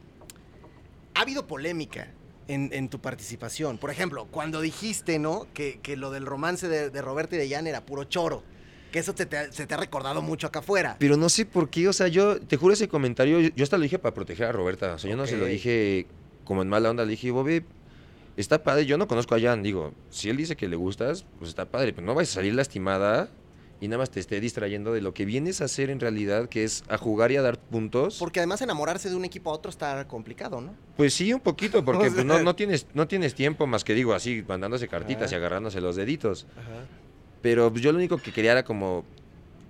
Ha 1.16 1.22
habido 1.22 1.48
polémica 1.48 2.08
en, 2.48 2.70
en 2.74 2.90
tu 2.90 3.00
participación. 3.00 3.78
Por 3.78 3.90
ejemplo, 3.92 4.26
cuando 4.32 4.62
dijiste, 4.62 5.20
¿no? 5.20 5.48
Que, 5.54 5.80
que 5.82 5.98
lo 5.98 6.12
del 6.12 6.26
romance 6.26 6.68
de, 6.68 6.90
de 6.90 7.02
Roberto 7.02 7.36
y 7.36 7.40
de 7.40 7.50
Jan 7.50 7.68
era 7.68 7.86
puro 7.86 8.04
choro. 8.06 8.44
Que 8.92 9.00
eso 9.00 9.14
te, 9.14 9.26
te- 9.26 9.52
se 9.52 9.68
te 9.68 9.74
ha 9.74 9.78
recordado 9.78 10.22
mucho 10.22 10.48
acá 10.48 10.60
afuera. 10.60 10.96
Pero 11.00 11.16
no 11.16 11.30
sé 11.30 11.46
por 11.46 11.70
qué, 11.70 11.88
o 11.88 11.94
sea, 11.94 12.08
yo 12.08 12.40
te 12.40 12.58
juro 12.58 12.74
ese 12.74 12.88
comentario, 12.88 13.40
yo, 13.40 13.50
yo 13.56 13.64
hasta 13.64 13.78
lo 13.78 13.84
dije 13.84 14.00
para 14.00 14.16
proteger 14.16 14.48
a 14.48 14.52
Roberta. 14.52 14.94
O 14.94 14.98
sea, 14.98 15.10
yo 15.12 15.16
no 15.18 15.28
se 15.28 15.38
lo 15.38 15.46
dije 15.46 16.08
como 16.44 16.64
en 16.64 16.70
mala 16.70 16.90
onda, 16.90 17.04
le 17.06 17.12
dije, 17.12 17.30
Bobby, 17.30 17.64
está 18.36 18.64
padre, 18.64 18.88
yo 18.88 18.98
no 18.98 19.08
conozco 19.08 19.36
a 19.36 19.40
Jan, 19.40 19.62
digo, 19.62 19.94
si 20.10 20.30
él 20.32 20.38
dice 20.38 20.56
que 20.56 20.68
le 20.68 20.76
gustas, 20.76 21.24
pues 21.38 21.50
está 21.50 21.66
padre, 21.70 21.94
pero 21.94 22.08
no 22.08 22.16
vayas 22.16 22.32
a 22.32 22.36
salir 22.36 22.56
lastimada 22.56 23.30
y 23.82 23.88
nada 23.88 24.00
más 24.00 24.10
te 24.10 24.20
esté 24.20 24.40
distrayendo 24.42 24.94
de 24.94 25.02
lo 25.02 25.14
que 25.14 25.26
vienes 25.26 25.62
a 25.62 25.66
hacer 25.66 25.90
en 25.90 26.00
realidad, 26.00 26.50
que 26.50 26.64
es 26.64 26.84
a 26.90 26.98
jugar 26.98 27.32
y 27.32 27.38
a 27.38 27.42
dar 27.42 27.58
puntos. 27.58 28.18
Porque 28.20 28.40
además 28.40 28.62
enamorarse 28.62 29.10
de 29.10 29.16
un 29.16 29.26
equipo 29.26 29.50
a 29.50 29.54
otro 29.54 29.70
está 29.70 30.08
complicado, 30.08 30.60
¿no? 30.60 30.74
Pues 30.98 31.14
sí, 31.14 31.32
un 31.34 31.40
poquito, 31.40 31.84
porque 31.86 32.08
O 32.08 32.14
pues, 32.14 32.26
no, 32.26 32.44
no, 32.44 32.56
tienes, 32.56 32.88
no 32.94 33.08
tienes 33.08 33.36
tiempo 33.36 33.68
más 33.68 33.84
que 33.84 33.94
digo 33.94 34.14
así, 34.14 34.44
mandándose 34.48 34.88
cartitas 34.88 35.28
Ajá. 35.28 35.36
y 35.36 35.38
agarrándose 35.38 35.80
los 35.80 35.96
deditos. 35.96 36.46
Pero 37.42 37.72
pues, 37.72 37.82
yo 37.82 37.92
lo 37.92 37.98
único 37.98 38.18
que 38.18 38.34
quería 38.34 38.52
era 38.52 38.64
como. 38.64 39.06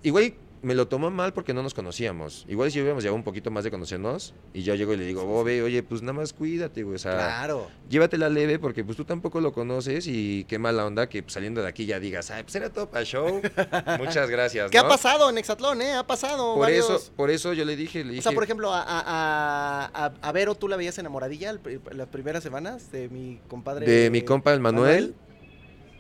Igual 0.02 0.34
me 0.62 0.76
lo 0.76 0.88
tomó 0.90 1.10
mal 1.10 1.32
porque 1.34 1.54
no 1.54 1.64
nos 1.64 1.74
conocíamos. 1.74 2.46
Igual 2.50 2.70
si 2.72 2.80
hubiéramos 2.80 3.04
llevado 3.04 3.16
un 3.16 3.24
poquito 3.24 3.50
más 3.50 3.64
de 3.64 3.72
conocernos. 3.72 4.34
Y 4.54 4.64
yo 4.64 4.76
llego 4.76 4.94
y 4.94 4.98
le 4.98 5.06
digo, 5.06 5.24
Bobe, 5.26 5.62
oye, 5.62 5.84
pues 5.84 6.02
nada 6.02 6.14
más 6.14 6.34
cuídate, 6.34 6.84
güey. 6.84 6.96
O 6.96 7.00
sea, 7.00 7.14
Claro. 7.14 7.68
llévatela 7.90 8.28
leve 8.30 8.60
porque 8.60 8.84
pues 8.84 8.98
tú 8.98 9.06
tampoco 9.06 9.40
lo 9.42 9.54
conoces. 9.54 10.06
Y 10.08 10.44
qué 10.46 10.60
mala 10.60 10.86
onda 10.86 11.08
que 11.08 11.24
pues, 11.24 11.34
saliendo 11.34 11.62
de 11.62 11.68
aquí 11.70 11.86
ya 11.86 12.00
digas, 12.00 12.30
ay, 12.32 12.44
pues 12.44 12.56
era 12.56 12.70
todo 12.70 12.90
para 12.90 13.06
show. 13.06 13.42
Muchas 14.00 14.30
gracias. 14.30 14.70
¿Qué 14.70 14.78
ha 14.78 14.88
pasado 14.88 15.30
en 15.30 15.38
Exatlón, 15.38 15.82
eh? 15.82 15.94
Ha 15.94 16.06
pasado 16.06 16.56
Por 16.56 16.64
varios- 16.64 16.90
eso, 16.90 17.12
por 17.16 17.30
eso 17.30 17.54
yo 17.54 17.64
le 17.64 17.76
dije, 17.76 18.04
le 18.04 18.10
dije. 18.12 18.20
O 18.20 18.24
sea, 18.24 18.32
por 18.34 18.44
ejemplo, 18.44 18.74
a, 18.74 18.84
a- 18.86 20.12
a- 20.22 20.32
Vero, 20.32 20.56
¿tú 20.56 20.68
la 20.68 20.76
veías 20.76 20.98
enamoradilla 20.98 21.54
las 21.92 22.08
primeras 22.10 22.44
semanas 22.44 22.92
de 22.92 23.08
mi 23.10 23.40
compadre? 23.48 23.86
de 23.90 24.10
mi 24.10 24.22
compa 24.24 24.54
el 24.54 24.60
Manuel. 24.60 25.16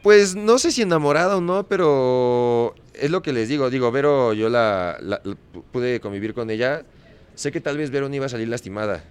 Pues 0.03 0.33
no 0.35 0.59
sé 0.59 0.71
si 0.71 0.81
enamorada 0.81 1.35
o 1.35 1.41
no, 1.41 1.67
pero 1.67 2.73
es 3.01 3.11
lo 3.11 3.21
que 3.21 3.33
les 3.33 3.47
digo. 3.49 3.69
Digo, 3.69 3.91
Vero, 3.91 4.33
yo 4.33 4.49
la, 4.49 4.97
la- 5.01 5.21
la 5.23 5.35
pude 5.71 5.99
convivir 5.99 6.33
con 6.33 6.49
ella. 6.49 6.83
Sé 7.35 7.51
que 7.51 7.61
tal 7.61 7.77
vez 7.77 7.89
Vero 7.91 8.09
no 8.09 8.15
iba 8.15 8.25
a 8.25 8.29
salir 8.29 8.47
lastimada, 8.47 9.03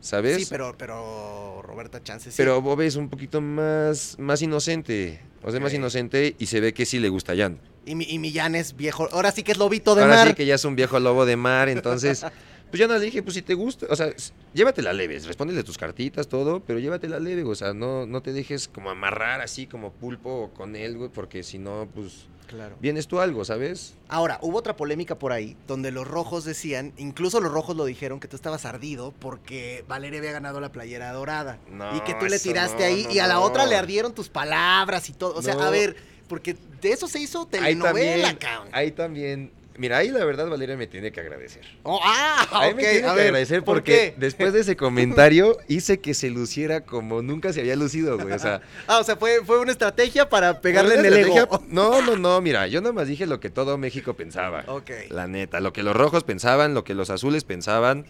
¿sabes? 0.00 0.36
Sí, 0.38 0.46
pero, 0.50 0.74
pero 0.78 1.60
Roberta 1.62 2.02
Chance 2.02 2.30
sí. 2.30 2.36
Pero 2.36 2.60
Bob 2.62 2.80
es 2.80 2.96
un 2.96 3.08
poquito 3.08 3.40
más, 3.40 4.16
más 4.18 4.40
inocente. 4.42 5.20
O 5.42 5.50
sea, 5.50 5.58
más 5.60 5.74
inocente 5.74 6.36
y 6.38 6.46
se 6.46 6.60
ve 6.60 6.72
que 6.72 6.86
sí 6.86 6.98
le 7.00 7.08
gusta 7.08 7.32
a 7.32 7.36
Jan. 7.36 7.58
Y, 7.84 7.94
mi- 7.96 8.06
y 8.08 8.18
Millán 8.18 8.54
es 8.54 8.76
viejo. 8.76 9.08
Ahora 9.12 9.32
sí 9.32 9.42
que 9.42 9.52
es 9.52 9.58
lobito 9.58 9.94
de 9.96 10.02
Ahora 10.02 10.14
mar. 10.16 10.28
sí 10.28 10.34
que 10.34 10.46
ya 10.46 10.54
es 10.54 10.64
un 10.64 10.76
viejo 10.76 11.00
lobo 11.00 11.26
de 11.26 11.36
mar, 11.36 11.68
entonces... 11.68 12.24
Pues 12.72 12.80
ya 12.80 12.88
no 12.88 12.94
le 12.94 13.00
dije, 13.04 13.22
pues 13.22 13.34
si 13.34 13.42
te 13.42 13.52
gusta, 13.52 13.84
o 13.90 13.94
sea, 13.94 14.10
llévatela 14.54 14.94
leve, 14.94 15.18
respóndele 15.18 15.62
tus 15.62 15.76
cartitas, 15.76 16.26
todo, 16.26 16.60
pero 16.60 16.78
llévatela 16.78 17.20
leve, 17.20 17.44
o 17.44 17.54
sea, 17.54 17.74
no, 17.74 18.06
no 18.06 18.22
te 18.22 18.32
dejes 18.32 18.66
como 18.66 18.88
amarrar 18.88 19.42
así 19.42 19.66
como 19.66 19.92
pulpo 19.92 20.50
con 20.56 20.74
él, 20.74 20.96
güey, 20.96 21.10
porque 21.10 21.42
si 21.42 21.58
no, 21.58 21.86
pues 21.94 22.24
Claro. 22.46 22.74
vienes 22.80 23.06
tú 23.08 23.20
algo, 23.20 23.44
¿sabes? 23.44 23.92
Ahora, 24.08 24.38
hubo 24.40 24.56
otra 24.56 24.74
polémica 24.74 25.18
por 25.18 25.32
ahí 25.32 25.54
donde 25.68 25.90
los 25.90 26.08
rojos 26.08 26.44
decían, 26.46 26.94
incluso 26.96 27.42
los 27.42 27.52
rojos 27.52 27.76
lo 27.76 27.84
dijeron, 27.84 28.20
que 28.20 28.26
tú 28.28 28.36
estabas 28.36 28.64
ardido 28.64 29.12
porque 29.20 29.84
Valeria 29.86 30.20
había 30.20 30.32
ganado 30.32 30.58
la 30.58 30.72
playera 30.72 31.12
dorada. 31.12 31.58
No, 31.70 31.94
y 31.94 32.00
que 32.00 32.14
tú 32.14 32.24
le 32.24 32.38
tiraste 32.38 32.78
no, 32.78 32.84
ahí 32.86 33.04
no, 33.04 33.10
y 33.12 33.18
a 33.18 33.26
la 33.26 33.40
otra 33.40 33.66
le 33.66 33.76
ardieron 33.76 34.14
tus 34.14 34.30
palabras 34.30 35.10
y 35.10 35.12
todo. 35.12 35.34
O 35.34 35.42
sea, 35.42 35.54
a 35.54 35.68
ver, 35.70 35.94
porque 36.26 36.56
de 36.80 36.92
eso 36.92 37.06
se 37.06 37.20
hizo 37.20 37.40
Ahí 37.40 37.46
telenovela, 37.74 38.28
también, 38.28 38.36
cabrón. 38.36 38.68
ahí 38.72 38.90
también, 38.92 39.50
mira, 39.82 39.98
ahí 39.98 40.08
la 40.10 40.24
verdad 40.24 40.48
Valeria 40.48 40.76
me 40.76 40.86
tiene 40.86 41.10
que 41.10 41.18
agradecer. 41.20 41.62
Oh, 41.82 41.98
ah, 42.02 42.46
Ahí 42.52 42.70
ok, 42.70 42.76
me 42.76 42.82
tiene 42.84 42.98
a 43.08 43.10
que 43.10 43.16
ver, 43.16 43.26
agradecer 43.26 43.64
¿por 43.64 43.78
porque 43.78 44.14
después 44.16 44.52
de 44.52 44.60
ese 44.60 44.76
comentario 44.86 45.58
hice 45.66 45.98
que 45.98 46.14
se 46.14 46.30
luciera 46.30 46.82
como 46.82 47.20
nunca 47.20 47.52
se 47.52 47.60
había 47.60 47.74
lucido, 47.74 48.16
güey, 48.16 48.32
o 48.32 48.38
sea... 48.38 48.62
Ah, 48.86 49.00
o 49.00 49.04
sea, 49.04 49.16
fue, 49.16 49.44
fue 49.44 49.58
una 49.58 49.72
estrategia 49.72 50.28
para 50.28 50.60
pegarle 50.60 50.94
en 50.94 51.04
el 51.06 51.14
ego. 51.14 51.62
No, 51.68 52.00
no, 52.02 52.16
no, 52.16 52.40
mira, 52.40 52.66
yo 52.68 52.80
nada 52.80 52.92
más 52.92 53.08
dije 53.08 53.26
lo 53.26 53.40
que 53.40 53.50
todo 53.50 53.76
México 53.76 54.14
pensaba. 54.14 54.64
Ok. 54.68 54.90
La 55.10 55.26
neta, 55.26 55.58
lo 55.60 55.72
que 55.72 55.82
los 55.82 55.96
rojos 55.96 56.22
pensaban, 56.24 56.74
lo 56.74 56.84
que 56.84 56.94
los 56.94 57.10
azules 57.10 57.42
pensaban. 57.44 58.06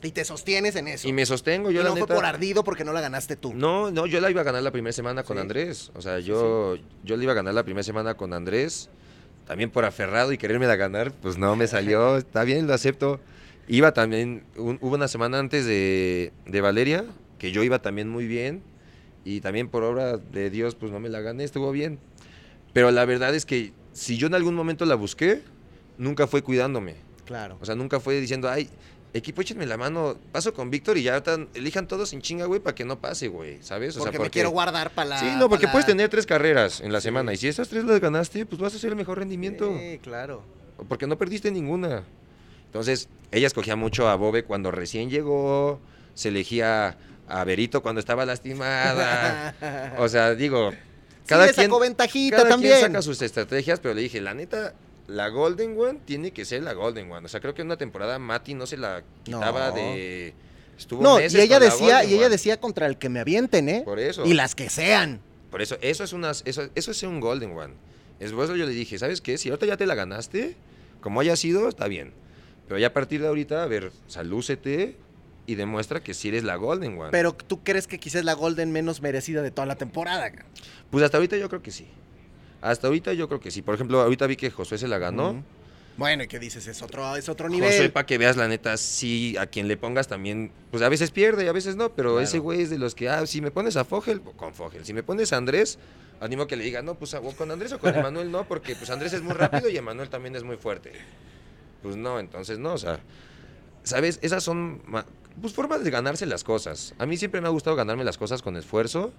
Y 0.00 0.12
te 0.12 0.24
sostienes 0.24 0.76
en 0.76 0.86
eso. 0.86 1.08
Y 1.08 1.12
me 1.12 1.26
sostengo, 1.26 1.72
Y 1.72 1.74
yo 1.74 1.80
no 1.82 1.88
la 1.88 1.90
fue 1.92 2.00
neta. 2.02 2.14
por 2.14 2.24
ardido 2.24 2.62
porque 2.62 2.84
no 2.84 2.92
la 2.92 3.00
ganaste 3.00 3.34
tú. 3.34 3.52
No, 3.52 3.90
no, 3.90 4.06
yo 4.06 4.20
la 4.20 4.30
iba 4.30 4.42
a 4.42 4.44
ganar 4.44 4.62
la 4.62 4.70
primera 4.70 4.92
semana 4.92 5.24
con 5.24 5.36
Sí. 5.36 5.40
Andrés. 5.40 5.90
O 5.96 6.02
sea, 6.02 6.20
yo, 6.20 6.76
yo 7.02 7.16
la 7.16 7.22
iba 7.24 7.32
a 7.32 7.34
ganar 7.34 7.52
la 7.54 7.64
primera 7.64 7.82
semana 7.82 8.14
con 8.14 8.32
Andrés. 8.32 8.88
También 9.48 9.70
por 9.70 9.84
aferrado 9.84 10.30
y 10.32 10.38
quererme 10.38 10.66
la 10.66 10.76
ganar, 10.76 11.10
pues 11.10 11.38
no 11.38 11.56
me 11.56 11.66
salió. 11.66 12.16
Está 12.18 12.44
bien, 12.44 12.66
lo 12.66 12.74
acepto. 12.74 13.18
Iba 13.66 13.92
también, 13.92 14.44
un- 14.56 14.78
hubo 14.80 14.94
una 14.94 15.08
semana 15.08 15.38
antes 15.38 15.64
de, 15.66 16.32
de 16.46 16.60
Valeria, 16.60 17.04
que 17.38 17.50
yo 17.50 17.62
iba 17.64 17.80
también 17.80 18.08
muy 18.08 18.26
bien. 18.26 18.62
Y 19.24 19.40
también 19.40 19.68
por 19.68 19.82
obra 19.84 20.16
de 20.16 20.48
Dios, 20.50 20.74
pues 20.74 20.92
no 20.92 21.00
me 21.00 21.08
la 21.08 21.20
gané, 21.20 21.44
estuvo 21.44 21.72
bien. 21.72 21.98
Pero 22.72 22.90
la 22.90 23.04
verdad 23.04 23.34
es 23.34 23.44
que 23.44 23.72
si 23.92 24.16
yo 24.16 24.26
en 24.28 24.34
algún 24.34 24.54
momento 24.54 24.84
la 24.86 24.94
busqué, 24.94 25.42
nunca 25.98 26.26
fue 26.26 26.42
cuidándome. 26.42 26.94
Claro. 27.26 27.58
O 27.60 27.64
sea, 27.66 27.74
nunca 27.74 28.00
fue 28.00 28.20
diciendo, 28.20 28.48
ay, 28.48 28.68
equipo, 29.14 29.40
échenme 29.40 29.64
la 29.66 29.76
mano, 29.76 30.16
paso 30.32 30.52
con 30.52 30.70
Víctor 30.70 30.98
y 30.98 31.02
ya 31.04 31.22
elijan 31.54 31.88
todos 31.88 32.10
sin 32.10 32.20
chinga, 32.20 32.44
güey, 32.46 32.60
para 32.60 32.74
que 32.74 32.84
no 32.84 32.98
pase, 33.00 33.28
güey, 33.28 33.58
¿sabes? 33.62 33.96
O 33.96 34.00
porque, 34.00 34.16
sea, 34.18 34.24
me 34.24 34.30
quiero 34.30 34.50
guardar 34.50 34.90
para 34.90 35.08
la. 35.10 35.20
Sí, 35.20 35.26
no, 35.38 35.48
porque 35.48 35.66
puedes 35.68 35.86
tener 35.86 36.08
tres 36.08 36.26
carreras 36.26 36.80
en 36.80 36.92
la 36.92 37.00
Sí. 37.00 37.04
semana 37.04 37.32
y 37.32 37.36
si 37.36 37.48
esas 37.48 37.68
tres 37.68 37.84
las 37.84 38.00
ganaste, 38.00 38.44
pues 38.46 38.60
vas 38.60 38.74
a 38.74 38.76
hacer 38.76 38.90
el 38.90 38.96
mejor 38.96 39.18
rendimiento, 39.18 39.74
Sí, 39.78 39.98
claro. 40.02 40.42
porque 40.88 41.06
no 41.06 41.16
perdiste 41.18 41.50
ninguna. 41.50 42.04
Entonces, 42.66 43.08
ella 43.32 43.46
escogía 43.46 43.76
mucho 43.76 44.08
a 44.08 44.14
Bobe 44.16 44.44
cuando 44.44 44.70
recién 44.70 45.08
llegó, 45.08 45.80
se 46.14 46.28
elegía 46.28 46.98
a 47.26 47.44
Berito 47.44 47.82
cuando 47.82 48.00
estaba 48.00 48.26
lastimada. 48.26 49.54
o 49.98 50.08
sea, 50.08 50.34
digo, 50.34 50.72
cada 51.26 51.44
sí, 51.48 51.54
le 51.60 51.68
quien 51.68 51.80
ventajita 51.80 52.36
cada 52.36 52.48
también. 52.50 52.74
quien 52.78 52.86
saca 52.92 53.02
sus 53.02 53.20
estrategias, 53.22 53.80
pero 53.80 53.94
le 53.94 54.02
dije, 54.02 54.20
la 54.20 54.34
neta, 54.34 54.74
la 55.08 55.28
Golden 55.28 55.78
One 55.78 55.98
tiene 56.04 56.30
que 56.32 56.44
ser 56.44 56.62
la 56.62 56.72
Golden 56.74 57.10
One. 57.10 57.26
O 57.26 57.28
sea, 57.28 57.40
creo 57.40 57.54
que 57.54 57.62
en 57.62 57.66
una 57.68 57.76
temporada 57.76 58.18
Mati 58.18 58.54
no 58.54 58.66
se 58.66 58.76
la 58.76 59.02
quitaba 59.24 59.68
No. 59.70 59.74
de... 59.74 60.34
Estuvo 60.78 61.02
No, 61.02 61.18
y 61.18 61.24
meses 61.24 61.40
ella 61.42 61.58
con 61.58 61.66
la 61.66 61.72
decía, 61.72 62.04
y 62.04 62.14
ella 62.14 62.26
One. 62.26 62.28
decía 62.30 62.60
contra 62.60 62.86
el 62.86 62.98
que 62.98 63.08
me 63.08 63.18
avienten, 63.18 63.68
¿eh? 63.68 63.82
Por 63.84 63.98
eso. 63.98 64.24
Y 64.24 64.34
las 64.34 64.54
que 64.54 64.70
sean. 64.70 65.20
Por 65.50 65.60
eso, 65.60 65.76
eso 65.80 66.04
es 66.04 66.12
unas, 66.12 66.42
eso, 66.46 66.68
eso 66.76 66.90
es 66.92 67.02
un 67.02 67.18
Golden 67.20 67.50
One. 67.56 67.74
Es 68.20 68.32
por 68.32 68.44
eso 68.44 68.54
yo 68.54 68.64
le 68.66 68.72
dije, 68.72 68.96
¿sabes 68.98 69.20
qué? 69.20 69.38
Si 69.38 69.48
ahorita 69.48 69.66
ya 69.66 69.76
te 69.76 69.86
la 69.86 69.94
ganaste, 69.96 70.54
como 71.00 71.20
haya 71.20 71.34
sido, 71.36 71.68
está 71.68 71.88
bien. 71.88 72.12
Pero 72.68 72.78
ya 72.78 72.88
a 72.88 72.92
partir 72.92 73.20
de 73.22 73.26
ahorita, 73.28 73.62
a 73.62 73.66
ver, 73.66 73.86
o 73.86 74.10
sea, 74.10 74.22
lúcete 74.22 74.96
y 75.46 75.54
demuestra 75.54 76.00
que 76.00 76.12
sí 76.14 76.28
eres 76.28 76.44
la 76.44 76.56
Golden 76.56 76.98
One. 77.00 77.08
Pero 77.10 77.32
tú 77.32 77.64
crees 77.64 77.86
que 77.86 77.98
quizás 77.98 78.20
es 78.20 78.24
la 78.26 78.34
Golden 78.34 78.70
menos 78.70 79.00
merecida 79.00 79.40
de 79.42 79.50
toda 79.50 79.66
la 79.66 79.76
temporada. 79.76 80.30
pues 80.90 81.02
hasta 81.02 81.16
ahorita 81.16 81.36
yo 81.38 81.48
creo 81.48 81.62
que 81.62 81.70
sí. 81.70 81.88
Hasta 82.60 82.86
ahorita 82.88 83.12
yo 83.12 83.28
creo 83.28 83.40
que 83.40 83.50
sí. 83.50 83.62
Por 83.62 83.74
ejemplo, 83.74 84.00
ahorita 84.00 84.26
vi 84.26 84.36
que 84.36 84.50
Josué 84.50 84.78
se 84.78 84.88
la 84.88 84.98
ganó. 84.98 85.30
Ujú. 85.30 85.42
Bueno, 85.96 86.22
¿y 86.22 86.28
qué 86.28 86.38
dices? 86.38 86.64
Es 86.68 86.80
otro, 86.82 87.16
es 87.16 87.28
otro 87.28 87.48
Josué, 87.48 87.60
nivel. 87.70 87.90
para 87.92 88.06
que 88.06 88.18
veas 88.18 88.36
la 88.36 88.46
neta, 88.46 88.76
sí, 88.76 89.36
a 89.36 89.46
quien 89.46 89.66
le 89.66 89.76
pongas 89.76 90.06
también, 90.06 90.52
pues 90.70 90.80
a 90.84 90.88
veces 90.88 91.10
pierde 91.10 91.44
y 91.44 91.48
a 91.48 91.52
veces 91.52 91.74
no, 91.74 91.90
pero 91.92 92.10
Claro. 92.12 92.22
ese 92.24 92.38
güey 92.38 92.62
es 92.62 92.70
de 92.70 92.78
los 92.78 92.94
que, 92.94 93.08
ah, 93.08 93.26
si 93.26 93.40
me 93.40 93.50
pones 93.50 93.76
a 93.76 93.84
Fogel, 93.84 94.20
con 94.20 94.54
Fogel, 94.54 94.84
si 94.84 94.92
me 94.92 95.02
pones 95.02 95.32
a 95.32 95.38
Andrés, 95.38 95.76
animo 96.20 96.46
que 96.46 96.54
le 96.54 96.62
diga, 96.62 96.82
no, 96.82 96.94
pues 96.94 97.16
con 97.36 97.50
Andrés 97.50 97.72
o 97.72 97.80
con 97.80 97.92
Emanuel 97.96 98.30
no, 98.30 98.46
porque 98.46 98.76
pues 98.76 98.90
Andrés 98.90 99.12
es 99.12 99.22
muy 99.22 99.32
rápido 99.34 99.68
y 99.68 99.76
Emanuel 99.76 100.08
también 100.08 100.36
es 100.36 100.44
muy 100.44 100.56
fuerte. 100.56 100.92
Pues 101.82 101.96
no, 101.96 102.20
entonces 102.20 102.60
no, 102.60 102.74
o 102.74 102.78
sea, 102.78 103.00
¿sabes? 103.82 104.20
Esas 104.22 104.44
son 104.44 104.80
pues, 105.40 105.52
formas 105.52 105.82
de 105.82 105.90
ganarse 105.90 106.26
las 106.26 106.44
cosas. 106.44 106.94
A 106.98 107.06
mí 107.06 107.16
siempre 107.16 107.40
me 107.40 107.48
ha 107.48 107.50
gustado 107.50 107.74
ganarme 107.74 108.04
las 108.04 108.18
cosas 108.18 108.40
con 108.40 108.56
esfuerzo. 108.56 109.12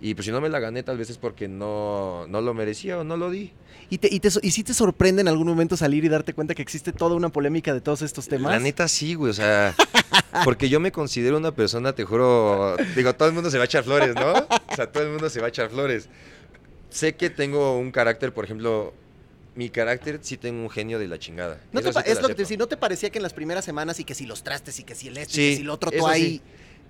Y 0.00 0.14
pues 0.14 0.26
si 0.26 0.32
no 0.32 0.40
me 0.40 0.48
la 0.48 0.60
gané, 0.60 0.82
tal 0.82 0.98
vez 0.98 1.08
es 1.08 1.18
porque 1.18 1.48
no, 1.48 2.26
no 2.28 2.40
lo 2.40 2.52
merecía 2.52 2.98
o 2.98 3.04
no 3.04 3.16
lo 3.16 3.30
di. 3.30 3.52
¿Y, 3.90 3.98
te, 3.98 4.08
y, 4.12 4.20
te, 4.20 4.28
¿Y 4.42 4.50
si 4.50 4.64
te 4.64 4.74
sorprende 4.74 5.22
en 5.22 5.28
algún 5.28 5.46
momento 5.46 5.76
salir 5.76 6.04
y 6.04 6.08
darte 6.08 6.34
cuenta 6.34 6.54
que 6.54 6.62
existe 6.62 6.92
toda 6.92 7.14
una 7.14 7.28
polémica 7.28 7.72
de 7.72 7.80
todos 7.80 8.02
estos 8.02 8.28
temas? 8.28 8.52
La 8.52 8.58
neta 8.58 8.88
sí, 8.88 9.14
güey, 9.14 9.30
o 9.30 9.34
sea, 9.34 9.74
porque 10.44 10.68
yo 10.68 10.80
me 10.80 10.92
considero 10.92 11.36
una 11.36 11.54
persona, 11.54 11.94
te 11.94 12.04
juro, 12.04 12.76
digo, 12.96 13.14
todo 13.14 13.28
el 13.28 13.34
mundo 13.34 13.50
se 13.50 13.58
va 13.58 13.64
a 13.64 13.66
echar 13.66 13.84
flores, 13.84 14.14
¿no? 14.14 14.32
O 14.32 14.74
sea, 14.76 14.90
todo 14.90 15.04
el 15.04 15.10
mundo 15.10 15.30
se 15.30 15.40
va 15.40 15.46
a 15.46 15.48
echar 15.48 15.70
flores. 15.70 16.08
Sé 16.90 17.14
que 17.14 17.30
tengo 17.30 17.78
un 17.78 17.90
carácter, 17.90 18.32
por 18.32 18.44
ejemplo, 18.44 18.92
mi 19.54 19.70
carácter 19.70 20.18
sí 20.22 20.36
tengo 20.36 20.62
un 20.62 20.70
genio 20.70 20.98
de 20.98 21.08
la 21.08 21.18
chingada. 21.18 21.60
¿No 21.72 21.80
te 21.80 21.92
sí 21.92 21.98
es 22.06 22.20
lo 22.20 22.28
que 22.28 22.34
te 22.34 22.42
decía, 22.42 22.56
¿no 22.56 22.66
te 22.66 22.76
parecía 22.76 23.10
que 23.10 23.18
en 23.18 23.22
las 23.22 23.32
primeras 23.32 23.64
semanas 23.64 24.00
y 24.00 24.04
que 24.04 24.14
si 24.14 24.26
los 24.26 24.42
trastes 24.42 24.78
y 24.80 24.84
que 24.84 24.94
si 24.94 25.08
el 25.08 25.16
esto 25.16 25.40
y 25.40 25.50
que 25.50 25.56
si 25.56 25.62
lo 25.62 25.72
otro, 25.74 25.90
tú 25.90 26.06
ahí... 26.06 26.22
sí. 26.22 26.42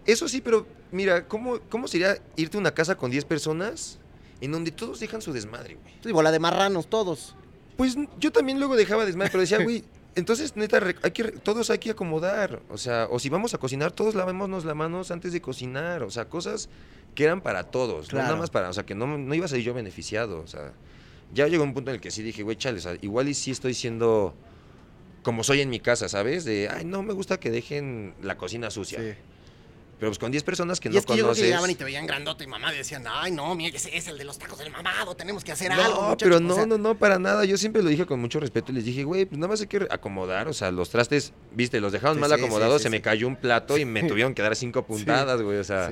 Eso 0.07 0.29
sí, 0.29 0.41
pero 0.41 0.67
mira, 0.93 1.27
¿cómo, 1.27 1.61
¿cómo 1.69 1.89
sería 1.89 2.19
irte 2.37 2.57
a 2.57 2.61
una 2.61 2.75
casa 2.75 2.97
con 2.97 3.11
10 3.11 3.25
personas 3.25 3.99
en 4.41 4.53
donde 4.53 4.71
todos 4.71 5.01
dejan 5.01 5.23
su 5.23 5.33
desmadre, 5.33 5.75
güey? 5.75 5.95
Sí, 6.03 6.13
bola 6.13 6.31
de 6.31 6.39
marranos 6.39 6.89
todos. 6.89 7.37
Pues 7.77 7.97
yo 8.19 8.31
también 8.31 8.59
luego 8.59 8.77
dejaba 8.77 9.05
desmadre, 9.05 9.31
pero 9.31 9.41
decía, 9.41 9.59
güey, 9.63 9.85
entonces 10.15 10.57
neta, 10.57 10.81
hay 11.03 11.11
que, 11.11 11.25
todos 11.25 11.71
hay 11.71 11.79
que 11.79 11.91
acomodar. 11.91 12.61
O 12.71 12.79
sea, 12.79 13.09
o 13.11 13.19
si 13.19 13.29
vamos 13.29 13.55
a 13.55 13.59
cocinar, 13.59 13.93
todos 13.93 14.15
lavémonos 14.15 14.65
las 14.65 14.77
manos 14.77 15.11
antes 15.11 15.33
de 15.33 15.41
cocinar. 15.41 16.03
O 16.03 16.11
sea, 16.11 16.29
cosas 16.29 16.69
que 17.15 17.25
eran 17.25 17.41
para 17.41 17.65
todos, 17.65 18.13
no 18.13 18.19
nada 18.19 18.37
más 18.37 18.51
para, 18.51 18.69
o 18.69 18.73
sea, 18.73 18.85
que 18.85 18.95
no, 18.95 19.07
no 19.07 19.35
iba 19.35 19.45
a 19.45 19.49
ser 19.49 19.61
yo 19.61 19.75
beneficiado. 19.75 20.41
O 20.41 20.47
sea, 20.47 20.73
ya 21.33 21.49
llegó 21.49 21.65
un 21.65 21.75
punto 21.75 21.91
en 21.91 21.97
el 21.97 22.01
que 22.01 22.11
sí 22.11 22.23
dije, 22.23 22.43
güey, 22.43 22.57
chale, 22.57 22.79
o 22.79 22.81
sea, 22.81 22.97
igual 23.01 23.29
y 23.29 23.35
sí 23.35 23.51
estoy 23.51 23.75
siendo 23.75 24.35
como 25.23 25.43
soy 25.43 25.63
en 25.63 25.71
mi 25.71 25.81
casa, 25.81 26.09
¿sabes? 26.09 26.45
De, 26.45 26.69
ay, 26.69 26.85
no 26.85 27.03
me 27.03 27.13
gusta 27.15 27.41
que 27.41 27.51
dejen 27.51 28.15
la 28.23 28.37
cocina 28.37 28.71
sucia. 28.71 29.17
Pero 29.99 30.11
pues 30.11 30.19
con 30.19 30.31
10 30.33 30.43
personas 30.43 30.81
que 30.81 30.89
y 30.89 30.93
no 30.93 30.99
es 30.99 31.07
que 31.07 31.13
yo 31.13 31.15
creo 31.15 31.17
que 31.17 31.23
conoces. 31.29 31.45
llegaban 31.45 31.71
y 31.71 31.75
te 31.77 31.85
veían 31.85 32.07
grandote 32.07 32.45
y 32.45 32.47
mamá 32.47 32.73
decían, 32.73 33.05
ay, 33.09 33.31
no, 33.33 33.55
mira, 33.55 33.77
ese 33.77 33.97
es 33.97 34.09
el 34.09 34.19
de 34.19 34.25
los 34.25 34.39
tacos 34.39 34.59
del 34.59 34.71
mamado, 34.71 35.15
tenemos 35.15 35.45
que 35.45 35.53
hacer 35.53 35.71
algo. 35.73 35.85
No, 35.95 36.01
muchachos". 36.11 36.17
pero 36.21 36.37
O 36.37 36.41
no, 36.41 36.55
sea, 36.55 36.67
no, 36.67 36.79
no, 36.79 36.99
para 36.99 37.19
nada. 37.19 37.45
Yo 37.45 37.57
siempre 37.57 37.83
lo 37.83 37.89
dije 37.89 38.05
con 38.05 38.21
mucho 38.21 38.41
respeto 38.41 38.73
y 38.73 38.75
les 38.75 38.85
dije, 38.85 39.05
güey, 39.05 39.25
pues 39.25 39.39
nada 39.39 39.49
más 39.53 39.61
hay 39.61 39.67
que 39.69 39.87
acomodar. 39.91 40.49
O 40.49 40.53
sea, 40.53 40.71
los 40.73 40.91
trastes, 40.91 41.33
viste, 41.53 41.81
los 41.81 41.93
dejaron 41.93 42.17
Sí, 42.17 42.21
mal 42.21 42.33
acomodados, 42.33 42.79
sí, 42.83 42.85
se 42.85 42.91
me 42.91 43.01
cayó 43.01 43.29
un 43.29 43.37
plato 43.37 43.79
y 43.79 43.85
me 43.85 44.03
tuvieron 44.03 44.35
que 44.35 44.43
dar 44.43 44.57
cinco 44.57 44.85
puntadas, 44.85 45.41
güey. 45.41 45.59
O 45.59 45.65
sea, 45.65 45.91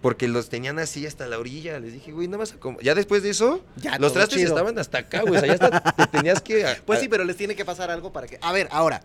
porque 0.00 0.28
los 0.28 0.48
tenían 0.48 0.78
así 0.78 1.04
hasta 1.06 1.26
la 1.26 1.38
orilla. 1.38 1.78
Les 1.80 1.92
dije, 1.92 2.12
güey, 2.12 2.28
nada 2.28 2.38
más 2.38 2.52
acomodar. 2.52 2.84
Ya 2.84 2.94
después 2.94 3.22
de 3.22 3.30
eso, 3.30 3.62
Ya, 3.76 3.98
los 3.98 4.12
trastes 4.14 4.38
chido. 4.38 4.48
estaban 4.50 4.78
hasta 4.78 4.98
acá, 4.98 5.22
güey. 5.22 5.36
O 5.36 5.40
sea, 5.40 5.46
ya 5.48 5.52
hasta 5.62 5.80
te 5.94 6.06
tenías 6.06 6.40
que. 6.40 6.64
Pues 6.86 7.00
sí, 7.00 7.08
pero 7.08 7.24
les 7.24 7.36
tiene 7.36 7.54
que 7.56 7.64
pasar 7.64 7.90
algo 7.90 8.10
para 8.12 8.26
que. 8.26 8.38
A 8.40 8.52
ver, 8.52 8.68
ahora, 8.70 9.02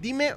dime 0.00 0.34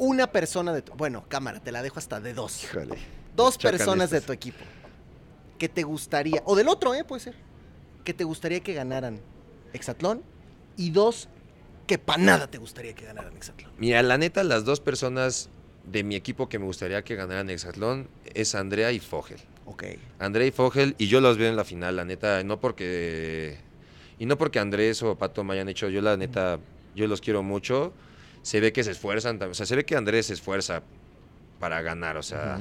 una 0.00 0.32
persona 0.32 0.72
de 0.72 0.80
tu. 0.80 0.94
Bueno, 0.94 1.26
cámara, 1.28 1.60
te 1.60 1.70
la 1.70 1.82
dejo 1.82 1.98
hasta 1.98 2.20
de 2.20 2.32
dos. 2.32 2.64
Híjole. 2.64 2.96
Dos 3.36 3.58
personas 3.58 4.10
de 4.10 4.22
tu 4.22 4.32
equipo. 4.32 4.64
Que 5.58 5.68
te 5.68 5.82
gustaría. 5.82 6.42
O 6.46 6.56
del 6.56 6.68
otro, 6.68 6.94
¿eh? 6.94 7.04
Puede 7.04 7.20
ser. 7.20 7.34
Que 8.02 8.14
te 8.14 8.24
gustaría 8.24 8.60
que 8.60 8.72
ganaran 8.72 9.20
Exatlón. 9.74 10.22
Y 10.78 10.90
dos, 10.90 11.28
que 11.86 11.98
para 11.98 12.22
nada 12.22 12.50
te 12.50 12.56
gustaría 12.56 12.94
que 12.94 13.04
ganaran 13.04 13.36
Exatlón. 13.36 13.70
Mira, 13.76 14.02
la 14.02 14.16
neta, 14.16 14.42
las 14.42 14.64
dos 14.64 14.80
personas 14.80 15.50
de 15.84 16.02
mi 16.02 16.16
equipo 16.16 16.48
que 16.48 16.58
me 16.58 16.64
gustaría 16.64 17.02
que 17.04 17.14
ganaran 17.14 17.50
Hexatlón 17.50 18.08
es 18.32 18.54
Andrea 18.54 18.92
y 18.92 19.00
Fogel. 19.00 19.38
Ok. 19.66 19.84
André 20.18 20.46
y 20.46 20.50
Fogel, 20.50 20.94
y 20.96 21.08
yo 21.08 21.20
los 21.20 21.36
veo 21.36 21.50
en 21.50 21.56
la 21.56 21.64
final, 21.64 21.96
la 21.96 22.06
neta, 22.06 22.42
no 22.42 22.58
porque. 22.58 23.58
Y 24.18 24.24
no 24.24 24.38
porque 24.38 24.58
Andrés 24.60 25.02
o 25.02 25.18
Pato 25.18 25.44
me 25.44 25.52
hayan 25.52 25.68
hecho, 25.68 25.90
yo 25.90 26.00
la 26.00 26.16
neta, 26.16 26.58
yo 26.94 27.06
los 27.06 27.20
quiero 27.20 27.42
mucho. 27.42 27.92
Se 28.42 28.60
ve 28.60 28.72
que 28.72 28.82
se 28.84 28.92
esfuerzan, 28.92 29.38
tam- 29.38 29.50
o 29.50 29.54
sea, 29.54 29.66
se 29.66 29.76
ve 29.76 29.84
que 29.84 29.96
Andrés 29.96 30.26
se 30.26 30.34
esfuerza 30.34 30.82
para 31.58 31.82
ganar, 31.82 32.16
o 32.16 32.22
sea, 32.22 32.58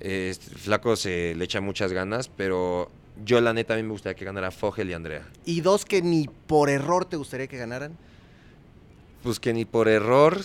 eh, 0.00 0.28
este, 0.30 0.54
Flaco 0.56 0.96
se 0.96 1.34
le 1.36 1.44
echa 1.44 1.60
muchas 1.60 1.92
ganas, 1.92 2.28
pero 2.28 2.90
yo 3.24 3.40
la 3.40 3.52
neta 3.52 3.74
a 3.74 3.76
mí 3.76 3.82
me 3.84 3.90
gustaría 3.90 4.16
que 4.16 4.24
ganara 4.24 4.50
Fogel 4.50 4.90
y 4.90 4.94
Andrea. 4.94 5.26
Y 5.44 5.60
dos, 5.60 5.84
que 5.84 6.02
ni 6.02 6.28
por 6.46 6.68
error 6.70 7.04
te 7.04 7.16
gustaría 7.16 7.46
que 7.46 7.56
ganaran. 7.58 7.96
Pues 9.22 9.40
que 9.40 9.52
ni 9.52 9.64
por 9.64 9.88
error, 9.88 10.40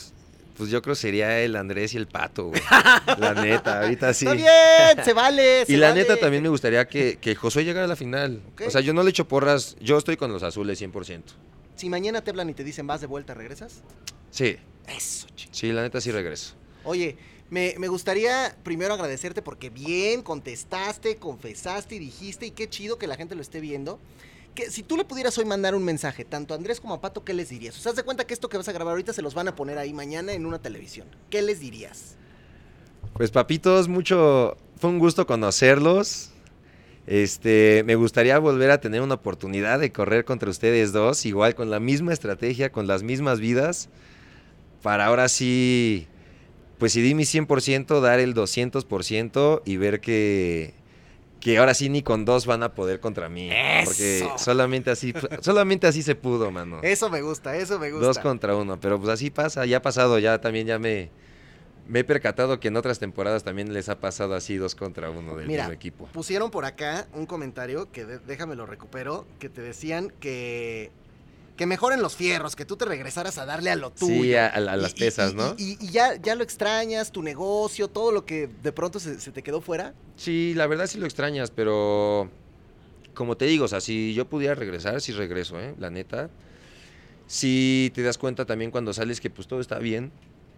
pues 0.58 0.70
yo 0.70 0.82
creo 0.82 0.96
sería 0.96 1.40
el 1.42 1.56
Andrés 1.56 1.94
y 1.94 1.98
el 1.98 2.08
Pato, 2.08 2.46
güey. 2.50 2.62
La 3.20 3.34
neta, 3.36 3.82
ahorita 3.82 4.14
sí. 4.14 4.26
Está 4.28 4.36
bien, 4.36 5.06
se 5.06 5.14
vale. 5.14 5.64
Y 5.68 5.76
la 5.78 5.90
vale. 5.90 6.02
neta 6.02 6.18
también 6.18 6.42
me 6.44 6.50
gustaría 6.50 6.88
que, 6.88 7.18
que 7.20 7.36
Josué 7.36 7.64
llegara 7.66 7.86
a 7.86 7.88
la 7.88 7.96
final. 7.96 8.42
O 8.66 8.70
sea, 8.70 8.82
yo 8.82 8.94
no 8.94 9.04
le 9.04 9.10
echo 9.12 9.28
porras, 9.28 9.76
yo 9.80 9.98
estoy 9.98 10.18
con 10.18 10.32
los 10.32 10.42
azules 10.44 10.80
100%. 10.82 11.22
Si 11.76 11.90
mañana 11.90 12.24
te 12.24 12.32
hablan 12.32 12.50
y 12.50 12.54
te 12.54 12.64
dicen 12.64 12.88
vas 12.88 13.02
de 13.02 13.08
vuelta, 13.08 13.34
¿regresas? 13.34 13.82
Sí, 14.32 14.58
Eso, 14.88 15.28
sí, 15.52 15.72
la 15.72 15.82
neta 15.82 16.02
sí 16.02 16.12
regreso. 16.12 16.56
Oye, 16.84 17.18
me, 17.50 17.76
me 17.78 17.88
gustaría 17.88 18.56
primero 18.64 18.94
agradecerte 18.94 19.42
porque 19.42 19.70
bien 19.70 20.22
contestaste, 20.22 21.18
confesaste 21.18 21.96
y 21.96 22.00
dijiste, 22.00 22.48
y 22.48 22.52
qué 22.52 22.70
chido 22.70 22.98
que 22.98 23.08
la 23.08 23.16
gente 23.16 23.36
lo 23.36 23.42
esté 23.42 23.60
viendo. 23.60 24.00
Que 24.56 24.70
si 24.70 24.84
tú 24.84 24.98
le 24.98 25.06
pudieras 25.06 25.38
hoy 25.38 25.46
mandar 25.46 25.74
un 25.74 25.84
mensaje, 25.84 26.26
tanto 26.26 26.54
a 26.54 26.58
Andrés 26.58 26.80
como 26.80 26.94
a 26.94 27.02
Pato, 27.02 27.24
¿qué 27.24 27.34
les 27.34 27.50
dirías? 27.50 27.78
O 27.78 27.82
sea, 27.82 27.92
haz 27.92 27.96
de 27.96 28.04
cuenta 28.04 28.28
que 28.28 28.34
esto 28.34 28.50
que 28.50 28.58
vas 28.58 28.68
a 28.68 28.72
grabar 28.72 28.92
ahorita 28.92 29.14
se 29.14 29.22
los 29.22 29.34
van 29.34 29.48
a 29.48 29.56
poner 29.56 29.78
ahí 29.80 29.94
mañana 29.94 30.34
en 30.34 30.46
una 30.46 30.60
televisión. 30.62 31.08
¿Qué 31.30 31.42
les 31.42 31.60
dirías? 31.60 32.16
Pues 33.14 33.32
papitos, 33.32 33.88
mucho, 33.88 34.58
fue 34.78 34.90
un 34.90 35.00
gusto 35.00 35.26
conocerlos. 35.26 36.33
Este, 37.06 37.84
me 37.86 37.96
gustaría 37.96 38.40
volver 38.40 38.72
a 38.72 38.80
tener 38.80 39.02
una 39.02 39.16
oportunidad 39.16 39.80
de 39.80 39.92
correr 39.92 40.24
contra 40.24 40.50
ustedes 40.50 40.94
dos, 40.94 41.26
igual 41.26 41.54
con 41.54 41.70
la 41.70 41.80
misma 41.80 42.14
estrategia, 42.14 42.72
con 42.72 42.88
las 42.88 43.04
mismas 43.04 43.40
vidas, 43.40 43.90
para 44.82 45.08
ahora 45.08 45.28
sí, 45.28 46.08
pues 46.78 46.94
si 46.94 47.02
di 47.02 47.14
mi 47.14 47.24
100%, 47.24 48.00
dar 48.00 48.20
el 48.20 48.34
200% 48.34 49.62
y 49.66 49.78
ver 49.78 50.00
que, 50.00 50.74
que 51.42 51.58
ahora 51.58 51.74
sí 51.74 51.90
ni 51.90 52.04
con 52.04 52.24
dos 52.24 52.46
van 52.46 52.64
a 52.64 52.74
poder 52.74 53.02
contra 53.02 53.28
mí. 53.28 53.50
Porque 53.84 54.26
solamente 54.38 54.90
así, 54.90 55.14
solamente 55.42 55.88
así 55.88 56.04
se 56.04 56.16
pudo, 56.16 56.52
mano. 56.52 56.80
Eso 56.84 57.10
me 57.10 57.22
gusta, 57.22 57.58
eso 57.58 57.80
me 57.80 57.92
gusta. 57.92 58.08
Dos 58.08 58.20
contra 58.20 58.56
uno, 58.56 58.80
pero 58.80 58.98
pues 58.98 59.10
así 59.10 59.30
pasa, 59.30 59.66
ya 59.66 59.78
ha 59.78 59.82
pasado, 59.82 60.20
ya 60.20 60.40
también 60.40 60.68
ya 60.68 60.80
me, 60.80 61.10
me 61.88 62.00
he 62.00 62.04
percatado 62.04 62.60
que 62.60 62.70
en 62.70 62.78
otras 62.78 63.00
temporadas 63.00 63.44
también 63.44 63.74
les 63.74 63.90
ha 63.90 64.00
pasado 64.00 64.36
así 64.36 64.56
dos 64.56 64.74
contra 64.76 65.10
uno 65.10 65.36
del 65.36 65.48
Mira, 65.48 65.64
mismo 65.64 65.74
equipo. 65.74 66.06
Pusieron 66.14 66.50
por 66.52 66.66
acá 66.66 67.08
un 67.14 67.26
comentario 67.26 67.92
que 67.92 68.06
de- 68.06 68.20
déjame 68.20 68.56
lo 68.56 68.66
recupero, 68.66 69.26
que 69.40 69.50
te 69.50 69.62
decían 69.62 70.12
que 70.20 70.92
que 71.58 71.68
mejoren 71.68 72.02
los 72.02 72.16
fierros, 72.16 72.56
que 72.56 72.66
tú 72.66 72.78
te 72.78 72.86
regresaras 72.86 73.38
a 73.38 73.46
darle 73.46 73.70
a 73.70 73.76
lo 73.76 73.92
tuyo. 73.92 74.24
Sí, 74.24 74.34
a, 74.34 74.48
a- 74.48 74.56
a 74.56 74.76
las 74.76 74.94
Y- 74.94 75.00
pesas, 75.02 75.34
y- 75.34 75.36
¿no? 75.36 75.54
Y, 75.60 75.78
y 75.80 75.92
ya, 75.92 76.16
ya 76.16 76.34
lo 76.34 76.44
extrañas, 76.44 77.12
tu 77.12 77.22
negocio, 77.22 77.88
todo 77.90 78.12
lo 78.12 78.26
que 78.26 78.50
de 78.64 78.72
pronto 78.72 79.00
se, 79.00 79.20
se 79.20 79.32
te 79.32 79.44
quedó 79.44 79.62
fuera. 79.62 79.94
Sí, 80.16 80.54
la 80.56 80.66
verdad 80.66 80.88
sí 80.88 80.98
lo 80.98 81.06
extrañas, 81.06 81.52
pero 81.52 82.28
como 83.14 83.38
te 83.38 83.46
digo, 83.46 83.66
o 83.66 83.68
sea, 83.68 83.82
si 83.82 84.16
yo 84.16 84.26
pudiera 84.26 84.56
regresar, 84.56 85.00
sí 85.00 85.12
regreso, 85.12 85.60
¿eh? 85.62 85.76
La 85.78 85.92
neta. 85.92 86.32
Si 87.28 87.92
te 87.94 88.02
das 88.02 88.18
cuenta 88.18 88.46
también 88.46 88.72
cuando 88.72 88.92
sales 88.92 89.22
que 89.22 89.30
pues 89.30 89.48
todo 89.48 89.60
está 89.62 89.78
bien, 89.78 90.12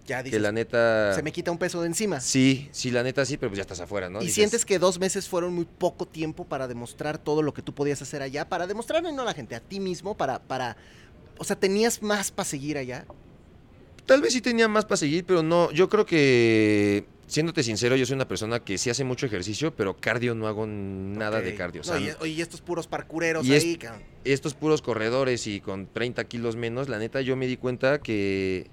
Ya 0.05 0.17
que 0.19 0.25
dices, 0.25 0.41
la 0.41 0.51
neta... 0.51 1.13
se 1.13 1.23
me 1.23 1.31
quita 1.31 1.51
un 1.51 1.57
peso 1.57 1.81
de 1.81 1.87
encima. 1.87 2.19
Sí, 2.19 2.69
sí, 2.71 2.91
la 2.91 3.01
neta 3.01 3.25
sí, 3.25 3.37
pero 3.37 3.49
pues 3.49 3.57
ya 3.57 3.61
estás 3.63 3.79
afuera, 3.79 4.09
¿no? 4.09 4.19
y 4.19 4.25
Dices, 4.25 4.35
sientes 4.35 4.65
que 4.65 4.77
dos 4.77 4.99
meses 4.99 5.27
fueron 5.27 5.53
muy 5.53 5.65
poco 5.65 6.05
tiempo 6.07 6.45
para 6.45 6.67
demostrar 6.67 7.17
todo 7.17 7.41
lo 7.41 7.53
que 7.53 7.61
tú 7.61 7.73
podías 7.73 8.01
hacer 8.01 8.21
allá, 8.21 8.47
para 8.47 8.67
demostrarle 8.67 9.11
no 9.11 9.23
a 9.23 9.25
la 9.25 9.33
gente, 9.33 9.55
a 9.55 9.59
ti 9.59 9.79
mismo, 9.79 10.15
para, 10.15 10.39
para, 10.39 10.77
o 11.37 11.43
sea, 11.43 11.55
tenías 11.55 12.01
más 12.03 12.31
para 12.31 12.45
seguir 12.45 12.77
allá. 12.77 13.05
Tal 14.05 14.21
vez 14.21 14.33
sí 14.33 14.41
tenía 14.41 14.67
más 14.67 14.85
para 14.85 14.97
seguir, 14.97 15.25
pero 15.25 15.41
no, 15.41 15.71
yo 15.71 15.89
creo 15.89 16.05
que, 16.05 17.05
siéndote 17.25 17.63
sincero, 17.63 17.95
yo 17.95 18.05
soy 18.05 18.15
una 18.15 18.27
persona 18.27 18.59
que 18.59 18.77
sí 18.77 18.91
hace 18.91 19.03
mucho 19.03 19.25
ejercicio, 19.25 19.75
pero 19.75 19.97
cardio 19.97 20.35
no 20.35 20.47
hago 20.47 20.67
nada 20.67 21.41
de 21.41 21.55
cardio. 21.55 21.81
O 21.81 21.85
No, 21.85 21.99
sea, 21.99 22.27
y, 22.27 22.41
estos 22.41 22.61
puros 22.61 22.85
parkureros 22.85 23.45
Y 23.45 23.53
ahí, 23.53 23.79
estos 24.23 24.53
puros 24.53 24.83
corredores 24.83 25.47
y 25.47 25.59
con 25.61 25.87
30 25.87 26.23
kilos 26.25 26.55
menos, 26.55 26.89
la 26.89 26.99
neta 26.99 27.21
yo 27.21 27.35
me 27.35 27.47
di 27.47 27.57
cuenta 27.57 27.99
que, 27.99 28.69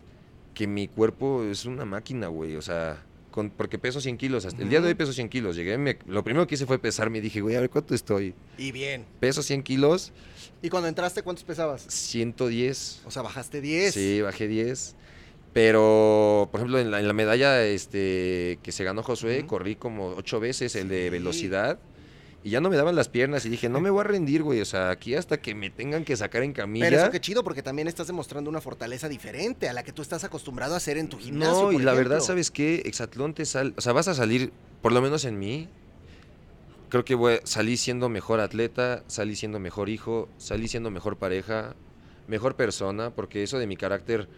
que 0.55 0.67
mi 0.67 0.89
cuerpo 0.89 1.45
es 1.45 1.65
una 1.65 1.85
máquina, 1.85 2.27
güey. 2.29 2.57
O 2.57 2.63
sea, 2.63 3.03
con, 3.31 3.51
porque 3.51 3.79
peso 3.79 4.01
100 4.01 4.19
kilos. 4.19 4.45
Hasta 4.45 4.63
el 4.63 4.69
día 4.69 4.81
de 4.81 4.89
hoy 4.89 4.95
peso 4.95 5.13
100 5.13 5.29
kilos. 5.29 5.57
Llegué, 5.57 5.79
me- 5.79 5.99
lo 6.07 6.23
primero 6.23 6.47
que 6.47 6.55
hice 6.57 6.67
fue 6.67 6.79
pesarme 6.79 7.19
y 7.19 7.21
dije, 7.23 7.41
güey, 7.41 7.57
a 7.57 7.61
ver 7.61 7.71
cuánto 7.71 7.95
estoy. 7.95 8.35
Y 8.59 8.73
bien. 8.73 9.05
Peso 9.21 9.43
100 9.43 9.63
kilos, 9.63 10.13
¿Y 10.65 10.69
cuando 10.69 10.89
entraste, 10.89 11.23
cuántos 11.23 11.43
pesabas? 11.45 11.83
110. 11.89 13.03
O 13.05 13.11
sea, 13.11 13.23
bajaste 13.23 13.61
10. 13.61 13.93
Sí, 13.95 14.21
bajé 14.23 14.47
10. 14.47 14.95
Pero, 15.53 16.49
por 16.51 16.61
ejemplo, 16.61 16.79
en 16.79 16.91
la, 16.91 17.01
en 17.01 17.07
la 17.07 17.13
medalla 17.13 17.65
este, 17.65 18.59
que 18.63 18.73
se 18.73 18.85
ganó 18.85 19.03
Josué, 19.03 19.45
corrí 19.47 19.77
como 19.77 20.09
ocho 20.17 20.41
veces 20.41 20.75
el 20.77 20.89
de 20.89 21.05
Sí. 21.05 21.11
velocidad. 21.11 21.79
Y 22.45 22.51
ya 22.51 22.61
no 22.61 22.71
me 22.71 22.77
daban 22.77 22.97
las 22.97 23.09
piernas 23.09 23.47
y 23.47 23.49
dije, 23.49 23.69
no 23.69 23.81
me 23.81 23.89
voy 23.91 24.01
a 24.01 24.05
rendir, 24.05 24.43
güey. 24.43 24.61
O 24.61 24.65
sea, 24.65 24.91
aquí 24.91 25.15
hasta 25.15 25.41
que 25.41 25.55
me 25.55 25.71
tengan 25.71 26.05
que 26.05 26.17
sacar 26.17 26.43
en 26.43 26.53
camilla. 26.53 26.87
Pero 26.87 27.01
eso 27.03 27.11
qué 27.11 27.21
chido, 27.21 27.45
porque 27.45 27.63
también 27.63 27.87
estás 27.87 28.09
demostrando 28.09 28.51
una 28.51 28.61
fortaleza 28.61 29.09
diferente 29.09 29.69
a 29.69 29.73
la 29.73 29.85
que 29.85 29.93
tú 29.93 30.03
estás 30.03 30.25
acostumbrado 30.25 30.75
a 30.75 30.79
hacer 30.79 30.99
en 30.99 31.09
tu 31.09 31.19
gimnasio. 31.19 31.71
No, 31.71 31.73
y 31.73 31.79
la 31.79 31.95
verdad. 31.95 32.21
¿sabes 32.21 32.51
qué? 32.51 32.83
Exatlón 32.85 33.35
te 33.35 33.45
sal, 33.45 33.75
o 33.77 33.81
sea, 33.81 33.93
vas 33.93 34.09
a 34.09 34.15
salir, 34.15 34.53
por 34.81 34.93
lo 34.93 35.01
menos 35.01 35.25
en 35.25 35.39
mí, 35.39 35.69
creo 36.89 37.05
que 37.05 37.15
voy, 37.15 37.39
salí 37.45 37.77
siendo 37.77 38.09
mejor 38.09 38.41
atleta, 38.41 39.03
salí 39.07 39.37
siendo 39.37 39.59
mejor 39.59 39.89
hijo, 39.89 40.29
salí 40.37 40.69
siendo 40.69 40.91
mejor 40.91 41.17
pareja, 41.17 41.75
mejor 42.27 42.57
persona, 42.57 43.11
porque 43.11 43.43
eso 43.43 43.59
de 43.59 43.67
mi 43.67 43.77
carácter, 43.77 44.29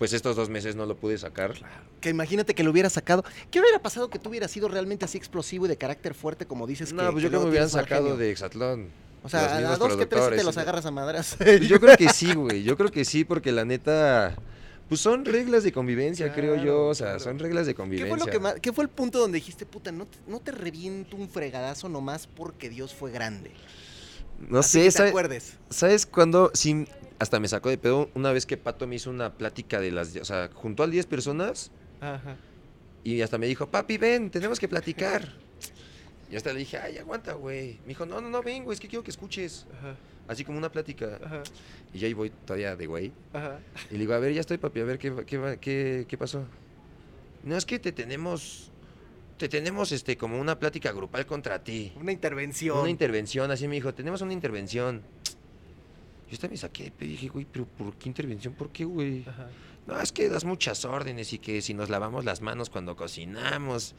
pues 0.00 0.14
estos 0.14 0.34
dos 0.34 0.48
meses 0.48 0.76
no 0.76 0.86
lo 0.86 0.96
pude 0.96 1.18
sacar. 1.18 1.52
Que 2.00 2.08
imagínate 2.08 2.54
que 2.54 2.64
lo 2.64 2.70
hubieras 2.70 2.94
sacado. 2.94 3.22
¿Qué 3.50 3.60
hubiera 3.60 3.78
pasado 3.82 4.08
que 4.08 4.18
tú 4.18 4.30
hubieras 4.30 4.50
sido 4.50 4.66
realmente 4.66 5.04
así 5.04 5.18
explosivo 5.18 5.66
y 5.66 5.68
de 5.68 5.76
carácter 5.76 6.14
fuerte 6.14 6.46
como 6.46 6.66
dices 6.66 6.94
No, 6.94 7.04
que 7.04 7.12
pues 7.12 7.22
yo 7.22 7.28
creo 7.28 7.40
que 7.40 7.44
me 7.44 7.50
hubieran 7.50 7.68
sacado 7.68 8.04
genio? 8.04 8.16
de 8.16 8.30
Exatlón. 8.30 8.88
O 9.22 9.28
sea, 9.28 9.56
a, 9.58 9.76
dos 9.76 9.96
que 9.96 10.06
tres 10.06 10.30
te 10.30 10.42
los 10.42 10.56
agarras 10.56 10.86
a 10.86 10.90
madras. 10.90 11.34
Pues 11.36 11.68
yo 11.68 11.78
creo 11.78 11.98
que 11.98 12.08
sí, 12.08 12.32
güey. 12.34 12.62
Yo 12.62 12.78
creo 12.78 12.90
que 12.90 13.04
sí, 13.04 13.24
porque 13.24 13.52
la 13.52 13.66
neta, 13.66 14.34
pues 14.88 15.02
son 15.02 15.26
reglas 15.26 15.64
de 15.64 15.72
convivencia, 15.72 16.32
creo 16.32 16.56
yo. 16.56 16.86
O 16.86 16.94
sea, 16.94 17.08
claro. 17.08 17.20
son 17.20 17.38
reglas 17.38 17.66
de 17.66 17.74
¿Qué 17.74 17.76
convivencia. 17.76 18.16
fue, 18.16 18.26
lo 18.26 18.32
que 18.32 18.38
más- 18.38 18.54
¿Qué 18.54 18.72
fue 18.72 18.84
el 18.84 18.88
punto 18.90 19.18
donde 19.18 19.36
dijiste, 19.36 19.66
puta, 19.66 19.92
no 19.92 20.06
te, 20.06 20.16
no 20.26 20.40
te 20.40 20.50
reviento 20.52 21.14
un 21.18 21.28
fregadazo 21.28 21.90
nomás 21.90 22.26
porque 22.26 22.70
Dios 22.70 22.94
fue 22.94 23.10
grande? 23.10 23.50
No 24.48 24.60
Así 24.60 24.70
sé, 24.70 24.78
que 24.78 24.84
te 24.86 24.90
¿sabe- 24.92 25.08
acuerdes. 25.10 25.58
¿Sabes 25.68 26.06
cuándo? 26.06 26.50
Sí, 26.54 26.86
hasta 27.20 27.38
me 27.38 27.46
sacó 27.46 27.68
de 27.68 27.78
pedo 27.78 28.10
una 28.14 28.32
vez 28.32 28.46
que 28.46 28.56
Pato 28.56 28.86
me 28.88 28.96
hizo 28.96 29.10
una 29.10 29.34
plática 29.34 29.78
de 29.78 29.92
las... 29.92 30.16
O 30.16 30.24
sea, 30.24 30.50
juntó 30.52 30.82
a 30.82 30.86
10 30.88 31.06
personas 31.06 31.70
Ajá. 32.00 32.36
y 33.04 33.20
hasta 33.20 33.38
me 33.38 33.46
dijo, 33.46 33.66
papi, 33.70 33.98
ven, 33.98 34.30
tenemos 34.30 34.58
que 34.58 34.66
platicar. 34.66 35.32
Y 36.32 36.36
hasta 36.36 36.52
le 36.52 36.60
dije, 36.60 36.78
ay, 36.78 36.96
aguanta, 36.98 37.34
güey. 37.34 37.78
Me 37.82 37.88
dijo, 37.88 38.06
no, 38.06 38.20
no, 38.20 38.28
no, 38.30 38.42
ven, 38.42 38.64
güey, 38.64 38.74
es 38.74 38.80
que 38.80 38.88
quiero 38.88 39.02
que 39.04 39.10
escuches. 39.10 39.66
Ajá. 39.78 39.94
Así 40.28 40.44
como 40.44 40.56
una 40.58 40.70
plática. 40.72 41.18
Ajá. 41.24 41.42
Y 41.92 41.98
ya 41.98 42.06
ahí 42.06 42.14
voy 42.14 42.30
todavía 42.30 42.74
de 42.74 42.86
güey. 42.86 43.12
Ajá. 43.32 43.58
Y 43.90 43.94
le 43.94 43.98
digo, 44.00 44.14
a 44.14 44.18
ver, 44.18 44.32
ya 44.32 44.40
estoy, 44.40 44.56
papi, 44.58 44.80
a 44.80 44.84
ver, 44.84 44.98
¿qué, 44.98 45.12
qué, 45.26 45.38
va- 45.38 45.56
qué, 45.56 46.06
qué 46.08 46.16
pasó? 46.18 46.44
No, 47.44 47.56
es 47.56 47.66
que 47.66 47.78
te 47.78 47.92
tenemos... 47.92 48.70
Te 49.36 49.48
tenemos, 49.48 49.90
este, 49.92 50.16
como 50.18 50.38
una 50.38 50.58
plática 50.58 50.92
grupal 50.92 51.24
contra 51.24 51.64
ti. 51.64 51.92
Una 51.98 52.12
intervención. 52.12 52.78
Una 52.78 52.90
intervención, 52.90 53.50
así 53.50 53.66
me 53.68 53.74
dijo, 53.76 53.94
tenemos 53.94 54.20
una 54.20 54.34
intervención. 54.34 55.02
Yo 56.30 56.34
hasta 56.34 56.48
me 56.48 56.56
saqué 56.56 56.92
de 56.96 57.06
dije, 57.06 57.28
güey, 57.28 57.44
pero 57.50 57.66
¿por 57.66 57.94
qué 57.94 58.08
intervención? 58.08 58.54
¿Por 58.54 58.70
qué, 58.70 58.84
güey? 58.84 59.24
Ajá. 59.26 59.48
No, 59.88 60.00
es 60.00 60.12
que 60.12 60.28
das 60.28 60.44
muchas 60.44 60.84
órdenes 60.84 61.32
y 61.32 61.38
que 61.40 61.60
si 61.60 61.74
nos 61.74 61.90
lavamos 61.90 62.24
las 62.24 62.40
manos 62.40 62.70
cuando 62.70 62.94
cocinamos. 62.94 63.96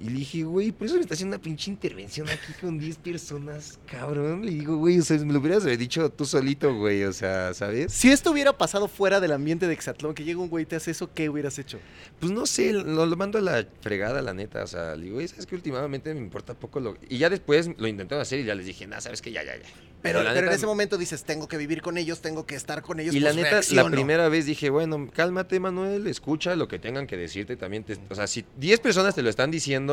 Y 0.00 0.10
le 0.10 0.18
dije, 0.18 0.42
güey, 0.42 0.72
por 0.72 0.86
eso 0.86 0.96
me 0.96 1.02
está 1.02 1.14
haciendo 1.14 1.36
una 1.36 1.42
pinche 1.42 1.70
intervención 1.70 2.28
aquí 2.28 2.52
con 2.60 2.78
10 2.78 2.96
personas, 2.98 3.78
cabrón. 3.90 4.44
Le 4.44 4.50
digo, 4.52 4.76
güey, 4.76 4.98
o 4.98 5.02
sea, 5.02 5.16
me 5.18 5.32
lo 5.32 5.38
hubieras 5.38 5.64
dicho 5.78 6.10
tú 6.10 6.24
solito, 6.24 6.74
güey, 6.74 7.04
o 7.04 7.12
sea, 7.12 7.54
¿sabes? 7.54 7.92
Si 7.92 8.10
esto 8.10 8.32
hubiera 8.32 8.56
pasado 8.56 8.88
fuera 8.88 9.20
del 9.20 9.32
ambiente 9.32 9.66
de 9.66 9.72
Exatlón, 9.72 10.14
que 10.14 10.24
llega 10.24 10.40
un 10.40 10.48
güey 10.48 10.64
y 10.64 10.66
te 10.66 10.76
hace 10.76 10.90
eso, 10.90 11.12
¿qué 11.14 11.28
hubieras 11.28 11.58
hecho? 11.58 11.78
Pues 12.20 12.32
no 12.32 12.44
sé, 12.46 12.72
lo, 12.72 13.06
lo 13.06 13.16
mando 13.16 13.38
a 13.38 13.42
la 13.42 13.66
fregada, 13.80 14.20
la 14.20 14.34
neta. 14.34 14.64
O 14.64 14.66
sea, 14.66 14.96
le 14.96 15.04
digo, 15.04 15.14
güey, 15.16 15.28
¿sabes 15.28 15.46
que 15.46 15.54
Últimamente 15.54 16.12
me 16.12 16.20
importa 16.20 16.52
poco 16.54 16.80
lo... 16.80 16.96
Y 17.08 17.18
ya 17.18 17.30
después 17.30 17.70
lo 17.78 17.86
intentaron 17.86 18.20
hacer 18.20 18.40
y 18.40 18.44
ya 18.44 18.54
les 18.54 18.66
dije, 18.66 18.86
nada, 18.86 19.00
¿sabes 19.00 19.22
que 19.22 19.30
Ya, 19.32 19.42
ya, 19.44 19.56
ya. 19.56 19.62
Pero, 20.02 20.20
en 20.20 20.48
ese 20.50 20.66
momento 20.66 20.98
dices, 20.98 21.24
tengo 21.24 21.48
que 21.48 21.56
vivir 21.56 21.80
con 21.80 21.96
ellos, 21.96 22.20
tengo 22.20 22.44
que 22.44 22.56
estar 22.56 22.82
con 22.82 23.00
ellos. 23.00 23.14
Y 23.14 23.20
la 23.20 23.32
pues 23.32 23.70
neta, 23.70 23.74
la 23.74 23.88
primera 23.90 24.28
vez 24.28 24.44
dije, 24.44 24.68
bueno, 24.68 25.08
cálmate, 25.10 25.58
Manuel, 25.60 26.06
escucha 26.08 26.56
lo 26.56 26.68
que 26.68 26.78
tengan 26.78 27.06
que 27.06 27.16
decirte 27.16 27.56
también. 27.56 27.84
te- 27.84 27.96
o 28.10 28.14
sea, 28.14 28.26
si 28.26 28.44
10 28.58 28.80
personas 28.80 29.14
te 29.14 29.22
lo 29.22 29.30
están 29.30 29.50
diciendo, 29.50 29.83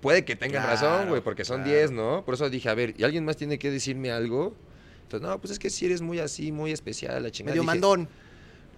puede 0.00 0.24
que 0.24 0.36
tengan 0.36 0.62
Claro, 0.62 0.80
razón, 0.80 1.08
güey, 1.08 1.22
porque 1.22 1.44
son 1.44 1.62
claro. 1.62 1.70
10, 1.78 1.90
¿no? 1.90 2.24
Por 2.24 2.34
eso 2.34 2.48
dije, 2.50 2.68
a 2.68 2.74
ver, 2.74 2.94
¿y 2.98 3.04
alguien 3.04 3.24
más 3.24 3.36
tiene 3.36 3.58
que 3.58 3.70
decirme 3.70 4.10
algo? 4.10 4.54
Entonces, 5.02 5.28
no, 5.28 5.38
pues 5.40 5.52
es 5.52 5.58
que 5.58 5.70
si 5.70 5.86
eres 5.86 6.00
muy 6.02 6.18
así, 6.18 6.50
muy 6.52 6.72
especial, 6.72 7.22
la 7.22 7.30
chingada. 7.30 7.54
Medio 7.54 7.62
Dije, 7.62 7.80
mandón. 7.80 8.08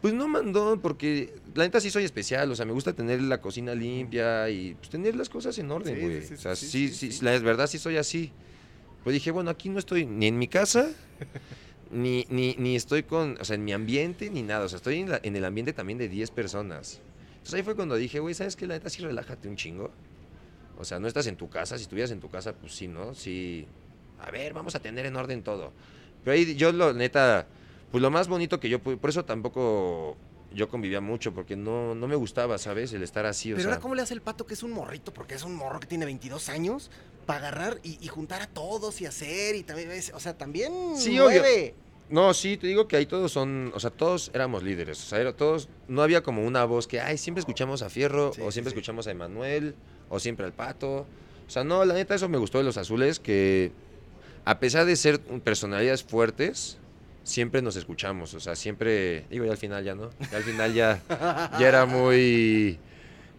Pues 0.03 0.13
no 0.13 0.29
mandón, 0.29 0.81
porque 0.81 1.35
la 1.55 1.65
neta 1.65 1.81
sí 1.81 1.91
soy 1.91 2.05
especial, 2.05 2.51
o 2.51 2.55
sea, 2.55 2.67
me 2.67 2.73
gusta 2.73 2.93
tener 2.93 3.21
la 3.23 3.41
cocina 3.41 3.75
limpia 3.75 4.49
y 4.51 4.75
pues, 4.75 4.91
tener 4.91 5.17
las 5.17 5.29
cosas 5.29 5.59
en 5.59 5.71
orden, 5.71 6.01
güey. 6.01 6.21
sí, 6.21 6.29
sí, 6.29 6.35
o 6.35 6.39
sea, 6.39 6.55
sí, 6.55 6.67
sí, 6.69 6.89
sí, 6.89 6.95
sí, 6.95 7.13
sí. 7.19 7.25
la 7.25 7.39
verdad 7.39 7.67
sí 7.67 7.79
soy 7.79 7.97
así. 7.97 8.31
Pues 9.03 9.15
dije, 9.15 9.31
bueno, 9.31 9.51
aquí 9.51 9.69
no 9.69 9.79
estoy 9.79 10.05
ni 10.05 10.27
en 10.27 10.39
mi 10.39 10.49
casa, 10.49 10.91
ni, 11.91 12.27
ni, 12.29 12.55
ni 12.59 12.77
estoy 12.77 13.05
con, 13.05 13.37
o 13.41 13.45
sea, 13.45 13.55
en 13.55 13.65
mi 13.65 13.73
ambiente, 13.73 14.29
ni 14.31 14.43
nada. 14.43 14.67
O 14.67 14.69
sea, 14.69 14.77
estoy 14.77 15.01
en, 15.01 15.11
la- 15.11 15.21
en 15.23 15.35
el 15.35 15.45
ambiente 15.45 15.73
también 15.73 15.99
de 15.99 16.09
10 16.09 16.31
personas. 16.31 17.01
Entonces 17.33 17.55
ahí 17.55 17.63
fue 17.63 17.75
cuando 17.75 17.97
dije, 17.97 18.19
güey, 18.19 18.35
¿sabes 18.35 18.55
qué? 18.57 18.67
La 18.67 18.75
neta 18.75 18.91
sí 18.91 19.03
relájate 19.03 19.49
un 19.49 19.57
chingo. 19.57 19.91
O 20.79 20.85
sea, 20.85 20.99
no 20.99 21.09
estás 21.09 21.27
en 21.27 21.37
tu 21.37 21.49
casa. 21.49 21.77
Si 21.79 21.83
estuvieras 21.83 22.11
en 22.11 22.21
tu 22.21 22.29
casa, 22.29 22.53
pues 22.55 22.73
sí, 22.75 22.89
¿no? 22.89 23.15
Sí. 23.15 23.67
A 24.21 24.31
ver, 24.31 24.53
vamos 24.53 24.75
a 24.75 24.81
tener 24.81 25.07
en 25.07 25.17
orden 25.17 25.43
todo. 25.43 25.73
Pero 26.25 26.35
ahí 26.35 26.55
yo, 26.57 26.73
lo 26.73 26.93
neta, 26.93 27.47
pues 27.91 28.03
lo 28.03 28.11
más 28.11 28.29
bonito 28.29 28.59
que 28.61 28.69
yo 28.69 28.79
pude, 28.81 28.97
por 28.97 29.11
eso 29.11 29.25
tampoco 29.25 30.17
yo 30.53 30.69
convivía 30.69 31.01
mucho, 31.01 31.33
porque 31.35 31.55
no, 31.57 31.95
no 31.95 32.09
me 32.09 32.15
gustaba, 32.17 32.59
¿sabes? 32.59 32.93
El 32.93 33.03
estar 33.03 33.27
así, 33.27 33.53
o 33.53 33.57
Pero 33.57 33.65
sea. 33.65 33.73
ahora, 33.75 33.83
¿cómo 33.83 33.95
le 33.95 34.03
hace 34.03 34.15
el 34.15 34.23
pato 34.23 34.47
que 34.47 34.55
es 34.55 34.63
un 34.63 34.73
morrito? 34.73 35.13
Porque 35.13 35.35
es 35.35 35.43
un 35.45 35.55
morro 35.55 35.81
que 35.81 35.87
tiene 35.87 36.05
22 36.05 36.49
años 36.49 36.91
para 37.27 37.41
agarrar 37.49 37.79
y, 37.83 37.99
y 38.05 38.09
juntar 38.09 38.41
a 38.43 38.47
todos 38.47 39.01
y 39.01 39.07
hacer 39.07 39.55
y 39.57 39.63
también, 39.65 39.91
o 40.15 40.21
sea, 40.21 40.37
también 40.37 40.73
Sí, 40.97 41.19
obvio. 41.19 41.43
No, 42.09 42.33
sí, 42.35 42.57
te 42.57 42.69
digo 42.69 42.87
que 42.87 42.97
ahí 42.97 43.07
todos 43.07 43.33
son, 43.33 43.73
o 43.75 43.81
sea, 43.81 43.91
todos 43.91 44.31
éramos 44.33 44.63
líderes, 44.63 45.03
o 45.03 45.07
sea, 45.07 45.21
era- 45.21 45.33
todos, 45.37 45.69
no 45.89 46.03
había 46.03 46.23
como 46.23 46.45
una 46.47 46.65
voz 46.65 46.87
que, 46.87 47.01
ay, 47.01 47.19
siempre 47.19 47.41
escuchamos 47.41 47.83
a 47.83 47.91
Fierro, 47.91 48.33
Sí, 48.33 48.41
o 48.43 48.53
siempre 48.53 48.71
sí. 48.71 48.77
escuchamos 48.77 49.09
a 49.09 49.11
Emanuel, 49.11 49.75
o 50.09 50.19
siempre 50.19 50.47
al 50.47 50.53
Pato. 50.53 51.07
O 51.47 51.51
sea, 51.51 51.65
no, 51.65 51.85
la 51.85 51.95
neta, 51.95 52.15
eso 52.15 52.29
me 52.29 52.39
gustó 52.39 52.59
de 52.59 52.65
los 52.65 52.77
azules, 52.77 53.21
que 53.21 53.73
a 54.45 54.59
pesar 54.59 54.85
de 54.87 54.97
ser 54.97 55.21
personalidades 55.21 56.03
fuertes, 56.03 56.79
siempre 57.23 57.63
nos 57.63 57.77
escuchamos, 57.77 58.35
o 58.35 58.41
sea, 58.41 58.57
siempre, 58.57 59.27
digo, 59.31 59.45
ya 59.45 59.53
al 59.53 59.59
final 59.59 59.85
ya 59.85 59.95
no, 59.95 60.11
ya 60.31 60.37
al 60.37 60.45
final 60.45 60.75
ya, 60.75 61.01
ya 61.59 61.69
era 61.69 61.87
muy, 61.87 62.79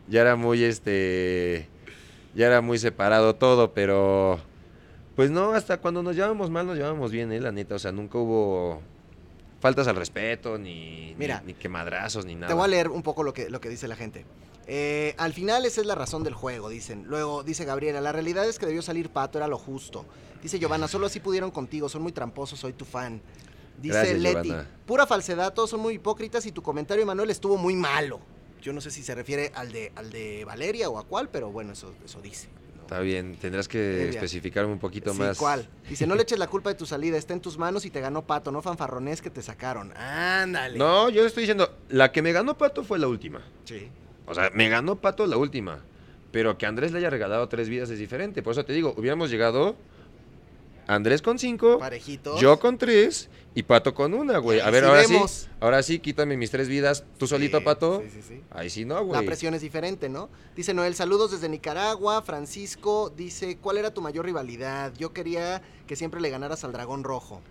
ya 0.08 0.22
era 0.22 0.36
muy, 0.36 0.64
este, 0.64 1.68
ya 2.36 2.48
era 2.48 2.62
muy 2.62 2.78
separado 2.78 3.36
todo, 3.36 3.74
pero... 3.74 4.40
Pues 5.16 5.32
no, 5.32 5.54
hasta 5.54 5.78
cuando 5.78 6.04
nos 6.04 6.16
llevábamos 6.16 6.52
mal, 6.52 6.68
nos 6.68 6.78
llevábamos 6.78 7.12
bien, 7.12 7.32
¿eh? 7.32 7.40
La 7.40 7.52
neta. 7.52 7.74
O 7.74 7.80
sea, 7.80 7.92
nunca 7.92 8.20
hubo 8.20 8.84
faltas 9.60 9.88
al 9.88 9.96
respeto, 9.96 10.60
ni, 10.60 11.16
Mira, 11.18 11.42
ni, 11.42 11.54
ni 11.54 11.54
quemadrazos, 11.56 12.24
ni 12.24 12.36
nada. 12.36 12.50
Te 12.50 12.54
voy 12.54 12.66
a 12.66 12.68
leer 12.68 12.90
un 12.90 13.02
poco 13.02 13.24
lo 13.24 13.34
que, 13.34 13.50
lo 13.50 13.60
que 13.60 13.68
dice 13.68 13.88
la 13.88 13.96
gente. 13.96 14.26
Eh, 14.70 15.16
al 15.18 15.32
final 15.34 15.66
esa 15.66 15.80
es 15.82 15.88
la 15.88 15.96
razón 15.96 16.24
del 16.24 16.34
juego, 16.34 16.68
dicen. 16.70 17.06
Luego 17.08 17.44
dice 17.44 17.64
Gabriela, 17.66 18.02
la 18.02 18.12
realidad 18.12 18.48
es 18.48 18.60
que 18.60 18.66
debió 18.66 18.82
salir 18.82 19.10
Pato, 19.10 19.38
era 19.38 19.48
lo 19.48 19.58
justo. 19.58 20.06
Dice 20.44 20.60
Giovanna, 20.60 20.88
solo 20.88 21.08
así 21.08 21.20
pudieron 21.20 21.52
contigo, 21.52 21.88
son 21.90 22.02
muy 22.02 22.12
tramposos, 22.12 22.60
soy 22.60 22.74
tu 22.74 22.84
fan. 22.86 23.22
Dice 23.82 23.94
Gracias, 23.94 24.20
Leti, 24.20 24.50
Giovanna. 24.50 24.70
pura 24.86 25.08
falsedad, 25.08 25.54
todos 25.54 25.70
son 25.70 25.80
muy 25.80 25.96
hipócritas 25.96 26.46
y 26.46 26.52
tu 26.52 26.62
comentario, 26.62 27.06
Manuel, 27.06 27.30
estuvo 27.30 27.58
muy 27.58 27.76
malo. 27.76 28.20
Yo 28.62 28.74
no 28.74 28.82
sé 28.82 28.92
si 28.92 29.04
se 29.04 29.16
refiere 29.16 29.52
al 29.56 29.72
de, 29.72 29.92
al 29.96 30.10
de 30.10 30.44
Valeria 30.44 30.90
o 30.90 30.98
a 30.98 31.04
cuál, 31.06 31.30
pero 31.30 31.50
bueno, 31.52 31.74
eso, 31.74 31.94
eso 32.04 32.20
dice. 32.22 32.50
¿no? 32.76 32.82
Está 32.82 33.00
bien, 33.00 33.38
tendrás 33.40 33.68
que 33.68 34.10
especificarme 34.10 34.74
un 34.74 34.80
poquito 34.80 35.14
Sí, 35.14 35.20
más. 35.20 35.38
¿cuál? 35.38 35.70
Dice, 35.88 36.06
no 36.08 36.16
le 36.16 36.22
eches 36.24 36.40
la 36.40 36.48
culpa 36.48 36.70
de 36.72 36.76
tu 36.76 36.86
salida, 36.86 37.18
está 37.18 37.34
en 37.34 37.40
tus 37.40 37.58
manos 37.58 37.86
y 37.86 37.90
te 37.92 38.02
ganó 38.02 38.26
Pato, 38.26 38.52
no 38.52 38.62
fanfarronés 38.62 39.22
que 39.22 39.30
te 39.30 39.42
sacaron. 39.42 39.96
Ándale. 39.96 40.78
No, 40.78 41.10
yo 41.10 41.22
le 41.22 41.28
estoy 41.28 41.44
diciendo, 41.44 41.78
la 41.90 42.12
que 42.12 42.22
me 42.22 42.32
ganó 42.34 42.58
Pato 42.58 42.84
fue 42.84 43.00
la 43.00 43.08
última. 43.08 43.42
Sí. 43.64 43.90
O 44.28 44.36
sea, 44.36 44.52
me 44.54 44.70
ganó 44.70 44.98
Pato 44.98 45.26
la 45.26 45.38
última. 45.38 45.80
Pero 46.32 46.58
que 46.58 46.66
Andrés 46.66 46.92
le 46.92 47.00
haya 47.00 47.10
regalado 47.10 47.48
tres 47.48 47.70
vidas 47.70 47.90
es 47.90 47.98
diferente. 48.00 48.44
Por 48.44 48.52
eso 48.52 48.66
te 48.66 48.74
digo, 48.74 48.94
hubiéramos 48.98 49.30
llegado 49.32 49.76
Andrés 50.86 51.22
con 51.22 51.38
cinco, 51.38 51.80
Parejitos. 51.80 52.40
yo 52.40 52.60
con 52.60 52.78
tres 52.78 53.30
y 53.56 53.64
Pato 53.64 53.94
con 53.94 54.14
una, 54.14 54.38
güey. 54.38 54.60
A 54.62 54.70
ver, 54.70 54.84
sí 54.84 54.90
ahora 54.90 55.02
vemos. 55.02 55.32
sí, 55.32 55.48
ahora 55.60 55.84
sí, 55.84 56.00
quítame 56.00 56.38
mis 56.38 56.50
tres 56.52 56.70
vidas. 56.70 57.04
¿Tú 57.18 57.28
solito, 57.28 57.62
Pato? 57.64 58.02
Sí, 58.06 58.10
sí, 58.14 58.22
sí. 58.22 58.42
Ahí 58.52 58.70
sí 58.70 58.86
no, 58.86 58.96
La 58.96 59.02
güey. 59.02 59.26
presión 59.26 59.54
es 59.54 59.62
diferente, 59.62 60.08
¿no? 60.10 60.30
Dice 60.56 60.74
Noel, 60.74 60.96
saludos 60.96 61.32
desde 61.32 61.50
Nicaragua. 61.50 62.22
Francisco 62.22 63.12
dice, 63.16 63.58
¿cuál 63.58 63.78
era 63.78 63.94
tu 63.94 64.02
mayor 64.02 64.26
rivalidad? 64.26 64.94
Yo 64.98 65.12
quería 65.12 65.62
que 65.88 65.96
siempre 65.96 66.22
le 66.22 66.30
ganaras 66.30 66.64
al 66.64 66.72
dragón 66.72 67.04
rojo. 67.04 67.42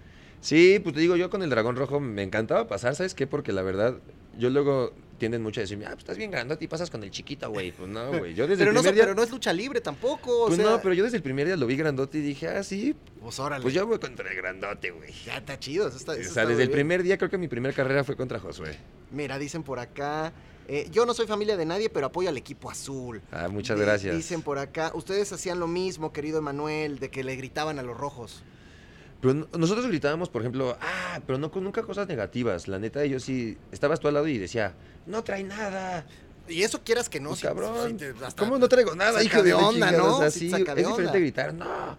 Sí, 0.41 0.79
pues 0.83 0.95
te 0.95 1.01
digo, 1.01 1.17
yo 1.17 1.29
con 1.29 1.43
el 1.43 1.51
dragón 1.51 1.77
rojo 1.77 1.99
me 2.01 2.23
encantaba 2.23 2.69
pasar, 2.69 2.95
¿sabes 2.95 3.15
qué? 3.15 3.27
Porque 3.27 3.53
la 3.53 3.63
verdad, 3.63 3.97
yo 4.39 4.49
luego 4.49 4.93
tienden 5.17 5.43
mucho 5.43 5.61
a 5.61 5.63
decirme, 5.63 5.87
ah, 5.87 5.91
pues 5.91 6.01
estás 6.01 6.17
bien 6.17 6.31
grandote 6.31 6.65
y 6.65 6.69
pasas 6.69 6.91
con 6.91 7.03
el 7.03 7.11
chiquito, 7.11 7.51
güey. 7.51 7.73
Pues 7.73 7.89
no, 7.89 8.09
güey. 8.19 8.35
Yo 8.35 8.47
desde 8.49 8.59
Pero 8.65 8.71
el 8.71 8.75
no, 8.77 8.81
primer 8.83 8.93
so- 8.93 8.95
día. 8.95 9.03
pero 9.05 9.15
no 9.15 9.23
es 9.23 9.31
lucha 9.31 9.53
libre 9.53 9.81
tampoco. 9.81 10.45
O 10.45 10.47
pues 10.47 10.57
sea, 10.59 10.67
no, 10.71 10.81
pero 10.81 10.95
yo 10.95 11.05
desde 11.05 11.17
el 11.17 11.23
primer 11.23 11.47
día 11.47 11.57
lo 11.57 11.67
vi 11.67 11.77
grandote 11.77 12.19
y 12.19 12.23
dije, 12.23 12.49
ah, 12.49 12.63
sí, 12.63 12.95
Pues 13.21 13.39
órale. 13.41 13.63
pues 13.63 13.75
yo 13.75 13.87
voy 13.87 13.99
contra 13.99 14.29
el 14.31 14.37
grandote, 14.37 14.91
güey. 14.91 15.13
Ya 15.25 15.39
está 15.39 15.59
chido. 15.59 15.89
Eso 15.89 15.97
está, 15.97 16.13
O 16.13 16.15
sea, 16.17 16.25
está 16.25 16.47
desde 16.47 16.63
el 16.63 16.71
primer 16.71 17.03
día 17.03 17.19
creo 17.19 17.31
que 17.31 17.39
mi 17.39 17.49
primera 17.49 17.75
carrera 17.75 18.05
fue 18.05 18.17
contra 18.17 18.39
Josué. 18.39 18.77
Mira, 19.11 19.39
dicen 19.39 19.63
por 19.63 19.79
acá, 19.79 20.33
eh, 20.69 20.89
yo 20.91 21.07
no 21.07 21.15
soy 21.15 21.27
familia 21.27 21.57
de 21.57 21.65
nadie, 21.65 21.89
pero 21.89 22.07
apoyo 22.07 22.29
al 22.29 22.37
equipo 22.37 22.71
azul. 22.71 23.23
Ah, 23.31 23.49
muchas 23.49 23.79
gracias. 23.79 24.17
Dicen 24.17 24.43
por 24.43 24.59
acá, 24.59 24.91
ustedes 24.95 25.33
hacían 25.33 25.61
lo 25.61 25.69
mismo, 25.69 26.13
querido 26.13 26.39
Emanuel, 26.39 26.99
de 26.99 27.09
que 27.09 27.23
le 27.23 27.37
gritaban 27.37 27.79
a 27.79 27.83
los 27.83 27.97
rojos. 27.97 28.43
Pero 29.21 29.33
no- 29.33 29.49
nosotros 29.57 29.87
gritábamos, 29.87 30.29
por 30.29 30.43
ejemplo, 30.43 30.77
ah, 30.81 31.21
pero 31.27 31.39
no 31.39 31.51
nunca 31.55 31.83
cosas 31.83 32.07
negativas. 32.09 32.69
La 32.69 32.79
neta, 32.79 33.05
yo 33.07 33.19
sí, 33.21 33.57
estabas 33.73 33.99
tú 34.01 34.09
al 34.09 34.15
lado 34.15 34.27
y 34.29 34.37
decía, 34.39 34.75
no 35.07 35.23
trae 35.25 35.43
nada. 35.45 36.05
Y 36.49 36.63
eso 36.63 36.83
quieras 36.85 37.09
que 37.09 37.19
no, 37.19 37.31
Pues, 37.31 37.41
si- 37.41 37.47
cabrón, 37.47 37.91
si 37.91 37.95
te- 37.97 38.15
hasta- 38.25 38.43
¿Cómo 38.45 38.59
no 38.59 38.69
traigo 38.69 38.95
nada, 38.95 39.23
hijo 39.23 39.43
de 39.43 39.55
onda? 39.55 39.91
¿no? 39.91 40.17
O 40.17 40.21
sea, 40.21 40.31
Sí 40.31 40.47
es 40.47 40.53
diferente 40.59 40.85
onda. 40.87 41.13
gritar, 41.13 41.55
no, 41.55 41.99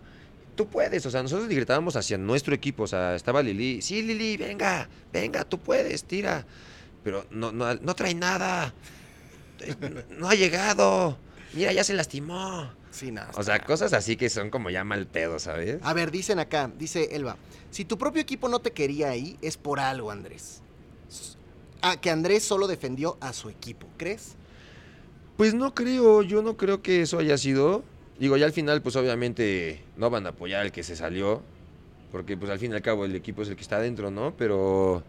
tú 0.56 0.68
puedes. 0.68 1.06
O 1.06 1.12
sea, 1.12 1.22
nosotros 1.22 1.50
gritábamos 1.50 1.96
hacia 1.96 2.18
nuestro 2.18 2.56
equipo. 2.56 2.84
O 2.84 2.88
sea, 2.88 3.16
estaba 3.16 3.44
Lili, 3.44 3.82
sí, 3.82 4.02
Lili, 4.02 4.38
venga, 4.38 4.88
venga, 5.12 5.44
tú 5.44 5.58
puedes, 5.60 6.04
tira. 6.06 6.46
Pero 7.04 7.26
no, 7.30 7.52
no, 7.52 7.74
no 7.76 7.96
trae 7.96 8.14
nada. 8.16 8.74
Eh, 9.60 9.76
No 10.12 10.30
ha 10.30 10.36
llegado. 10.36 11.18
Mira, 11.54 11.74
ya 11.74 11.84
se 11.84 11.94
lastimó. 11.94 12.72
Sí, 12.92 13.12
nada. 13.12 13.32
O 13.36 13.44
sea, 13.44 13.60
cosas 13.60 13.94
así 13.94 14.16
que 14.16 14.30
son 14.30 14.50
como 14.50 14.70
ya 14.70 14.84
mal 14.84 15.08
pedo, 15.08 15.40
¿sabes? 15.40 15.78
A 15.84 15.94
ver, 15.94 16.10
dicen 16.12 16.40
acá, 16.40 16.72
dice 16.78 17.10
Elba, 17.16 17.38
si 17.70 17.86
tu 17.86 17.98
propio 17.98 18.22
equipo 18.22 18.50
no 18.50 18.60
te 18.60 18.72
quería 18.72 19.10
ahí, 19.10 19.38
es 19.42 19.58
por 19.58 19.80
algo, 19.80 20.10
Andrés. 20.10 20.62
Ah, 21.90 21.96
que 22.02 22.10
Andrés 22.10 22.44
solo 22.44 22.68
defendió 22.68 23.16
a 23.22 23.32
su 23.32 23.48
equipo, 23.48 23.88
¿crees? 23.96 24.36
Pues 25.38 25.54
no 25.54 25.74
creo, 25.74 26.22
yo 26.22 26.42
no 26.42 26.58
creo 26.58 26.82
que 26.82 27.02
eso 27.02 27.18
haya 27.18 27.38
sido. 27.38 27.82
Digo, 28.20 28.36
ya 28.36 28.46
al 28.46 28.52
final, 28.52 28.82
pues 28.82 28.98
obviamente 28.98 29.82
no 29.96 30.10
van 30.10 30.26
a 30.26 30.30
apoyar 30.30 30.64
al 30.64 30.74
que 30.74 30.84
se 30.84 30.98
salió, 30.98 31.42
porque 32.12 32.36
pues 32.36 32.52
al 32.52 32.60
fin 32.60 32.74
y 32.74 32.76
al 32.76 32.82
cabo 32.82 33.06
el 33.06 33.16
equipo 33.16 33.42
es 33.42 33.48
el 33.48 33.56
que 33.56 33.62
está 33.62 33.78
adentro, 33.78 34.12
¿no? 34.12 34.34
Pero 34.38 35.02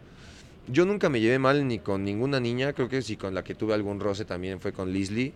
yo 0.69 0.87
nunca 0.87 1.09
me 1.09 1.21
llevé 1.21 1.41
mal 1.41 1.67
ni 1.67 1.81
con 1.81 2.05
ninguna 2.05 2.39
niña, 2.39 2.73
creo 2.75 2.89
que 2.89 3.03
si 3.03 3.17
con 3.17 3.35
la 3.35 3.43
que 3.43 3.57
tuve 3.57 3.75
algún 3.75 3.99
roce 3.99 4.25
también 4.25 4.61
fue 4.61 4.73
con 4.73 4.93
Leslie. 4.93 5.33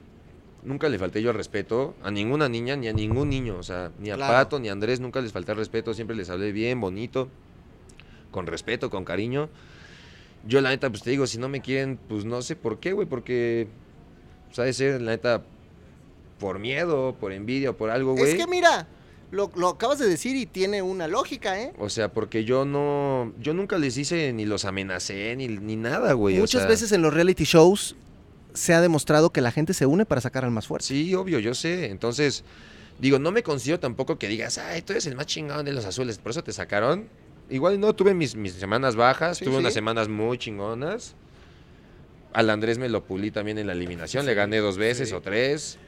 Nunca 0.62 0.88
le 0.88 0.96
falté 0.96 1.22
yo 1.22 1.30
el 1.30 1.36
respeto 1.36 1.96
a 2.04 2.12
ninguna 2.12 2.48
niña 2.48 2.76
ni 2.76 2.86
a 2.86 2.92
ningún 2.92 3.30
niño, 3.30 3.56
o 3.58 3.64
sea, 3.64 3.90
ni 3.98 4.12
a 4.12 4.14
Claro. 4.14 4.32
Pato 4.32 4.60
ni 4.60 4.68
a 4.68 4.72
Andrés 4.72 5.00
nunca 5.00 5.20
les 5.20 5.32
falté 5.32 5.50
el 5.50 5.58
respeto, 5.58 5.92
siempre 5.92 6.14
les 6.14 6.30
hablé 6.30 6.52
bien, 6.52 6.80
bonito, 6.80 7.28
con 8.30 8.46
respeto, 8.46 8.90
con 8.90 9.04
cariño. 9.04 9.48
Yo 10.46 10.60
la 10.60 10.70
neta, 10.70 10.90
pues 10.90 11.02
te 11.02 11.10
digo, 11.10 11.26
si 11.26 11.38
no 11.38 11.48
me 11.48 11.60
quieren, 11.60 11.98
pues 12.08 12.24
no 12.24 12.42
sé 12.42 12.56
por 12.56 12.80
qué, 12.80 12.92
güey, 12.92 13.06
porque 13.06 13.68
¿sabes? 14.50 14.76
ser, 14.76 15.00
la 15.00 15.12
neta, 15.12 15.42
por 16.38 16.58
miedo, 16.58 17.14
por 17.18 17.32
envidia 17.32 17.70
o 17.70 17.76
por 17.76 17.90
algo, 17.90 18.14
güey. 18.14 18.32
Es 18.32 18.36
que 18.36 18.46
mira, 18.46 18.88
lo, 19.30 19.50
lo 19.54 19.68
acabas 19.68 19.98
de 19.98 20.08
decir 20.08 20.36
y 20.36 20.46
tiene 20.46 20.82
una 20.82 21.08
lógica, 21.08 21.60
¿eh? 21.60 21.72
O 21.78 21.88
sea, 21.88 22.12
porque 22.12 22.44
yo 22.44 22.64
no, 22.64 23.32
yo 23.40 23.54
nunca 23.54 23.78
les 23.78 23.96
hice 23.96 24.32
ni 24.32 24.44
los 24.44 24.64
amenacé 24.64 25.34
ni, 25.36 25.48
ni 25.48 25.76
nada, 25.76 26.12
güey. 26.14 26.36
o 26.36 26.40
Muchas 26.40 26.62
sea, 26.62 26.68
veces 26.68 26.92
en 26.92 27.02
los 27.02 27.14
reality 27.14 27.44
shows 27.44 27.96
se 28.52 28.74
ha 28.74 28.80
demostrado 28.80 29.30
que 29.30 29.40
la 29.40 29.50
gente 29.52 29.72
se 29.74 29.86
une 29.86 30.04
para 30.04 30.20
sacar 30.20 30.44
al 30.44 30.50
más 30.50 30.66
fuerte. 30.66 30.88
Sí, 30.88 31.14
obvio, 31.14 31.38
yo 31.38 31.54
sé. 31.54 31.86
Entonces, 31.86 32.44
digo, 32.98 33.18
no 33.18 33.30
me 33.32 33.42
considero 33.42 33.80
tampoco 33.80 34.18
que 34.18 34.28
digas, 34.28 34.58
ay, 34.58 34.82
tú 34.82 34.92
eres 34.92 35.06
el 35.06 35.14
más 35.16 35.26
chingón 35.26 35.64
de 35.64 35.72
los 35.72 35.84
azules, 35.86 36.18
por 36.18 36.30
eso 36.32 36.42
te 36.44 36.52
sacaron. 36.52 37.08
Igual 37.52 37.78
no, 37.78 37.94
tuve 37.94 38.14
mis, 38.14 38.34
mis 38.34 38.54
semanas 38.54 38.96
bajas, 38.96 39.38
Sí, 39.38 39.44
tuve 39.44 39.54
sí. 39.54 39.60
unas 39.60 39.74
semanas 39.74 40.08
muy 40.08 40.38
chingonas. 40.38 41.14
Al 42.32 42.48
Andrés 42.50 42.78
me 42.78 42.88
lo 42.88 43.04
pulí 43.04 43.30
también 43.30 43.58
en 43.58 43.66
la 43.66 43.74
eliminación, 43.74 44.24
le 44.24 44.34
gané 44.34 44.58
dos 44.58 44.78
veces 44.78 45.12
o 45.12 45.20
tres. 45.20 45.78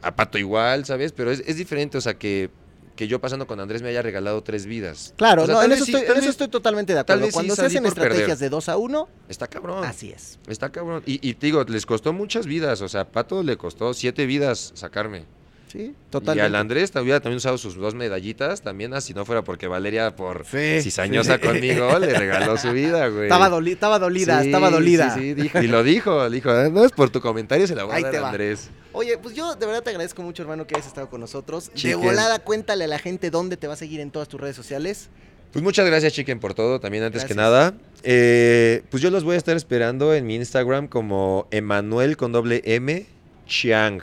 a 0.00 0.14
Pato 0.14 0.38
igual, 0.38 0.84
¿sabes? 0.84 1.12
Pero 1.12 1.30
es, 1.30 1.42
es 1.46 1.56
diferente, 1.56 1.98
o 1.98 2.00
sea, 2.00 2.14
que, 2.14 2.50
que 2.94 3.08
yo 3.08 3.20
pasando 3.20 3.46
con 3.48 3.58
Andrés 3.58 3.82
me 3.82 3.88
haya 3.88 4.00
regalado 4.02 4.42
tres 4.44 4.64
vidas. 4.66 5.12
Claro, 5.16 5.42
O 5.42 5.46
sea, 5.46 5.54
no, 5.56 5.62
en, 5.64 5.72
eso, 5.72 5.84
sí, 5.84 5.92
estoy, 5.92 6.08
en 6.10 6.20
eso 6.22 6.30
estoy 6.30 6.48
totalmente 6.48 6.92
de 6.94 7.00
acuerdo. 7.00 7.22
vez 7.22 7.30
sí 7.30 7.34
Cuando 7.34 7.56
se 7.56 7.66
hacen 7.66 7.84
estrategias 7.84 8.20
perder. 8.26 8.38
de 8.38 8.48
2 8.50 8.68
a 8.68 8.76
1, 8.76 9.08
Está 9.28 9.48
cabrón. 9.48 9.84
así 9.84 10.10
es. 10.10 10.38
Está 10.46 10.70
cabrón. 10.70 11.02
Y, 11.06 11.18
y 11.28 11.34
te 11.34 11.46
digo, 11.46 11.64
les 11.64 11.84
costó 11.84 12.12
muchas 12.12 12.46
vidas. 12.46 12.80
O 12.80 12.88
sea, 12.88 13.00
a 13.02 13.08
Pato 13.10 13.42
le 13.42 13.56
costó 13.56 13.92
siete 13.94 14.24
vidas 14.26 14.70
sacarme. 14.76 15.24
Sí, 15.72 15.94
Y 16.34 16.38
al 16.40 16.54
Andrés 16.54 16.92
hubiera 16.96 17.20
también 17.20 17.38
usado 17.38 17.56
sus 17.56 17.76
dos 17.76 17.94
medallitas, 17.94 18.60
también 18.60 18.92
así 18.92 19.14
no 19.14 19.24
fuera 19.24 19.42
porque 19.42 19.66
Valeria, 19.68 20.14
por 20.14 20.44
Sí, 20.44 20.82
cizañosa 20.82 21.36
sí. 21.36 21.40
conmigo, 21.46 21.98
le 21.98 22.12
regaló 22.12 22.58
su 22.58 22.72
vida, 22.72 23.08
güey. 23.08 23.22
Estaba, 23.22 23.48
doli- 23.48 23.72
estaba 23.72 23.98
dolida, 23.98 24.40
Sí, 24.42 24.48
estaba 24.48 24.68
dolida. 24.70 25.16
Dijo, 25.16 25.62
y 25.62 25.68
lo 25.68 25.82
dijo, 25.82 26.28
dijo, 26.28 26.50
"Ah, 26.50 26.68
no 26.70 26.84
es 26.84 26.92
por 26.92 27.08
tu 27.08 27.22
comentario, 27.22 27.66
se 27.66 27.74
la 27.74 27.84
voy 27.84 27.96
a 27.96 28.00
dar 28.02 28.16
a. 28.16 28.28
Andrés. 28.28 28.68
Oye, 28.92 29.16
pues 29.16 29.34
yo 29.34 29.54
de 29.54 29.64
verdad 29.64 29.82
te 29.82 29.88
agradezco 29.88 30.20
mucho, 30.20 30.42
hermano, 30.42 30.66
que 30.66 30.74
hayas 30.74 30.86
estado 30.88 31.08
con 31.08 31.22
nosotros. 31.22 31.68
De 31.68 31.74
Chiquen. 31.74 32.02
volada, 32.02 32.38
cuéntale 32.40 32.84
a 32.84 32.88
la 32.88 32.98
gente 32.98 33.30
dónde 33.30 33.56
te 33.56 33.66
va 33.66 33.72
a 33.72 33.76
seguir 33.76 34.00
en 34.00 34.10
todas 34.10 34.28
tus 34.28 34.38
redes 34.38 34.54
sociales. 34.56 35.08
Pues 35.52 35.62
muchas 35.62 35.86
gracias, 35.86 36.12
Chiquen, 36.12 36.38
por 36.38 36.52
todo, 36.52 36.80
también 36.80 37.02
antes 37.04 37.24
que 37.24 37.34
nada. 37.34 37.72
Eh, 38.02 38.82
pues 38.90 39.02
yo 39.02 39.08
los 39.10 39.24
voy 39.24 39.36
a 39.36 39.38
estar 39.38 39.56
esperando 39.56 40.12
en 40.12 40.26
mi 40.26 40.34
Instagram 40.36 40.86
como 40.88 41.46
Emanuel 41.50 42.18
con 42.18 42.32
doble 42.32 42.60
M 42.66 43.06
Chiang, 43.46 44.02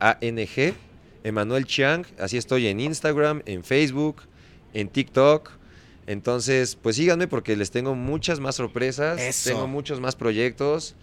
C-H-I-A-N-G, 0.00 0.74
Emanuel 1.24 1.66
Chiang, 1.66 2.04
así 2.18 2.36
estoy 2.36 2.66
en 2.66 2.80
Instagram, 2.80 3.42
en 3.46 3.64
Facebook, 3.64 4.22
en 4.72 4.88
TikTok. 4.88 5.50
Entonces, 6.06 6.76
pues 6.80 6.96
síganme 6.96 7.28
porque 7.28 7.56
les 7.56 7.70
tengo 7.70 7.94
muchas 7.94 8.40
más 8.40 8.56
sorpresas, 8.56 9.20
Eso. 9.20 9.50
tengo 9.50 9.66
muchos 9.66 10.00
más 10.00 10.16
proyectos. 10.16 10.96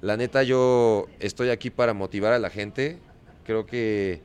La 0.00 0.16
neta, 0.16 0.42
yo 0.42 1.08
estoy 1.20 1.48
aquí 1.50 1.70
para 1.70 1.94
motivar 1.94 2.32
a 2.32 2.38
la 2.38 2.50
gente. 2.50 2.98
Creo 3.44 3.66
que 3.66 4.20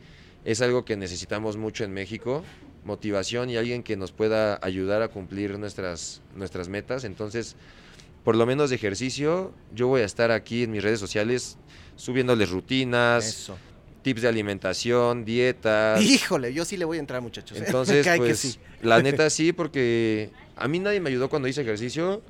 es 0.45 0.61
algo 0.61 0.85
que 0.85 0.95
necesitamos 0.95 1.57
mucho 1.57 1.83
en 1.83 1.93
México, 1.93 2.43
motivación 2.83 3.49
y 3.49 3.57
alguien 3.57 3.83
que 3.83 3.95
nos 3.95 4.11
pueda 4.11 4.59
ayudar 4.61 5.01
a 5.01 5.07
cumplir 5.07 5.57
nuestras, 5.57 6.21
nuestras 6.35 6.67
metas. 6.69 7.03
Entonces, 7.03 7.55
por 8.23 8.35
lo 8.35 8.45
menos 8.45 8.69
de 8.69 8.75
ejercicio, 8.75 9.53
yo 9.73 9.87
voy 9.87 10.01
a 10.01 10.05
estar 10.05 10.31
aquí 10.31 10.63
en 10.63 10.71
mis 10.71 10.83
redes 10.83 10.99
sociales 10.99 11.57
subiéndoles 11.95 12.49
rutinas, 12.51 13.25
Eso. 13.25 13.57
Tips 14.07 14.21
de 14.21 14.27
alimentación, 14.29 15.25
dietas. 15.25 16.01
Híjole, 16.01 16.53
yo 16.53 16.63
sí 16.63 16.77
le 16.77 16.85
voy 16.85 16.95
a 16.95 17.01
entrar, 17.01 17.21
muchachos. 17.21 17.57
¿eh? 17.57 17.63
Entonces, 17.65 18.07
que 18.07 18.15
pues, 18.15 18.39
sí. 18.39 18.57
la 18.81 19.01
neta 19.01 19.29
sí, 19.29 19.51
porque 19.51 20.29
a 20.55 20.69
mí 20.69 20.79
nadie 20.79 21.01
me 21.01 21.09
ayudó 21.09 21.27
cuando 21.27 21.49
hice 21.49 21.61
ejercicio 21.61 22.21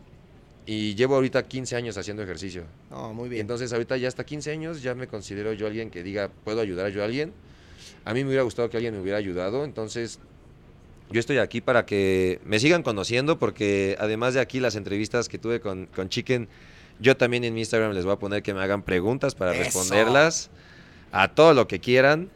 y 0.66 0.96
llevo 0.96 1.14
ahorita 1.14 1.44
15 1.48 1.76
años 1.76 1.96
haciendo 1.96 2.24
ejercicio. 2.24 2.64
No, 2.90 3.14
muy 3.14 3.30
bien. 3.30 3.42
entonces 3.42 3.72
ahorita 3.74 3.96
ya 3.96 4.08
hasta 4.08 4.26
15 4.26 4.52
años 4.54 4.82
ya 4.82 4.96
me 4.96 5.06
considero 5.06 5.54
yo 5.54 5.68
alguien 5.68 5.92
que 5.92 6.02
diga, 6.02 6.32
puedo 6.44 6.62
ayudar 6.62 6.92
yo 6.92 7.04
a 7.04 7.06
alguien. 7.06 7.32
A 8.06 8.16
mí 8.16 8.24
me 8.24 8.30
hubiera 8.30 8.42
gustado 8.42 8.72
que 8.72 8.78
alguien 8.78 8.96
me 8.96 9.00
hubiera 9.00 9.20
ayudado, 9.20 9.64
entonces 9.64 10.18
yo 11.12 11.20
estoy 11.20 11.38
aquí 11.38 11.62
para 11.62 11.86
que 11.86 12.42
me 12.44 12.60
sigan 12.60 12.82
conociendo 12.82 13.38
porque 13.38 13.96
además 14.00 14.34
de 14.34 14.40
aquí 14.40 14.60
las 14.60 14.76
entrevistas 14.76 15.30
que 15.30 15.38
tuve 15.38 15.60
con, 15.60 15.86
con 15.86 16.10
Chicken, 16.10 16.48
yo 17.00 17.16
también 17.18 17.44
en 17.44 17.54
mi 17.54 17.60
Instagram 17.60 17.92
les 17.92 18.04
voy 18.04 18.16
a 18.16 18.18
poner 18.18 18.42
que 18.42 18.56
me 18.56 18.62
hagan 18.62 18.82
preguntas 18.82 19.36
para 19.36 19.54
Eso. 19.54 19.64
responderlas 19.64 20.50
a 21.12 21.28
todo 21.30 21.54
lo 21.54 21.68
que 21.68 21.80
quieran. 21.80 22.30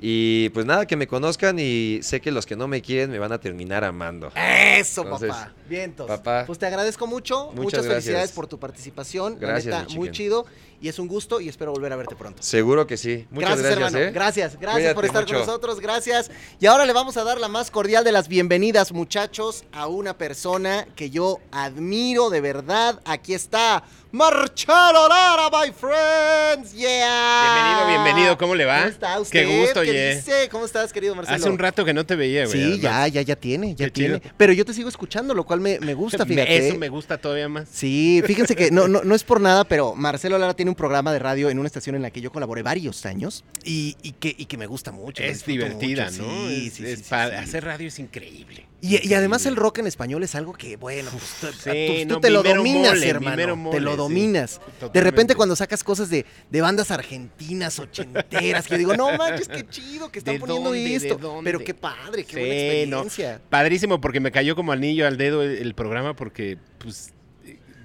Y 0.00 0.48
pues 0.48 0.66
nada, 0.66 0.86
que 0.86 0.96
me 0.96 1.06
conozcan 1.06 1.58
y 1.60 2.00
sé 2.02 2.20
que 2.20 2.32
los 2.32 2.44
que 2.44 2.56
no 2.56 2.66
me 2.66 2.82
quieren 2.82 3.10
me 3.10 3.20
van 3.20 3.30
a 3.30 3.38
terminar 3.38 3.84
amando. 3.84 4.32
Eso, 4.34 5.02
Entonces, 5.02 5.30
papá. 5.30 5.52
Vientos. 5.72 6.06
papá, 6.06 6.44
Pues 6.46 6.58
te 6.58 6.66
agradezco 6.66 7.06
mucho. 7.06 7.46
muchas 7.46 7.56
Muchas 7.62 7.84
gracias. 7.84 8.04
felicidades 8.04 8.32
por 8.32 8.46
tu 8.46 8.58
participación. 8.58 9.38
Gracias, 9.40 9.66
La 9.66 9.78
mi 9.80 9.84
neta, 9.86 9.94
muy 9.98 10.10
chido. 10.10 10.44
Y 10.82 10.88
es 10.88 10.98
un 10.98 11.06
gusto 11.06 11.40
y 11.40 11.48
espero 11.48 11.70
volver 11.72 11.92
a 11.92 11.96
verte 11.96 12.16
pronto. 12.16 12.42
Seguro 12.42 12.88
que 12.88 12.96
sí. 12.96 13.24
Muchas 13.30 13.50
gracias, 13.60 13.72
hermano. 13.72 13.98
¿eh? 13.98 14.10
Gracias, 14.10 14.58
gracias 14.58 14.74
Cuídate 14.74 14.94
por 14.96 15.04
estar 15.04 15.22
mucho. 15.22 15.34
con 15.34 15.46
nosotros. 15.46 15.78
Gracias. 15.80 16.28
Y 16.58 16.66
ahora 16.66 16.84
le 16.86 16.92
vamos 16.92 17.16
a 17.16 17.22
dar 17.22 17.38
la 17.38 17.46
más 17.46 17.70
cordial 17.70 18.02
de 18.02 18.10
las 18.10 18.26
bienvenidas, 18.26 18.90
muchachos, 18.90 19.62
a 19.72 19.86
una 19.86 20.18
persona 20.18 20.88
que 20.96 21.08
yo 21.10 21.38
admiro 21.52 22.30
de 22.30 22.40
verdad. 22.40 23.00
Aquí 23.04 23.32
está 23.32 23.84
Marcelo 24.10 25.08
Lara, 25.08 25.48
my 25.52 25.72
friends. 25.72 26.72
Yeah. 26.74 27.44
Bienvenido, 27.54 27.86
bienvenido, 28.04 28.38
¿cómo 28.38 28.54
le 28.56 28.64
va? 28.64 28.78
¿Cómo 28.78 28.88
está 28.90 29.20
usted? 29.20 29.46
Qué 29.46 29.60
gusto, 29.60 29.82
¿Qué 29.82 30.16
dice? 30.16 30.48
¿Cómo 30.50 30.64
estás, 30.66 30.92
querido 30.92 31.14
Marcelo? 31.14 31.36
Hace 31.36 31.48
un 31.48 31.58
rato 31.58 31.84
que 31.84 31.94
no 31.94 32.04
te 32.04 32.16
veía, 32.16 32.44
güey. 32.46 32.74
Sí, 32.74 32.80
ya, 32.80 33.06
ya, 33.06 33.22
ya 33.22 33.36
tiene, 33.36 33.76
ya 33.76 33.86
Qué 33.86 33.90
tiene. 33.92 34.18
chido. 34.20 34.32
Pero 34.36 34.52
yo 34.52 34.64
te 34.64 34.74
sigo 34.74 34.88
escuchando, 34.88 35.32
lo 35.32 35.44
cual 35.44 35.60
me, 35.62 35.80
me 35.80 35.94
gusta, 35.94 36.26
fíjate. 36.26 36.68
Eso 36.68 36.76
me 36.76 36.88
gusta 36.90 37.16
todavía 37.18 37.48
más. 37.48 37.68
Sí, 37.72 38.22
fíjense 38.26 38.54
que 38.54 38.70
no, 38.70 38.88
no, 38.88 39.02
no 39.02 39.14
es 39.14 39.24
por 39.24 39.40
nada, 39.40 39.64
pero 39.64 39.94
Marcelo 39.94 40.36
Lara 40.36 40.54
tiene 40.54 40.70
un 40.70 40.74
programa 40.74 41.12
de 41.12 41.18
radio 41.18 41.48
en 41.48 41.58
una 41.58 41.66
estación 41.68 41.96
en 41.96 42.02
la 42.02 42.10
que 42.10 42.20
yo 42.20 42.30
colaboré 42.32 42.62
varios 42.62 43.06
años 43.06 43.44
y, 43.64 43.96
y 44.02 44.12
que, 44.12 44.34
y 44.36 44.44
que 44.46 44.58
me 44.58 44.66
gusta 44.66 44.92
mucho. 44.92 45.22
Es 45.22 45.46
divertida, 45.46 46.10
mucho, 46.10 46.22
¿no? 46.24 46.48
Sí, 46.48 46.66
Es- 46.66 46.72
sí, 46.74 46.84
es 46.86 46.98
sí. 47.00 47.14
Hacer 47.14 47.64
radio 47.64 47.88
es 47.88 47.98
increíble. 47.98 48.66
Y, 48.84 49.06
y 49.08 49.14
además 49.14 49.46
el 49.46 49.54
rock 49.54 49.78
en 49.78 49.86
español 49.86 50.24
es 50.24 50.34
algo 50.34 50.54
que, 50.54 50.74
bueno, 50.76 51.08
pues, 51.12 51.52
tú, 51.54 51.70
Sí, 51.70 52.04
tú- 52.08 52.14
no, 52.14 52.20
te 52.20 52.30
lo 52.30 52.42
dominas, 52.42 52.94
mole, 52.94 53.08
hermano. 53.08 53.70
te 53.70 53.78
lo 53.80 53.92
sí. 53.92 53.96
dominas. 53.96 54.60
De 54.92 55.00
repente 55.00 55.36
cuando 55.36 55.54
sacas 55.54 55.84
cosas 55.84 56.10
de, 56.10 56.26
de 56.50 56.60
bandas 56.60 56.90
argentinas, 56.90 57.78
ochenteras, 57.78 58.66
que 58.66 58.72
yo 58.74 58.78
digo, 58.78 58.96
no 58.96 59.16
manches, 59.16 59.46
qué 59.46 59.64
chido 59.68 60.10
que 60.10 60.18
están 60.18 60.34
¿De 60.34 60.40
poniendo 60.40 60.70
dónde, 60.70 60.96
esto. 60.96 61.40
Pero 61.44 61.60
qué 61.60 61.74
padre, 61.74 62.24
qué 62.24 62.34
Sí, 62.34 62.40
buena 62.40 62.96
no. 62.96 63.02
experiencia. 63.04 63.40
Padrísimo, 63.48 64.00
porque 64.00 64.18
me 64.18 64.32
cayó 64.32 64.56
como 64.56 64.72
anillo 64.72 65.06
al 65.06 65.16
dedo 65.16 65.44
el, 65.60 65.74
programa, 65.74 66.14
porque, 66.16 66.58
pues, 66.78 67.12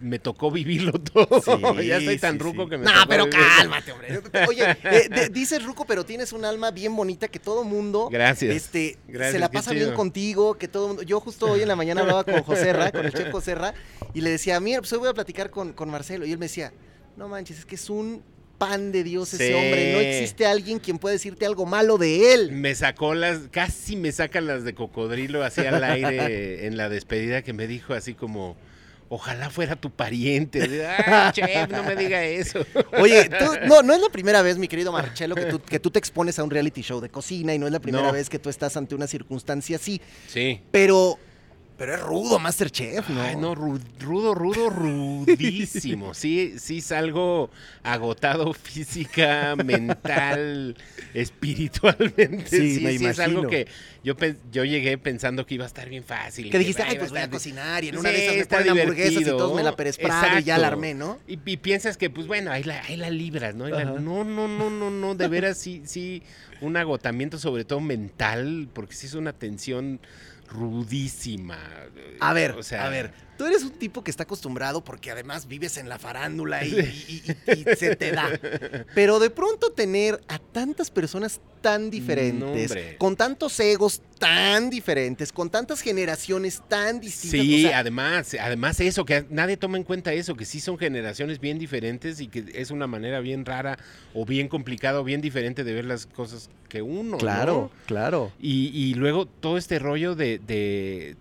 me 0.02 0.20
tocó 0.20 0.52
vivirlo 0.52 0.92
todo. 1.02 1.42
Sí, 1.42 1.88
ya 1.88 1.98
estoy 1.98 2.20
tan 2.20 2.34
sí, 2.34 2.40
ruco 2.40 2.66
sí. 2.66 2.70
que 2.70 2.78
me 2.78 2.86
No, 2.86 2.94
tocó 2.94 3.10
pero 3.10 3.26
vivirlo. 3.26 3.48
cálmate, 3.58 3.92
hombre. 3.92 4.22
Oye, 4.48 4.78
eh, 4.84 5.10
de- 5.10 5.30
dices 5.30 5.64
Ruco, 5.66 5.86
pero 5.86 6.06
tienes 6.06 6.34
un 6.34 6.46
alma 6.46 6.70
bien 6.70 6.96
bonita 6.96 7.28
que 7.28 7.40
todo 7.40 7.64
mundo 7.64 8.08
Gracias. 8.12 8.56
este, 8.56 8.98
Gracias, 9.08 9.34
se 9.34 9.40
la 9.40 9.50
pasa 9.50 9.74
bien 9.74 9.94
contigo, 9.94 10.56
que 10.56 10.68
todo 10.68 10.90
mundo. 10.90 11.02
Yo 11.02 11.20
justo 11.20 11.48
hoy 11.52 11.62
en 11.64 11.68
la 11.68 11.76
mañana 11.76 12.02
hablaba 12.02 12.24
con 12.24 12.44
Joserra, 12.44 12.92
con 12.92 13.06
el 13.08 13.12
chef 13.12 13.32
Joserra, 13.32 13.74
y 14.14 14.22
le 14.22 14.30
decía, 14.30 14.60
mira, 14.60 14.82
pues 14.82 14.94
hoy 14.94 15.00
voy 15.00 15.10
a 15.10 15.14
platicar 15.16 15.50
con, 15.50 15.74
con 15.74 15.90
Marcelo. 15.90 16.26
Y 16.28 16.32
él 16.32 16.38
me 16.38 16.46
decía, 16.46 16.72
no 17.16 17.28
manches, 17.28 17.58
es 17.60 17.66
que 17.66 17.74
es 17.76 17.90
un 17.90 18.22
pan 18.58 18.92
de 18.92 19.04
Dios 19.04 19.34
ese 19.34 19.48
Sí. 19.50 19.54
hombre. 19.54 19.94
No 19.94 20.00
existe 20.00 20.46
alguien 20.46 20.80
quien 20.80 20.98
pueda 20.98 21.14
decirte 21.14 21.46
algo 21.46 21.66
malo 21.66 21.98
de 21.98 22.34
él. 22.34 22.52
Me 22.52 22.74
sacó 22.76 23.14
las, 23.14 23.40
casi 23.52 23.96
me 23.96 24.12
sacan 24.12 24.48
las 24.48 24.64
de 24.64 24.74
cocodrilo 24.74 25.44
así 25.44 25.62
al 25.62 25.84
aire 25.84 26.66
en 26.68 26.78
la 26.78 26.90
despedida 26.90 27.42
que 27.42 27.54
me 27.54 27.68
dijo 27.68 27.94
así 27.94 28.14
como, 28.14 28.56
ojalá 29.10 29.50
fuera 29.50 29.76
tu 29.76 29.90
pariente. 29.92 30.86
Ay, 31.06 31.32
chef, 31.32 31.70
no 31.70 31.84
me 31.84 31.96
diga 31.96 32.24
eso. 32.26 32.66
Oye, 33.00 33.30
tú- 33.30 33.68
no, 33.68 33.82
no 33.84 33.94
es 33.94 34.02
la 34.02 34.10
primera 34.10 34.42
vez, 34.42 34.58
mi 34.58 34.68
querido 34.68 34.92
Marcelo, 34.92 35.36
que 35.36 35.46
tú, 35.46 35.62
que 35.62 35.80
tú 35.80 35.92
te 35.92 36.00
expones 36.00 36.38
a 36.40 36.44
un 36.44 36.50
reality 36.50 36.82
show 36.82 37.00
de 37.00 37.10
cocina 37.10 37.54
y 37.54 37.60
no 37.60 37.68
es 37.68 37.72
la 37.72 37.80
primera 37.80 38.08
No. 38.08 38.12
vez 38.14 38.30
que 38.30 38.40
tú 38.40 38.50
estás 38.50 38.76
ante 38.76 38.96
una 38.96 39.08
circunstancia 39.08 39.78
así. 39.78 40.02
Sí. 40.28 40.60
Pero, 40.72 41.18
pero 41.78 41.94
es 41.96 42.02
rudo, 42.02 42.40
Masterchef, 42.40 43.08
¿no? 43.10 43.22
Ay, 43.22 43.36
no, 43.36 43.56
ru- 43.56 43.80
rudo, 44.00 44.34
rudo, 44.34 44.70
rudísimo. 44.70 46.14
Sí, 46.14 46.56
sí 46.58 46.82
salgo 46.82 47.50
agotado 47.84 48.52
física, 48.54 49.56
mental, 49.56 50.76
espiritualmente. 51.14 52.48
Sí, 52.48 52.76
Sí, 52.78 52.84
me 52.84 52.98
sí, 52.98 53.06
es 53.06 53.20
algo 53.20 53.48
que 53.48 53.68
yo, 54.04 54.16
yo 54.52 54.64
llegué 54.66 54.98
pensando 54.98 55.46
que 55.46 55.56
iba 55.56 55.64
a 55.66 55.68
estar 55.68 55.88
bien 55.90 56.04
fácil. 56.04 56.50
Que 56.50 56.60
dijiste, 56.60 56.84
ay, 56.84 56.98
pues 56.98 57.10
voy 57.12 57.20
a 57.20 57.24
estar 57.24 57.30
bien". 57.30 57.38
cocinar 57.38 57.84
y 57.84 57.90
en 57.90 57.98
una 57.98 58.10
de 58.10 58.26
esas 58.26 58.36
me 58.38 58.46
ponen 58.46 58.70
hamburguesas 58.80 59.22
y 59.22 59.26
todos 59.26 59.56
me 59.56 59.64
la 59.64 59.76
Pérez 59.76 59.98
Prado 59.98 60.40
y 60.40 60.44
ya 60.44 60.58
la 60.58 60.68
armé, 60.68 60.94
¿no? 60.94 61.20
Y, 61.28 61.40
y 61.46 61.58
piensas 61.58 61.98
que, 61.98 62.10
pues 62.10 62.28
bueno, 62.28 62.52
ahí 62.52 62.64
la, 62.64 62.82
ahí 62.84 62.98
la 62.98 63.10
libras, 63.10 63.56
¿no? 63.56 63.68
La- 63.68 63.86
no, 63.86 64.24
no, 64.24 64.48
no, 64.48 64.70
no, 64.70 64.90
no, 64.90 65.16
de 65.16 65.28
veras 65.28 65.58
sí, 65.58 65.84
sí, 65.86 66.24
un 66.62 66.78
agotamiento 66.78 67.38
sobre 67.40 67.66
todo 67.66 67.80
mental, 67.82 68.70
porque 68.74 68.94
sí 68.96 69.06
es 69.08 69.14
una 69.14 69.34
tensión 69.34 70.00
rudísima. 70.50 71.58
A 72.20 72.34
ver, 72.34 72.52
O 72.52 72.64
sea, 72.64 72.86
a 72.86 72.90
ver, 72.90 73.12
tú 73.38 73.46
eres 73.46 73.64
un 73.64 73.72
tipo 73.72 74.04
que 74.04 74.12
está 74.12 74.24
acostumbrado 74.24 74.84
porque 74.84 75.12
además 75.12 75.48
vives 75.48 75.78
en 75.78 75.90
la 75.90 76.00
farándula 76.00 76.64
y, 76.66 76.70
y- 76.74 77.24
y- 77.48 77.52
y 77.72 77.76
se 77.76 77.96
te 77.96 78.12
da. 78.12 78.30
Pero 78.96 79.20
de 79.20 79.30
pronto 79.30 79.72
tener 79.72 80.22
a 80.28 80.40
tantas 80.40 80.90
personas 80.92 81.42
tan 81.62 81.90
diferentes, 81.90 82.76
con 82.98 83.16
tantos 83.16 83.60
egos 83.60 84.02
tan 84.20 84.70
diferentes, 84.70 85.32
con 85.32 85.50
tantas 85.50 85.82
generaciones 85.82 86.62
tan 86.68 87.00
distintas. 87.00 87.42
Sí, 87.42 87.66
o 87.66 87.70
sea, 87.70 87.80
además, 87.80 88.36
además 88.40 88.80
eso, 88.80 89.06
que 89.06 89.26
nadie 89.30 89.58
toma 89.58 89.78
en 89.78 89.84
cuenta 89.84 90.14
eso, 90.14 90.36
que 90.36 90.46
sí 90.46 90.60
son 90.60 90.78
generaciones 90.78 91.40
bien 91.40 91.60
diferentes 91.60 92.20
y 92.20 92.28
que 92.28 92.46
es 92.54 92.72
una 92.72 92.88
manera 92.88 93.20
bien 93.20 93.46
rara 93.46 93.78
o 94.14 94.26
bien 94.26 94.48
complicada 94.48 95.00
o 95.00 95.04
bien 95.04 95.22
diferente 95.22 95.64
de 95.64 95.74
ver 95.74 95.86
las 95.86 96.06
cosas 96.06 96.50
que 96.70 96.82
uno. 96.82 97.18
claro, 97.18 97.72
¿no? 97.74 97.86
claro. 97.86 98.32
Y, 98.40 98.70
y 98.74 98.94
luego 98.96 99.26
todo 99.26 99.58
este 99.58 99.80
rollo 99.80 100.16
de, 100.16 100.40
de 100.40 101.16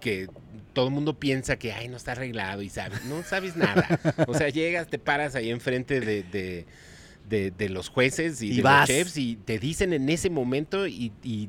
que 0.00 0.28
todo 0.76 0.88
el 0.88 0.92
mundo 0.92 1.18
piensa 1.18 1.56
que, 1.56 1.72
ay, 1.72 1.88
no 1.88 1.96
está 1.96 2.12
arreglado 2.12 2.60
y 2.60 2.68
sabes, 2.68 3.02
no 3.06 3.22
sabes 3.22 3.56
nada. 3.56 3.88
O 4.28 4.34
sea, 4.34 4.50
llegas, 4.50 4.88
te 4.88 4.98
paras 4.98 5.34
ahí 5.34 5.50
enfrente 5.50 6.00
de, 6.00 6.22
de, 6.22 6.66
de- 7.28 7.50
de 7.50 7.68
los 7.68 7.88
jueces 7.88 8.42
y, 8.42 8.52
Y 8.52 8.56
de 8.56 8.62
vas. 8.62 8.88
los 8.88 8.96
chefs 8.96 9.16
y 9.16 9.36
te 9.36 9.58
dicen 9.58 9.92
en 9.92 10.08
ese 10.08 10.30
momento 10.30 10.86
y, 10.86 11.12
y 11.22 11.48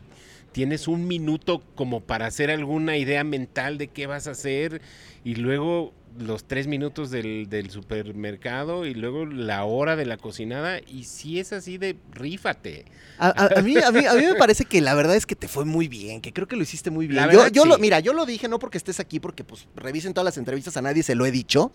tienes 0.51 0.87
un 0.87 1.07
minuto 1.07 1.61
como 1.75 2.01
para 2.01 2.25
hacer 2.25 2.49
alguna 2.49 2.97
idea 2.97 3.23
mental 3.23 3.77
de 3.77 3.87
qué 3.89 4.07
vas 4.07 4.27
a 4.27 4.31
hacer 4.31 4.81
y 5.23 5.35
luego 5.35 5.93
los 6.19 6.45
tres 6.45 6.65
minutos 6.65 7.11
del, 7.11 7.47
del 7.47 7.69
supermercado 7.69 8.87
y 8.87 8.95
luego 8.95 9.27
la 9.27 9.65
hora 9.65 9.95
de 9.95 10.05
la 10.07 10.17
cocinada. 10.17 10.79
Y 10.87 11.03
si 11.03 11.39
es 11.39 11.53
así 11.53 11.77
de 11.77 11.95
rífate. 12.11 12.85
A, 13.19 13.27
a- 13.27 13.59
a 13.59 13.61
mí, 13.61 13.77
a, 13.77 13.91
mí, 13.91 14.03
a 14.05 14.13
mí 14.15 14.23
me 14.25 14.33
parece 14.33 14.65
que 14.65 14.81
la 14.81 14.95
verdad 14.95 15.15
es 15.15 15.27
que 15.27 15.35
te 15.35 15.47
fue 15.47 15.63
muy 15.63 15.87
bien, 15.87 16.21
que 16.21 16.33
creo 16.33 16.47
que 16.47 16.55
lo 16.55 16.63
hiciste 16.63 16.89
muy 16.89 17.05
bien. 17.05 17.17
La 17.17 17.31
Yo, 17.31 17.37
verdad, 17.39 17.51
yo 17.53 17.65
lo, 17.65 17.77
mira, 17.77 17.99
yo 17.99 18.13
lo 18.13 18.25
dije 18.25 18.47
no 18.47 18.57
porque 18.57 18.79
estés 18.79 18.99
aquí, 18.99 19.19
porque 19.19 19.43
pues 19.43 19.67
revisen 19.75 20.15
todas 20.15 20.25
las 20.25 20.37
entrevistas, 20.39 20.75
a 20.75 20.81
nadie 20.81 21.03
se 21.03 21.13
lo 21.13 21.23
he 21.27 21.31
dicho. 21.31 21.71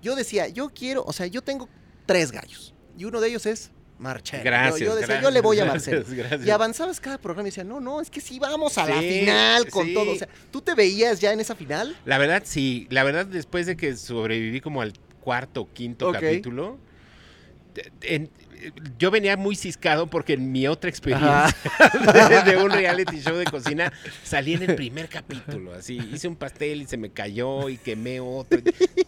Yo 0.00 0.16
decía, 0.16 0.48
yo 0.48 0.70
quiero, 0.70 1.04
o 1.06 1.12
sea, 1.12 1.26
yo 1.26 1.42
tengo 1.42 1.68
tres 2.06 2.32
gallos 2.32 2.73
y 2.98 3.04
uno 3.04 3.20
de 3.20 3.28
ellos 3.28 3.46
es 3.46 3.70
Marcelo. 3.98 4.42
Yo- 4.42 4.44
Gracias. 4.50 4.80
Yo, 4.80 4.94
decía, 4.94 5.06
gracias, 5.06 5.22
yo 5.22 5.30
le 5.30 5.40
voy 5.40 5.60
a 5.60 5.64
Marcelo. 5.66 5.98
gracias, 5.98 6.16
gracias. 6.18 6.46
Y 6.46 6.50
avanzabas 6.50 7.00
cada 7.00 7.18
programa 7.18 7.48
y 7.48 7.50
decía, 7.50 7.64
no, 7.64 7.80
no, 7.80 8.00
es 8.00 8.10
que 8.10 8.20
sí 8.20 8.38
vamos 8.38 8.76
a 8.78 8.86
la 8.88 9.00
final 9.00 9.68
con 9.70 9.86
sí. 9.86 9.94
todo. 9.94 10.10
O 10.12 10.16
sea, 10.16 10.28
¿tú 10.50 10.60
te 10.60 10.74
veías 10.74 11.20
ya 11.20 11.32
en 11.32 11.40
esa 11.40 11.54
final? 11.54 11.96
La 12.04 12.18
verdad, 12.18 12.42
sí. 12.44 12.86
La 12.90 13.04
verdad, 13.04 13.26
después 13.26 13.66
de 13.66 13.76
que 13.76 13.96
sobreviví 13.96 14.60
como 14.60 14.82
al 14.82 14.92
cuarto 15.20 15.62
o 15.62 15.72
quinto 15.72 16.12
capítulo, 16.12 16.78
en- 18.02 18.30
yo 18.98 19.10
venía 19.10 19.36
muy 19.36 19.56
ciscado 19.56 20.06
porque 20.06 20.32
en 20.34 20.50
mi 20.50 20.66
otra 20.66 20.88
experiencia 20.88 21.54
de, 22.44 22.50
de 22.52 22.56
un 22.56 22.70
reality 22.70 23.20
show 23.20 23.36
de 23.36 23.44
cocina 23.44 23.92
salí 24.22 24.54
en 24.54 24.62
el 24.62 24.74
primer 24.74 25.08
capítulo. 25.08 25.74
Así, 25.74 25.98
hice 26.12 26.28
un 26.28 26.36
pastel 26.36 26.80
y 26.82 26.86
se 26.86 26.96
me 26.96 27.10
cayó 27.10 27.68
y 27.68 27.76
quemé 27.76 28.20
otro. 28.20 28.60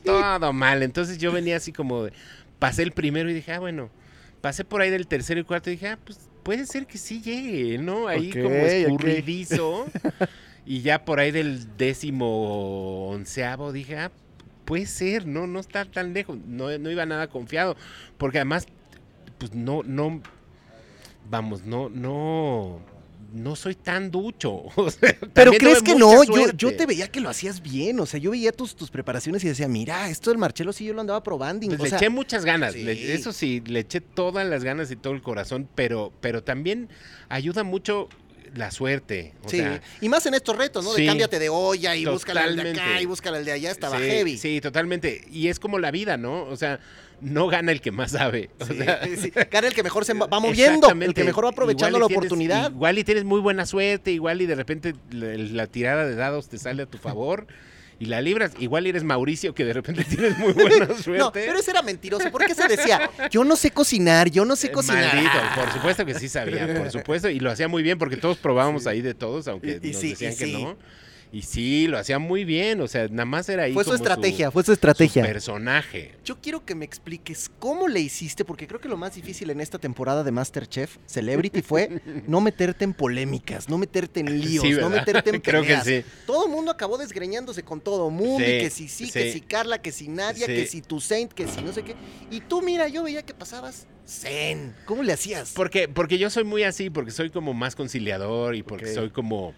todo 0.05 0.53
mal. 0.53 0.83
Entonces 0.83 1.17
yo 1.19 1.33
venía 1.33 1.57
así 1.57 1.73
como, 1.73 2.05
de- 2.05 2.13
pasé 2.59 2.83
el 2.83 2.93
primero 2.93 3.31
y 3.31 3.35
dije, 3.35 3.53
ah, 3.53 3.61
bueno, 3.61 3.91
pasé 4.41 4.65
por 4.65 4.81
ahí 4.81 4.91
del 4.91 5.07
tercero 5.07 5.41
y 5.41 5.45
cuarto 5.45 5.71
y 5.71 5.75
dije, 5.75 5.89
ah, 5.89 5.99
pues 6.05 6.29
puede 6.43 6.67
ser 6.67 6.87
que 6.87 6.99
sí 6.99 7.21
llegue, 7.21 7.79
¿no? 7.79 8.09
Ahí 8.09 8.31
como 8.31 8.51
escurridizo. 8.51 9.87
Y 10.69 10.81
ya 10.81 11.05
por 11.05 11.21
ahí 11.21 11.31
del 11.31 11.77
décimo 11.77 13.09
onceavo 13.11 13.71
dije, 13.71 13.99
ah, 13.99 14.11
puede 14.65 14.87
ser, 14.87 15.25
no, 15.25 15.47
no 15.47 15.61
está 15.61 15.85
tan 15.85 16.13
lejos. 16.13 16.39
No, 16.45 16.77
no 16.77 16.91
iba 16.91 17.07
nada 17.07 17.29
confiado. 17.29 17.77
Porque 18.19 18.39
además, 18.39 18.67
pues 19.39 19.55
no, 19.55 19.85
no, 19.85 20.21
vamos, 21.31 21.65
no, 21.65 21.89
no, 21.89 22.81
no 23.33 23.57
soy 23.57 23.75
tan 23.75 24.11
ducho. 24.11 24.63
O 24.77 24.91
sea, 24.91 25.17
Pero 25.35 25.53
crees 25.53 25.83
que 25.83 25.95
no, 25.95 26.23
yo, 26.25 26.53
yo 26.53 26.77
te 26.77 26.87
veía 26.87 27.09
que 27.09 27.21
lo 27.21 27.29
hacías 27.29 27.61
bien, 27.63 27.99
o 28.01 28.07
sea, 28.07 28.21
yo 28.21 28.31
veía 28.31 28.53
tus, 28.53 28.77
tus 28.77 28.91
preparaciones 28.91 29.43
y 29.45 29.49
decía, 29.49 29.69
mira, 29.69 30.09
esto 30.11 30.31
del 30.31 30.39
Marcelo 30.39 30.73
sí 30.73 30.85
yo 30.85 30.95
lo 30.95 31.01
andaba 31.01 31.23
probando. 31.23 31.67
Pues 31.67 31.81
o 31.81 31.85
le 31.85 31.89
sea, 31.91 31.99
eché 31.99 32.09
muchas 32.11 32.45
ganas, 32.45 32.75
sí. 32.75 32.83
le- 32.83 33.15
eso 33.15 33.33
sí, 33.33 33.63
le 33.67 33.81
eché 33.81 34.01
todas 34.01 34.47
las 34.47 34.63
ganas 34.65 34.91
y 34.91 34.97
todo 34.97 35.13
el 35.13 35.23
corazón, 35.23 35.69
pero, 35.75 36.13
pero 36.21 36.43
también 36.43 36.89
ayuda 37.29 37.65
mucho 37.65 38.09
la 38.55 38.71
suerte. 38.71 39.35
O 39.45 39.49
sí, 39.49 39.59
sea, 39.59 39.83
y 40.01 40.09
más 40.09 40.25
en 40.27 40.35
estos 40.35 40.57
retos, 40.57 40.85
¿no? 40.85 40.93
De 40.93 41.01
sí, 41.01 41.07
cámbiate 41.07 41.39
de 41.39 41.49
olla 41.49 41.95
y 41.97 42.05
búscala 42.07 42.45
el 42.45 42.57
de 42.57 42.71
acá 42.71 43.01
y 43.01 43.05
búscala 43.07 43.39
el 43.39 43.45
de 43.45 43.53
allá, 43.53 43.71
estaba 43.71 43.99
sí, 43.99 44.05
heavy. 44.05 44.39
Sí, 44.39 44.61
totalmente. 44.61 45.25
Y 45.31 45.49
es 45.49 45.59
como 45.59 45.79
la 45.79 45.91
vida, 45.91 46.17
¿no? 46.17 46.45
O 46.45 46.57
sea, 46.57 46.81
no 47.21 47.47
gana 47.49 47.73
el 47.73 47.81
que 47.81 47.91
más 47.93 48.13
sabe. 48.13 48.51
O 48.61 48.67
Sí, 48.67 48.77
sea, 48.77 49.01
sí. 49.17 49.33
Gana 49.51 49.69
el 49.69 49.75
que 49.75 49.83
mejor 49.83 50.05
se 50.05 50.15
va 50.15 50.41
moviendo, 50.41 50.89
el 50.91 51.15
que 51.15 51.25
mejor 51.25 51.45
va 51.47 51.51
aprovechando 51.51 51.99
la 51.99 52.07
tienes- 52.07 52.17
oportunidad. 52.19 52.71
igual 52.71 52.99
y 52.99 53.05
tienes 53.05 53.25
muy 53.25 53.41
buena 53.41 53.67
suerte, 53.67 54.13
igual 54.13 54.41
y 54.43 54.47
de 54.47 54.55
repente 54.55 54.95
la, 55.11 55.29
la 55.35 55.67
tirada 55.67 56.07
de 56.07 56.15
dados 56.15 56.49
te 56.49 56.59
sale 56.59 56.83
a 56.83 56.87
tu 56.87 56.99
favor 56.99 57.47
y 57.99 58.05
la 58.07 58.21
libras. 58.21 58.53
Igual 58.59 58.87
y 58.87 58.91
eres 58.91 59.05
Mauricio 59.05 59.55
que 59.55 59.65
de 59.65 59.73
repente 59.73 60.05
tienes 60.09 60.37
muy 60.39 60.53
buena 60.53 60.87
suerte. 61.03 61.19
No, 61.19 61.33
pero 61.33 61.59
ese 61.59 61.71
era 61.71 61.81
mentiroso. 61.83 62.31
¿Por 62.31 62.45
qué 62.45 62.55
se 62.55 62.69
decía? 62.69 63.11
Yo 63.31 63.43
no 63.45 63.57
sé 63.57 63.71
cocinar, 63.71 64.31
yo 64.31 64.45
no 64.45 64.55
sé 64.55 64.67
Eh, 64.67 64.73
cocinar. 64.73 65.15
Maldito, 65.15 65.39
por 65.55 65.73
supuesto 65.73 66.05
que 66.05 66.15
sí 66.15 66.29
sabía, 66.29 66.67
por 66.77 66.91
supuesto, 66.91 67.31
y 67.31 67.41
lo 67.41 67.51
hacía 67.51 67.69
muy 67.69 67.83
bien 67.83 67.99
porque 67.99 68.17
todos 68.19 68.37
probábamos 68.37 68.87
ahí 68.87 69.01
de 69.01 69.15
todos, 69.15 69.49
aunque 69.49 69.81
Y- 69.83 69.89
y 69.89 69.93
nos 69.93 70.01
sí, 70.01 70.11
decían 70.11 70.37
que 70.37 70.45
sí. 70.45 70.53
no. 70.63 70.77
Y 71.33 71.43
sí, 71.43 71.87
lo 71.89 71.99
hacía 71.99 72.19
muy 72.19 72.45
bien, 72.45 72.81
o 72.81 72.89
sea, 72.89 73.09
nada 73.09 73.25
más 73.25 73.49
era 73.49 73.65
ahí 73.65 73.73
Fue 73.75 73.83
su 73.85 73.91
como 73.91 73.97
estrategia, 73.97 74.51
fue 74.51 74.63
su 74.63 74.67
su 74.67 74.73
estrategia. 74.73 75.23
personaje. 75.25 76.13
Yo 76.25 76.41
quiero 76.41 76.65
que 76.65 76.75
me 76.75 76.85
expliques 76.85 77.51
cómo 77.59 77.89
le 77.89 78.01
hiciste, 78.01 78.45
porque 78.45 78.67
creo 78.67 78.81
que 78.81 78.89
lo 78.89 78.97
más 78.97 79.15
difícil 79.17 79.51
en 79.51 79.61
esta 79.61 79.79
temporada 79.79 80.23
de 80.25 80.31
Masterchef 80.31 80.97
Celebrity 81.07 81.63
fue 81.63 82.01
no 82.27 82.41
meterte 82.41 82.85
en 82.85 82.95
polémicas, 82.95 83.69
no 83.69 83.77
meterte 83.77 84.21
en 84.21 84.41
líos, 84.41 84.63
Sí, 84.65 84.73
no 84.73 84.89
meterte 84.89 85.31
en 85.31 85.41
Creo 85.43 85.63
que 85.63 85.69
peleas. 85.77 85.85
sí. 85.85 86.05
Todo 86.27 86.47
el 86.47 86.53
mundo 86.53 86.71
acabó 86.71 86.97
desgreñándose 86.97 87.63
con 87.65 87.81
todo 87.81 88.09
mundo, 88.09 88.45
Sí, 88.45 88.53
y 88.53 88.59
que 88.61 88.71
si 88.71 88.89
sí, 88.89 89.11
que 89.11 89.33
si 89.33 89.41
Carla, 89.41 89.83
que 89.83 89.93
si 89.93 90.09
Nadia, 90.09 90.47
Sí. 90.47 90.55
que 90.55 90.67
si 90.67 90.81
tu 90.81 91.01
Saint, 91.01 91.33
que 91.33 91.47
si 91.49 91.61
no 91.61 91.73
sé 91.73 91.83
qué. 91.83 91.95
Y 92.31 92.41
tú, 92.41 92.63
mira, 92.63 92.89
yo 92.89 93.03
veía 93.03 93.23
que 93.25 93.35
pasabas 93.35 93.87
zen. 94.07 94.75
¿Cómo 94.85 95.03
le 95.03 95.13
hacías? 95.13 95.53
Porque, 95.55 95.89
porque 95.89 96.19
yo 96.19 96.31
soy 96.31 96.45
muy 96.45 96.63
así, 96.63 96.89
porque 96.89 97.11
soy 97.11 97.31
como 97.31 97.53
más 97.53 97.75
conciliador 97.75 98.55
y 98.55 98.63
porque 98.63 98.95
soy 98.95 99.11
como... 99.11 99.55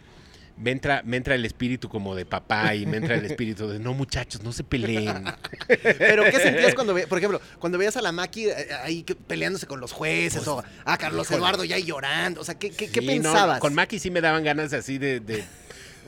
Me 0.60 0.72
entra, 0.72 1.02
me 1.04 1.16
entra 1.16 1.34
el 1.36 1.44
espíritu 1.44 1.88
como 1.88 2.14
de 2.16 2.26
papá 2.26 2.74
y 2.74 2.84
me 2.84 2.96
entra 2.96 3.14
el 3.14 3.24
espíritu 3.26 3.68
de 3.68 3.78
no 3.78 3.94
muchachos, 3.94 4.42
no 4.42 4.52
se 4.52 4.64
peleen. 4.64 5.24
Pero 5.66 6.24
¿qué 6.24 6.38
sentías 6.40 6.74
cuando, 6.74 6.94
ve- 6.94 7.06
por 7.06 7.18
ejemplo, 7.18 7.40
cuando 7.58 7.78
veías 7.78 7.96
a 7.96 8.02
la 8.02 8.10
Maki 8.12 8.46
eh, 8.48 8.68
ahí 8.82 9.02
que- 9.04 9.14
peleándose 9.14 9.66
con 9.66 9.78
los 9.80 9.92
jueces 9.92 10.46
o 10.48 10.64
a 10.84 10.98
Carlos. 10.98 11.30
Eduardo 11.30 11.64
ya 11.64 11.76
ahí 11.76 11.84
llorando? 11.84 12.40
O 12.40 12.44
sea, 12.44 12.56
¿qué, 12.56 12.70
qué, 12.70 12.90
qué 12.90 13.00
no, 13.00 13.06
pensabas? 13.06 13.60
con 13.60 13.72
Maki 13.74 13.98
sí 13.98 14.10
me 14.10 14.20
daban 14.20 14.42
ganas 14.42 14.72
así 14.72 14.98
de, 14.98 15.20
de, 15.20 15.44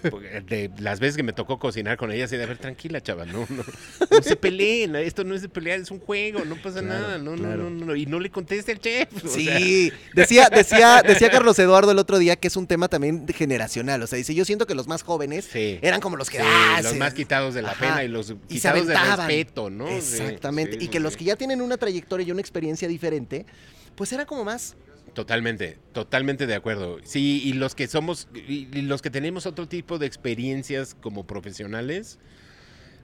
de 0.03 0.71
las 0.79 1.01
veces 1.01 1.17
que 1.17 1.23
me 1.23 1.33
tocó 1.33 1.59
cocinar 1.59 1.97
con 1.97 2.11
ella, 2.13 2.25
así 2.25 2.37
de, 2.37 2.45
a 2.45 2.47
ver, 2.47 2.59
tranquila, 2.59 3.01
chava, 3.01 3.27
no, 3.27 3.47
no, 3.49 3.63
no 4.11 4.23
se 4.23 4.37
peleen, 4.37 4.97
esto 4.97 5.25
no 5.25 5.35
es 5.35 5.43
de 5.43 5.49
pelear, 5.49 5.81
es 5.81 5.91
un 5.91 6.01
juego, 6.01 6.45
no 6.45 6.57
pasa 6.57 6.81
Claro, 6.81 6.89
nada, 7.03 7.19
no, 7.19 7.35
claro. 7.35 7.65
no, 7.65 7.71
no, 7.71 7.87
no, 7.87 7.97
y 7.97 8.07
no 8.07 8.19
le 8.21 8.31
conteste 8.31 8.73
al 8.73 8.81
chef. 8.81 9.09
o 9.25 9.29
sea, 9.29 9.59
Sí, 9.59 9.93
decía, 10.15 10.49
decía, 10.49 11.03
decía 11.07 11.31
Carlos 11.31 11.59
Eduardo 11.59 11.91
el 11.93 11.99
otro 11.99 12.19
día 12.19 12.37
que 12.37 12.49
es 12.49 12.57
un 12.57 12.67
tema 12.67 12.89
también 12.89 13.27
generacional. 13.29 14.03
O 14.03 14.07
sea, 14.07 14.17
dice, 14.17 14.35
yo 14.35 14.45
siento 14.45 14.67
que 14.67 14.75
los 14.75 14.87
más 14.89 15.03
jóvenes 15.03 15.45
Sí. 15.51 15.79
eran 15.83 16.01
como 16.01 16.17
los 16.17 16.31
que 16.31 16.39
sí, 16.39 16.45
ah, 16.47 16.81
los 16.83 16.93
se- 16.93 16.99
más 16.99 17.15
quitados 17.15 17.55
de 17.55 17.63
la 17.63 17.73
Ajá. 17.73 17.81
pena 17.81 18.05
y 18.05 18.09
los 18.09 18.31
y 18.31 18.35
quitados 18.55 18.87
de 18.87 18.95
respeto, 18.97 19.71
¿no? 19.71 19.89
Exactamente. 19.89 20.79
sí, 20.79 20.85
y 20.87 20.89
que 20.89 21.01
los 21.01 21.17
que 21.17 21.25
ya 21.25 21.37
tienen 21.37 21.61
una 21.61 21.77
trayectoria 21.77 22.27
y 22.27 22.31
una 22.31 22.41
experiencia 22.41 22.89
diferente, 22.89 23.47
pues 23.95 24.13
era 24.13 24.25
como 24.27 24.45
más. 24.45 24.77
Totalmente, 25.15 25.79
totalmente 25.93 26.47
de 26.47 26.55
acuerdo. 26.55 26.99
Sí, 27.03 27.43
y 27.45 27.53
los 27.55 27.75
que 27.75 27.89
somos, 27.89 28.29
y, 28.35 28.67
los 28.83 29.03
que 29.03 29.11
tenemos 29.11 29.47
otro 29.47 29.67
tipo 29.69 29.99
de 29.99 30.07
experiencias 30.07 30.95
como 30.95 31.25
profesionales, 31.25 32.19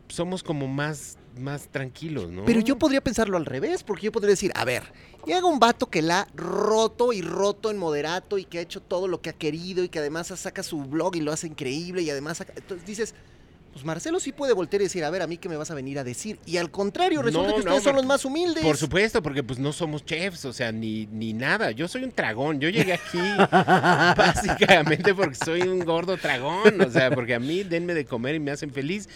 somos 0.08 0.42
como 0.42 0.68
más, 0.68 1.18
más 1.38 1.68
tranquilos, 1.68 2.30
¿no? 2.30 2.44
Pero 2.44 2.60
yo 2.60 2.78
podría 2.78 3.00
pensarlo 3.00 3.36
al 3.36 3.44
revés, 3.44 3.82
porque 3.82 4.04
yo 4.06 4.12
podría 4.12 4.30
decir, 4.30 4.52
a 4.54 4.64
ver, 4.64 4.84
llega 5.26 5.44
un 5.46 5.58
vato 5.58 5.86
que 5.86 6.00
la 6.00 6.20
ha 6.20 6.28
roto 6.36 7.12
y 7.12 7.22
roto 7.22 7.70
en 7.72 7.76
moderato 7.76 8.38
y 8.38 8.44
que 8.44 8.58
ha 8.58 8.62
hecho 8.62 8.80
todo 8.80 9.08
lo 9.08 9.20
que 9.20 9.30
ha 9.30 9.32
querido 9.32 9.82
y 9.82 9.88
que 9.88 9.98
además 9.98 10.28
saca 10.28 10.62
su 10.62 10.82
blog 10.84 11.16
y 11.16 11.20
lo 11.20 11.32
hace 11.32 11.48
increíble 11.48 12.02
y 12.02 12.10
además 12.10 12.38
saca- 12.38 12.52
entonces 12.56 12.86
dices, 12.86 13.14
pues 13.76 13.84
Marcelo 13.84 14.20
sí 14.20 14.32
puede 14.32 14.54
voltear 14.54 14.80
y 14.80 14.86
decir, 14.86 15.04
a 15.04 15.10
ver, 15.10 15.20
a 15.20 15.26
mí 15.26 15.36
qué 15.36 15.50
me 15.50 15.56
vas 15.58 15.70
a 15.70 15.74
venir 15.74 15.98
a 15.98 16.02
decir. 16.02 16.38
Y 16.46 16.56
al 16.56 16.70
contrario, 16.70 17.20
resulta 17.20 17.48
No, 17.48 17.56
que 17.56 17.62
no, 17.62 17.72
ustedes 17.72 17.82
son 17.82 17.96
los 17.96 18.06
más 18.06 18.24
humildes. 18.24 18.64
Por 18.64 18.78
supuesto, 18.78 19.22
porque 19.22 19.42
pues 19.42 19.58
no 19.58 19.70
somos 19.70 20.02
chefs, 20.02 20.46
o 20.46 20.54
sea, 20.54 20.72
ni, 20.72 21.04
ni 21.12 21.34
nada. 21.34 21.72
Yo 21.72 21.86
soy 21.86 22.04
un 22.04 22.10
tragón. 22.10 22.58
Yo 22.58 22.70
llegué 22.70 22.94
aquí 22.94 23.18
básicamente 24.16 25.14
porque 25.14 25.34
soy 25.34 25.60
un 25.68 25.80
gordo 25.80 26.16
tragón. 26.16 26.80
O 26.80 26.90
sea, 26.90 27.10
porque 27.10 27.34
a 27.34 27.38
mí 27.38 27.64
denme 27.64 27.92
de 27.92 28.06
comer 28.06 28.36
y 28.36 28.40
me 28.40 28.50
hacen 28.50 28.72
feliz. 28.72 29.10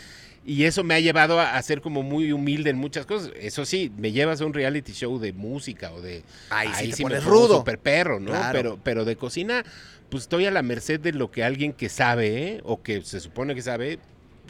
Y 0.45 0.65
eso 0.65 0.85
me 0.85 0.93
ha 0.95 1.01
llevado 1.01 1.41
a, 1.41 1.57
a 1.57 1.63
ser 1.63 1.81
como 1.81 2.03
muy 2.03 2.31
humilde 2.31 2.69
en 2.69 2.77
muchas 2.77 3.07
cosas. 3.07 3.31
Eso 3.41 3.65
sí, 3.65 3.91
me 3.97 4.13
llevas 4.13 4.43
a 4.43 4.45
un 4.45 4.53
reality 4.53 4.93
show 4.93 5.19
de 5.19 5.33
música 5.33 5.91
o 5.91 6.03
de... 6.03 6.23
Ahí 6.51 6.69
sí 6.75 6.91
te 6.91 7.03
pones 7.03 7.25
rudo. 7.25 7.57
Super 7.61 7.79
perro, 7.79 8.21
¿no? 8.21 8.33
Claro. 8.33 8.53
Pero, 8.53 8.79
pero 8.85 9.05
de 9.07 9.17
cocina, 9.17 9.65
pues 10.11 10.25
estoy 10.25 10.45
a 10.45 10.51
la 10.51 10.61
merced 10.61 11.01
de 11.01 11.13
lo 11.13 11.31
que 11.31 11.45
alguien 11.45 11.73
que 11.73 11.89
sabe, 11.89 12.43
¿eh? 12.43 12.61
o 12.65 12.83
que 12.83 13.01
se 13.01 13.21
supone 13.21 13.55
que 13.55 13.63
sabe, 13.63 13.99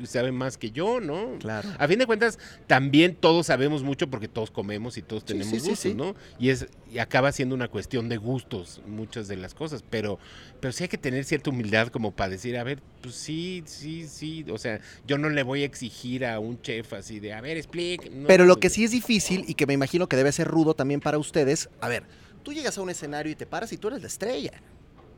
sabe 0.07 0.33
más 0.33 0.59
que 0.59 0.71
yo, 0.71 1.01
¿no? 1.01 1.39
Claro. 1.39 1.69
A 1.79 1.89
fin 1.89 1.99
de 1.99 2.07
cuentas, 2.07 2.39
también 2.67 3.15
todos 3.15 3.47
sabemos 3.47 3.83
mucho 3.83 4.09
porque 4.09 4.29
todos 4.29 4.51
comemos 4.51 4.97
y 4.97 5.03
todos 5.03 5.25
tenemos 5.25 5.49
sí, 5.49 5.61
sí, 5.61 5.69
gustos, 5.69 5.91
sí. 5.91 5.95
¿no? 5.95 6.15
Y 6.39 6.51
es 6.51 6.67
y 6.93 6.99
acaba 6.99 7.31
siendo 7.31 7.55
una 7.55 7.69
cuestión 7.69 8.09
de 8.09 8.17
gustos 8.17 8.81
muchas 8.87 9.29
de 9.29 9.37
las 9.37 9.55
cosas, 9.55 9.85
pero 9.89 10.19
pero 10.61 10.73
sí 10.73 10.85
hay 10.85 10.89
que 10.89 10.99
tener 10.99 11.25
cierta 11.25 11.51
humildad 11.51 11.89
como 11.89 12.13
para 12.13 12.31
decir, 12.31 12.57
a 12.57 12.65
ver, 12.65 12.83
pues 13.01 13.15
sí, 13.15 13.63
sí, 13.67 14.07
sí, 14.09 14.45
o 14.51 14.59
sea, 14.59 14.81
yo 15.07 15.17
no 15.19 15.31
le 15.31 15.43
voy 15.43 15.63
a 15.63 15.67
exigir 15.67 16.25
a 16.25 16.39
un 16.39 16.61
chef 16.61 16.93
así 16.93 17.21
de, 17.21 17.33
a 17.33 17.41
ver, 17.41 17.57
explique. 17.57 18.11
no, 18.11 18.27
Pero 18.27 18.45
lo 18.45 18.55
pues, 18.55 18.63
que 18.63 18.71
sí 18.71 18.85
es 18.85 18.91
difícil 18.91 19.45
y 19.47 19.55
que 19.55 19.67
me 19.67 19.73
imagino 19.73 20.09
que 20.09 20.17
debe 20.17 20.33
ser 20.33 20.49
rudo 20.49 20.75
también 20.75 21.01
para 21.01 21.19
ustedes, 21.19 21.71
a 21.81 21.89
ver, 21.89 22.05
tú 22.43 22.53
llegas 22.53 22.77
a 22.77 22.83
un 22.83 22.91
escenario 22.91 23.33
y 23.33 23.37
te 23.37 23.47
paras 23.47 23.73
y 23.73 23.77
tú 23.77 23.89
eres 23.89 24.01
la 24.03 24.09
estrella. 24.09 24.53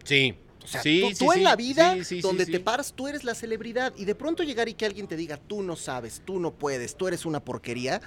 Sí. 0.05 0.35
O 0.65 0.67
sea, 0.69 0.83
sí, 0.83 1.01
tú, 1.03 1.09
sí, 1.11 1.15
tú 1.25 1.33
en 1.33 1.39
sí, 1.39 1.45
la 1.45 1.57
vida, 1.57 1.97
donde 2.23 2.47
te 2.47 2.61
paras, 2.61 2.93
tú 2.95 3.09
eres 3.09 3.25
la 3.25 3.35
celebridad. 3.35 3.93
Y 3.97 4.05
de 4.05 4.15
pronto 4.15 4.43
llegar 4.43 4.69
y 4.69 4.75
que 4.75 4.87
alguien 4.87 5.07
te 5.09 5.17
diga, 5.17 5.37
tú 5.37 5.63
no 5.63 5.75
sabes, 5.77 6.23
tú 6.25 6.39
no 6.39 6.53
puedes, 6.53 6.95
tú 6.97 7.09
eres 7.09 7.27
una 7.27 7.41
porquería. 7.41 8.01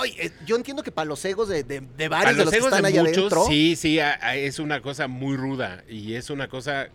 Ay, 0.00 0.14
eh, 0.18 0.30
yo 0.46 0.56
entiendo 0.56 0.82
que 0.82 0.92
para 0.92 1.06
los 1.06 1.24
egos 1.24 1.48
de, 1.48 1.62
de- 1.64 1.80
de 1.80 2.08
varios 2.08 2.36
de 2.36 2.44
los 2.44 2.46
los 2.46 2.52
que 2.52 2.56
egos 2.58 2.68
están 2.68 2.82
de 2.82 2.88
allá 2.88 3.02
muchos, 3.02 3.18
adentro. 3.32 3.44
sí, 3.46 3.76
sí, 3.76 3.98
a- 3.98 4.18
a- 4.22 4.36
es 4.36 4.58
una 4.58 4.80
cosa 4.82 5.08
muy 5.08 5.36
ruda 5.36 5.84
y 5.88 6.14
es 6.14 6.30
una 6.30 6.48
cosa... 6.48 6.88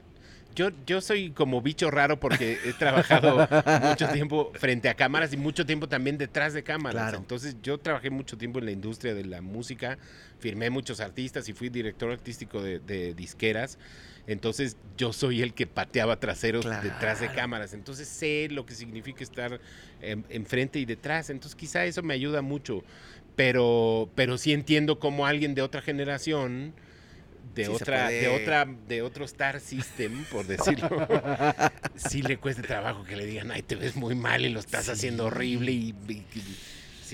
Yo, 0.56 0.70
yo 0.88 1.01
soy 1.01 1.32
como 1.32 1.62
bicho 1.62 1.91
raro 1.91 2.18
porque 2.20 2.58
he 2.64 2.72
trabajado 2.80 3.45
mucho 3.89 4.08
tiempo 4.10 4.51
frente 4.56 4.88
a 4.88 4.93
cámaras 4.93 5.34
y 5.34 5.38
mucho 5.38 5.66
tiempo 5.66 5.89
también 5.89 6.18
detrás 6.18 6.53
de 6.53 6.64
cámaras. 6.64 7.01
Claro. 7.01 7.18
Entonces 7.18 7.58
yo 7.62 7.78
trabajé 7.78 8.10
mucho 8.10 8.38
tiempo 8.38 8.60
en 8.60 8.66
la 8.66 8.72
industria 8.72 9.14
de 9.14 9.26
la 9.26 9.41
música, 9.41 9.97
firmé 10.39 10.70
muchos 10.70 10.99
artistas 11.01 11.49
y 11.49 11.53
fui 11.53 11.68
director 11.70 12.10
artístico 12.12 12.62
de, 12.62 12.80
de 12.80 13.14
disqueras. 13.14 13.78
Entonces 14.28 14.78
yo 14.98 15.14
soy 15.14 15.42
el 15.42 15.54
que 15.54 15.68
pateaba 15.68 16.20
traseros 16.20 16.66
detrás 16.82 17.20
de 17.20 17.32
cámaras. 17.32 17.74
Entonces 17.74 18.08
sé 18.08 18.48
lo 18.50 18.66
que 18.66 18.74
significa 18.74 19.24
estar 19.24 19.60
enfrente 20.30 20.80
y 20.80 20.86
detrás. 20.86 21.30
Entonces 21.30 21.56
quizá 21.56 21.86
eso 21.86 22.02
me 22.04 22.14
ayuda 22.14 22.42
mucho. 22.42 22.84
Pero, 23.36 24.10
pero 24.16 24.38
sí 24.38 24.54
entiendo 24.54 24.98
como 25.00 25.26
alguien 25.28 25.56
de 25.56 25.62
otra 25.62 25.82
generación, 25.82 26.74
de 27.54 27.66
Sí 27.66 27.72
otra, 27.72 28.10
de 28.10 28.28
otra, 28.30 28.66
de 28.88 29.02
otro 29.02 29.26
Star 29.26 29.60
System, 29.60 30.24
por 30.32 30.46
decirlo, 30.48 30.90
sí 31.96 32.22
le 32.22 32.38
cuesta 32.38 32.62
trabajo 32.64 33.04
que 33.04 33.16
le 33.16 33.26
digan, 33.26 33.52
ay, 33.52 33.62
te 33.62 33.76
ves 33.76 33.96
muy 33.96 34.16
mal 34.16 34.46
y 34.46 34.50
lo 34.50 34.60
estás 34.60 34.88
haciendo 34.90 35.26
horrible 35.26 35.72
y, 35.72 35.94
y- 36.08 36.14
y- 36.14 36.58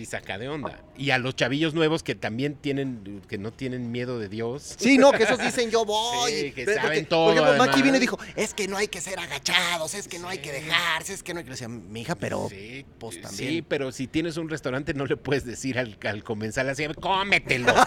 sí 0.01 0.11
saca 0.11 0.37
de 0.37 0.49
onda. 0.49 0.79
Y 0.97 1.11
a 1.11 1.17
los 1.17 1.35
chavillos 1.35 1.73
nuevos 1.73 2.01
que 2.03 2.15
también 2.15 2.55
tienen, 2.55 3.21
que 3.27 3.37
no 3.37 3.51
tienen 3.51 3.91
miedo 3.91 4.19
de 4.19 4.29
Dios. 4.29 4.75
Sí, 4.79 4.97
no, 4.97 5.11
que 5.11 5.23
esos 5.23 5.37
dicen 5.39 5.69
yo 5.69 5.85
voy. 5.85 6.31
Sí, 6.31 6.51
que 6.51 6.65
Porque, 6.65 6.79
saben 6.79 7.05
Por 7.05 7.35
todo, 7.35 7.57
Maki 7.57 7.81
vino 7.81 7.97
y 7.97 7.99
dijo, 7.99 8.17
es 8.35 8.53
que 8.53 8.67
no 8.67 8.77
hay 8.77 8.87
que 8.87 8.99
ser 9.01 9.19
agachados, 9.19 9.93
es 9.93 10.07
que 10.07 10.19
no 10.19 10.27
hay 10.27 10.39
que 10.39 10.51
dejarse, 10.51 11.13
es 11.13 11.23
que 11.23 11.33
no 11.33 11.39
hay 11.39 11.45
que... 11.45 11.51
Decía, 11.51 11.67
mi 11.67 12.01
hija, 12.01 12.15
pero... 12.15 12.47
Sí, 12.49 12.85
pues, 12.99 13.15
sí, 13.15 13.21
también. 13.21 13.65
pero 13.67 13.91
si 13.91 14.07
tienes 14.07 14.37
un 14.37 14.49
restaurante 14.49 14.93
no 14.93 15.05
le 15.05 15.17
puedes 15.17 15.45
decir 15.45 15.77
al, 15.77 15.97
al 16.03 16.23
comensal 16.23 16.67
así, 16.69 16.85
cómetelo. 16.99 17.73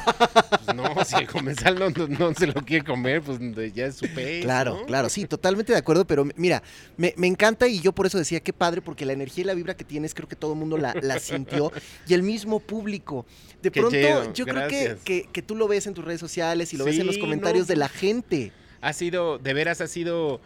Pues 0.64 0.76
no, 0.76 1.04
si 1.04 1.16
el 1.16 1.26
comensal 1.26 1.78
no, 1.78 1.90
no- 1.90 2.06
no 2.08 2.34
se 2.34 2.46
lo 2.46 2.54
quiere 2.64 2.84
comer, 2.84 3.20
pues 3.22 3.38
ya 3.74 3.86
es 3.86 3.96
su 3.96 4.06
pez, 4.08 4.42
Claro, 4.44 4.78
¿no? 4.80 4.86
claro, 4.86 5.08
sí, 5.10 5.26
totalmente 5.26 5.72
de 5.72 5.78
acuerdo, 5.78 6.06
pero 6.06 6.26
mira, 6.36 6.62
me, 6.96 7.12
me 7.16 7.26
encanta 7.26 7.66
y 7.68 7.80
yo 7.80 7.92
por 7.92 8.06
eso 8.06 8.16
decía, 8.18 8.40
qué 8.40 8.52
padre, 8.52 8.80
porque 8.80 9.04
la 9.04 9.12
energía 9.12 9.42
y 9.42 9.46
la 9.46 9.54
vibra 9.54 9.76
que 9.76 9.84
tienes, 9.84 10.14
creo 10.14 10.28
que 10.28 10.36
todo 10.36 10.52
el 10.52 10.58
mundo 10.58 10.78
la, 10.78 10.94
la 11.02 11.18
sintió 11.18 11.70
y 12.06 12.14
el 12.14 12.22
mismo 12.22 12.60
público. 12.60 13.26
De 13.62 13.70
Qué 13.70 13.80
pronto, 13.80 14.32
yo 14.34 14.44
creo 14.46 14.68
que, 14.68 14.96
que, 15.04 15.28
que 15.32 15.42
tú 15.42 15.56
lo 15.56 15.68
ves 15.68 15.86
en 15.86 15.94
tus 15.94 16.04
redes 16.04 16.20
sociales 16.20 16.72
y 16.74 16.76
lo 16.76 16.84
ves 16.84 16.98
en 16.98 17.06
los 17.06 17.18
comentarios 17.18 17.66
no, 17.66 17.72
de 17.72 17.76
la 17.76 17.88
gente. 17.88 18.52
Ha 18.80 18.92
sido, 18.92 19.38
de 19.38 19.54
veras 19.54 19.80
ha 19.80 19.86
sido 19.86 20.40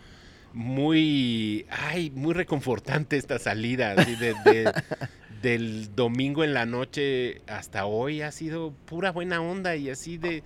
muy, 0.52 1.66
ay, 1.70 2.10
muy 2.10 2.34
reconfortante 2.34 3.16
esta 3.16 3.38
salida, 3.38 3.92
así 3.96 4.14
de- 4.16 4.34
de- 4.44 4.72
del 5.42 5.94
domingo 5.94 6.42
en 6.42 6.52
la 6.52 6.66
noche 6.66 7.42
hasta 7.46 7.86
hoy 7.86 8.22
ha 8.22 8.32
sido 8.32 8.72
pura 8.86 9.12
buena 9.12 9.40
onda 9.40 9.76
y 9.76 9.88
así 9.88 10.18
de, 10.18 10.42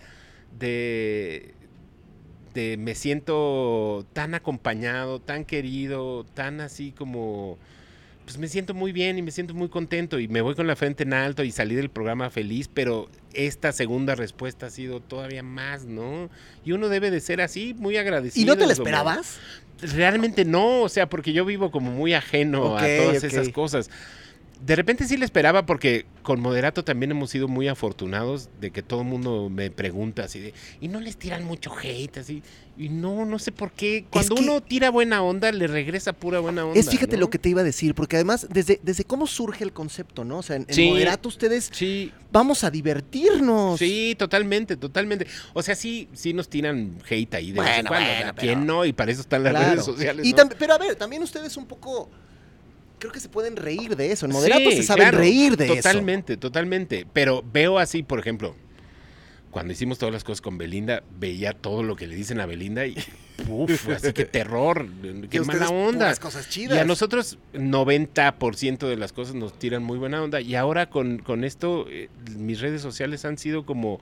de, 0.59 1.55
de 2.53 2.77
me 2.77 2.95
siento 2.95 4.05
tan 4.13 4.35
acompañado, 4.35 5.19
tan 5.19 5.47
querido, 5.47 6.25
tan 6.35 6.61
así 6.61 6.93
como, 6.93 7.59
pues 8.25 8.39
me 8.39 8.49
siento 8.49 8.75
muy 8.75 8.93
bien 8.93 9.19
y 9.19 9.23
me 9.23 9.31
siento 9.31 9.55
muy 9.55 9.69
contento 9.69 10.19
y 10.19 10.29
me 10.29 10.41
voy 10.41 10.55
con 10.55 10.67
la 10.67 10.77
frente 10.77 11.03
en 11.03 11.13
alto 11.13 11.43
y 11.43 11.51
salí 11.51 11.75
del 11.75 11.91
programa 11.91 12.31
feliz, 12.31 12.69
pero 12.73 13.09
esta 13.35 13.73
segunda 13.73 14.15
respuesta 14.15 14.67
ha 14.67 14.71
sido 14.71 15.01
todavía 15.01 15.43
más, 15.43 15.85
¿no? 15.85 16.31
Y 16.65 16.73
uno 16.73 16.89
debe 16.89 17.11
de 17.11 17.21
ser 17.21 17.41
así, 17.41 17.75
muy 17.75 17.97
agradecido. 17.97 18.43
¿Y 18.43 18.47
no 18.47 18.57
te 18.57 18.67
lo 18.67 18.73
esperabas? 18.73 19.39
Realmente 19.81 20.45
no, 20.45 20.83
o 20.83 20.89
sea, 20.89 21.09
porque 21.09 21.33
yo 21.33 21.45
vivo 21.45 21.71
como 21.73 21.91
muy 21.91 22.15
ajeno 22.15 22.77
a 22.77 22.87
todas 22.87 23.25
esas 23.25 23.49
cosas. 23.49 23.91
De 24.65 24.77
repente 24.77 25.05
sí 25.09 25.17
le 25.17 25.25
esperaba 25.25 25.67
porque 25.67 26.07
con 26.23 26.41
Moderato 26.41 26.85
también 26.85 27.11
hemos 27.11 27.31
sido 27.31 27.49
muy 27.49 27.67
afortunados 27.67 28.49
de 28.61 28.71
que 28.71 28.81
todo 28.83 29.01
el 29.01 29.09
mundo 29.09 29.49
me 29.51 29.71
pregunta 29.73 30.23
así 30.23 30.39
de, 30.39 30.55
y 30.81 30.87
no 30.87 31.01
les 31.01 31.17
tiran 31.17 31.45
mucho 31.45 31.73
hate 31.77 32.19
así, 32.19 32.45
y 32.79 32.89
no, 32.89 33.25
no 33.27 33.41
sé 33.41 33.51
por 33.51 33.73
qué. 33.73 34.05
Cuando 34.09 34.37
que- 34.37 34.43
uno 34.43 34.61
tira 34.61 34.91
buena 34.91 35.21
onda, 35.23 35.51
le 35.51 35.67
regresa 35.67 36.13
pura 36.13 36.39
buena 36.39 36.65
onda. 36.65 36.79
Es 36.79 36.89
fíjate 36.89 37.17
¿no? 37.17 37.23
lo 37.23 37.31
que 37.31 37.39
te 37.39 37.49
iba 37.49 37.61
a 37.63 37.65
decir, 37.65 37.95
porque 37.97 38.15
además, 38.17 38.47
desde, 38.51 38.79
desde 38.85 39.03
cómo 39.05 39.27
surge 39.27 39.65
el 39.65 39.73
concepto, 39.73 40.25
¿no? 40.25 40.39
O 40.39 40.43
sea, 40.43 40.57
en. 40.57 40.89
Moderato 40.89 41.29
ustedes 41.29 41.69
Sí, 41.73 42.13
vamos 42.31 42.63
a 42.63 42.71
divertirnos. 42.71 43.79
sí, 43.81 44.15
totalmente, 44.17 44.77
totalmente. 44.77 45.27
O 45.55 45.63
sea, 45.63 45.75
sí, 45.75 46.09
sí 46.13 46.33
nos 46.35 46.49
tiran 46.49 46.99
hate 47.11 47.35
ahí 47.35 47.51
de 47.53 47.57
Bueno, 47.61 47.91
¿Quién 48.37 48.65
no? 48.65 48.85
Y 48.85 48.93
para 48.93 49.11
eso 49.11 49.23
están 49.23 49.43
las 49.43 49.53
Claro. 49.53 49.71
redes 49.73 49.85
sociales. 49.85 50.25
Y 50.27 50.35
pero 50.59 50.75
a 50.75 50.79
ver, 50.79 50.95
también 50.95 51.23
ustedes 51.23 51.57
un 51.57 51.67
poco, 51.67 52.09
creo 53.03 53.13
que 53.13 53.19
se 53.19 53.29
pueden 53.29 53.57
reír 53.57 53.97
de 53.97 54.13
eso. 54.13 54.27
En 54.27 54.33
Moderato 54.33 54.71
Sí, 54.71 54.77
se 54.77 54.83
saben 54.85 55.03
claro, 55.03 55.19
reír 55.19 55.57
de 55.57 55.65
eso. 55.65 55.75
Totalmente, 55.75 56.37
totalmente. 56.37 57.05
Pero 57.13 57.43
veo 57.53 57.81
así, 57.81 58.05
por 58.05 58.21
ejemplo, 58.21 58.55
cuando 59.51 59.73
hicimos 59.73 59.99
todas 59.99 60.13
las 60.13 60.23
cosas 60.23 60.41
con 60.41 60.57
Belinda, 60.57 61.03
veía 61.19 61.53
todo 61.53 61.83
lo 61.83 61.97
que 61.97 62.07
le 62.07 62.15
dicen 62.15 62.39
a 62.39 62.47
Belinda 62.47 62.87
y 62.87 62.97
uf, 63.49 63.89
así 63.89 64.13
que 64.13 64.25
terror, 64.39 64.87
qué 65.29 65.41
mala 65.41 65.69
onda. 65.71 66.15
cosas 66.15 66.49
chidas. 66.49 66.79
Y 66.79 66.81
a 66.81 66.85
nosotros 66.85 67.39
90% 67.55 68.89
de 68.89 68.97
las 68.97 69.13
cosas 69.13 69.35
nos 69.35 69.59
tiran 69.59 69.83
muy 69.83 69.99
buena 69.99 70.23
onda. 70.23 70.41
Y 70.41 70.55
ahora 70.55 70.89
con, 70.89 71.19
con 71.19 71.43
esto, 71.43 71.87
eh, 71.91 72.09
mis 72.37 72.61
redes 72.61 72.83
sociales 72.83 73.25
han 73.25 73.37
sido 73.37 73.67
como... 73.67 74.01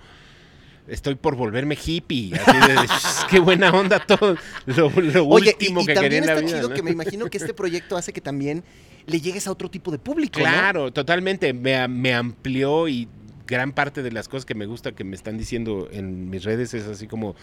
Estoy 0.91 1.15
por 1.15 1.37
volverme 1.37 1.79
hippie. 1.83 2.35
Así 2.35 2.59
de, 2.59 2.77
qué 3.31 3.39
buena 3.39 3.71
onda 3.71 3.99
todo. 4.01 4.37
Lo, 4.67 4.91
lo 4.91 5.27
Oye, 5.27 5.51
y, 5.59 5.65
último 5.65 5.81
y 5.83 5.87
que 5.87 5.95
quería 5.95 6.03
también 6.03 6.23
en 6.23 6.27
la 6.27 6.33
está 6.35 6.45
vida. 6.47 6.57
chido 6.59 6.69
¿no? 6.69 6.75
que 6.75 6.83
me 6.83 6.91
imagino 6.91 7.31
que 7.31 7.39
este 7.39 7.55
proyecto 7.55 7.97
hace 7.97 8.13
que 8.13 8.21
también 8.21 8.65
le 9.07 9.21
llegues 9.21 9.47
a 9.47 9.53
otro 9.53 9.71
tipo 9.71 9.91
de 9.91 9.99
público, 9.99 10.41
¿no? 10.41 10.45
Claro, 10.47 10.93
totalmente. 10.93 11.53
Me, 11.53 11.87
me 11.89 12.13
amplió 12.15 12.89
y 12.89 13.09
gran 13.47 13.73
parte 13.73 14.03
de 14.03 14.13
las 14.13 14.29
cosas 14.29 14.45
que 14.45 14.55
me 14.55 14.67
gusta 14.67 14.93
que 14.93 15.05
me 15.05 15.17
están 15.17 15.37
diciendo 15.37 15.89
en 15.91 16.31
mis 16.31 16.45
redes 16.45 16.73
es 16.75 16.87
así 16.87 17.09
como 17.09 17.35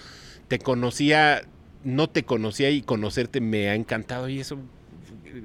te 0.48 0.60
conocía, 0.60 1.44
no 1.84 2.10
te 2.10 2.24
conocía 2.24 2.70
y 2.70 2.82
conocerte 2.82 3.42
me 3.42 3.70
ha 3.70 3.76
encantado 3.76 4.30
y 4.30 4.40
eso 4.40 4.58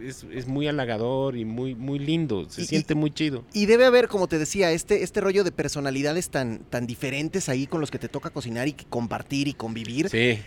es, 0.06 0.24
es 0.32 0.46
muy 0.46 0.66
halagador 0.68 1.36
y 1.36 1.44
muy, 1.44 1.74
muy 1.74 1.98
lindo. 1.98 2.48
Se 2.48 2.62
Y- 2.62 2.66
siente 2.66 2.94
muy 2.94 3.10
chido. 3.10 3.44
Y 3.52 3.66
debe 3.66 3.84
haber, 3.86 4.08
como 4.08 4.28
te 4.28 4.38
decía, 4.38 4.70
este, 4.72 5.02
este 5.02 5.20
rollo 5.20 5.44
de 5.44 5.52
personalidades 5.52 6.30
tan, 6.30 6.60
tan 6.70 6.86
diferentes 6.86 7.48
ahí 7.48 7.66
con 7.66 7.80
los 7.80 7.90
que 7.90 7.98
te 7.98 8.08
toca 8.08 8.30
cocinar 8.30 8.68
y 8.68 8.72
compartir 8.72 9.48
y 9.48 9.54
convivir. 9.54 10.08
Sí. 10.08 10.38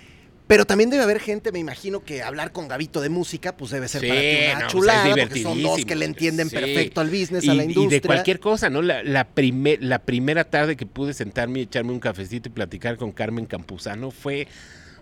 Pero 0.47 0.65
también 0.65 0.91
debe 0.91 1.01
haber 1.01 1.19
gente, 1.19 1.51
me 1.51 1.57
imagino, 1.57 2.03
que 2.03 2.21
hablar 2.21 2.51
con 2.51 2.67
Gabito 2.67 3.01
de 3.01 3.09
música, 3.09 3.57
pues 3.57 3.71
debe 3.71 3.87
ser 3.87 4.01
Sí, 4.01 4.07
para 4.09 4.19
ti 4.21 4.27
una 4.27 4.45
no, 4.45 4.53
pues, 4.59 4.65
es 4.67 4.71
chulada, 4.71 5.15
porque 5.17 5.41
son 5.41 5.63
dos 5.63 5.85
que 5.85 5.95
le 5.95 6.05
entienden 6.05 6.49
Sí. 6.49 6.55
perfecto 6.55 7.01
al 7.01 7.09
business, 7.09 7.43
Y, 7.45 7.49
a 7.49 7.53
la 7.55 7.63
y 7.63 7.67
industria. 7.69 7.99
de 7.99 8.05
cualquier 8.05 8.39
cosa, 8.39 8.69
¿no? 8.69 8.83
La, 8.83 9.01
la, 9.01 9.27
primer- 9.27 9.81
la 9.83 9.97
primera 9.97 10.43
tarde 10.43 10.75
que 10.77 10.85
pude 10.85 11.15
sentarme 11.15 11.61
y 11.61 11.63
echarme 11.63 11.93
un 11.93 11.99
cafecito 11.99 12.49
y 12.49 12.51
platicar 12.51 12.95
con 12.97 13.11
Carmen 13.11 13.47
Campuzano 13.47 14.11
fue, 14.11 14.47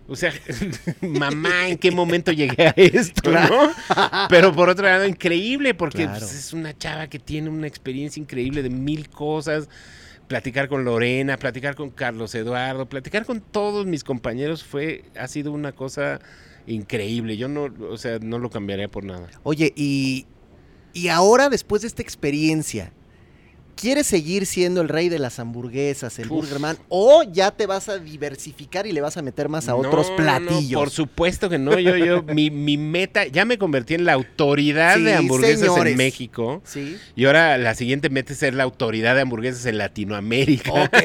o 0.08 0.16
sea, 0.16 0.34
mamá, 1.01 1.68
¿en 1.70 1.78
qué 1.78 1.91
momento 1.91 2.32
llegué 2.32 2.68
a 2.68 2.74
esto, 2.76 3.32
no? 3.32 3.72
Pero 4.30 4.54
por 4.54 4.70
otro 4.70 4.86
lado, 4.86 5.06
increíble, 5.08 5.74
porque 5.74 6.04
Claro. 6.04 6.20
pues, 6.20 6.34
es 6.34 6.54
una 6.54 6.78
chava 6.78 7.08
que 7.08 7.20
tiene 7.20 7.49
una 7.49 7.68
experiencia 7.68 8.20
increíble 8.20 8.64
de 8.64 8.70
mil 8.70 9.10
cosas. 9.10 9.70
Platicar 10.28 10.68
con 10.70 10.86
Lorena, 10.86 11.38
platicar 11.38 11.76
con 11.76 11.89
Carlos 11.89 12.34
Eduardo, 12.34 12.88
platicar 12.88 13.26
con 13.26 13.41
todos 13.41 13.86
mis 13.86 14.04
compañeros 14.04 14.64
fue, 14.64 15.04
ha 15.20 15.28
sido 15.28 15.51
una 15.51 15.74
cosa 15.74 16.20
increíble. 16.66 17.36
Yo 17.38 17.47
no, 17.49 17.68
o 17.89 17.97
sea, 17.97 18.20
no 18.20 18.39
lo 18.39 18.49
cambiaría 18.49 18.88
por 18.88 19.04
nada. 19.04 19.30
Oye, 19.43 19.74
y, 19.76 20.26
y 20.93 21.10
ahora, 21.10 21.49
después 21.49 21.82
de 21.82 21.89
esta 21.89 22.01
experiencia, 22.01 22.93
¿quieres 23.76 24.07
seguir 24.07 24.45
siendo 24.45 24.82
el 24.82 24.89
rey 24.89 25.09
de 25.09 25.19
las 25.19 25.39
hamburguesas, 25.39 26.17
el 26.19 26.26
Uf. 26.26 26.32
Burgerman? 26.32 26.78
¿O 26.89 27.24
ya 27.24 27.51
te 27.51 27.65
vas 27.65 27.89
a 27.89 27.97
diversificar 27.99 28.88
y 28.88 28.91
le 28.91 29.01
vas 29.01 29.17
a 29.17 29.21
meter 29.21 29.49
más 29.49 29.67
a 29.69 29.76
otros 29.76 30.07
No, 30.09 30.17
no, 30.17 30.24
platillos? 30.24 30.80
por 30.80 30.89
supuesto 30.89 31.49
que 31.49 31.57
no. 31.57 31.78
Yo, 31.80 31.97
yo, 31.97 32.24
mi, 32.34 32.49
mi 32.51 32.78
meta, 32.78 33.26
ya 33.28 33.45
me 33.45 33.57
convertí 33.57 33.93
en 33.95 34.05
la 34.05 34.13
autoridad 34.13 34.95
Sí, 34.95 35.03
de 35.03 35.13
hamburguesas 35.15 35.59
señores. 35.67 35.91
en 35.91 35.97
México. 35.97 36.61
Sí. 36.65 36.97
Y 37.15 37.26
ahora 37.26 37.57
la 37.57 37.76
siguiente 37.76 38.09
meta 38.09 38.34
es 38.34 38.39
ser 38.39 38.53
la 38.53 38.63
autoridad 38.63 39.15
de 39.15 39.21
hamburguesas 39.21 39.65
en 39.65 39.78
Latinoamérica. 39.78 40.71
Ok, 40.71 40.97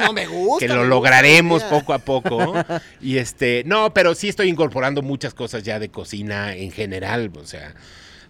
no 0.00 0.12
me 0.12 0.26
gusta. 0.28 0.66
que 0.66 0.72
lo 0.72 0.84
lograremos 0.84 1.62
poco 1.64 1.92
a 1.92 1.98
poco. 1.98 2.54
Y 3.00 3.18
este, 3.18 3.62
no, 3.66 3.92
pero 3.94 4.14
sí 4.14 4.28
estoy 4.28 4.48
incorporando 4.48 5.02
muchas 5.02 5.34
cosas 5.34 5.62
ya 5.62 5.78
de 5.78 5.88
cocina 5.90 6.54
en 6.54 6.70
general. 6.70 7.30
O 7.40 7.46
sea, 7.46 7.74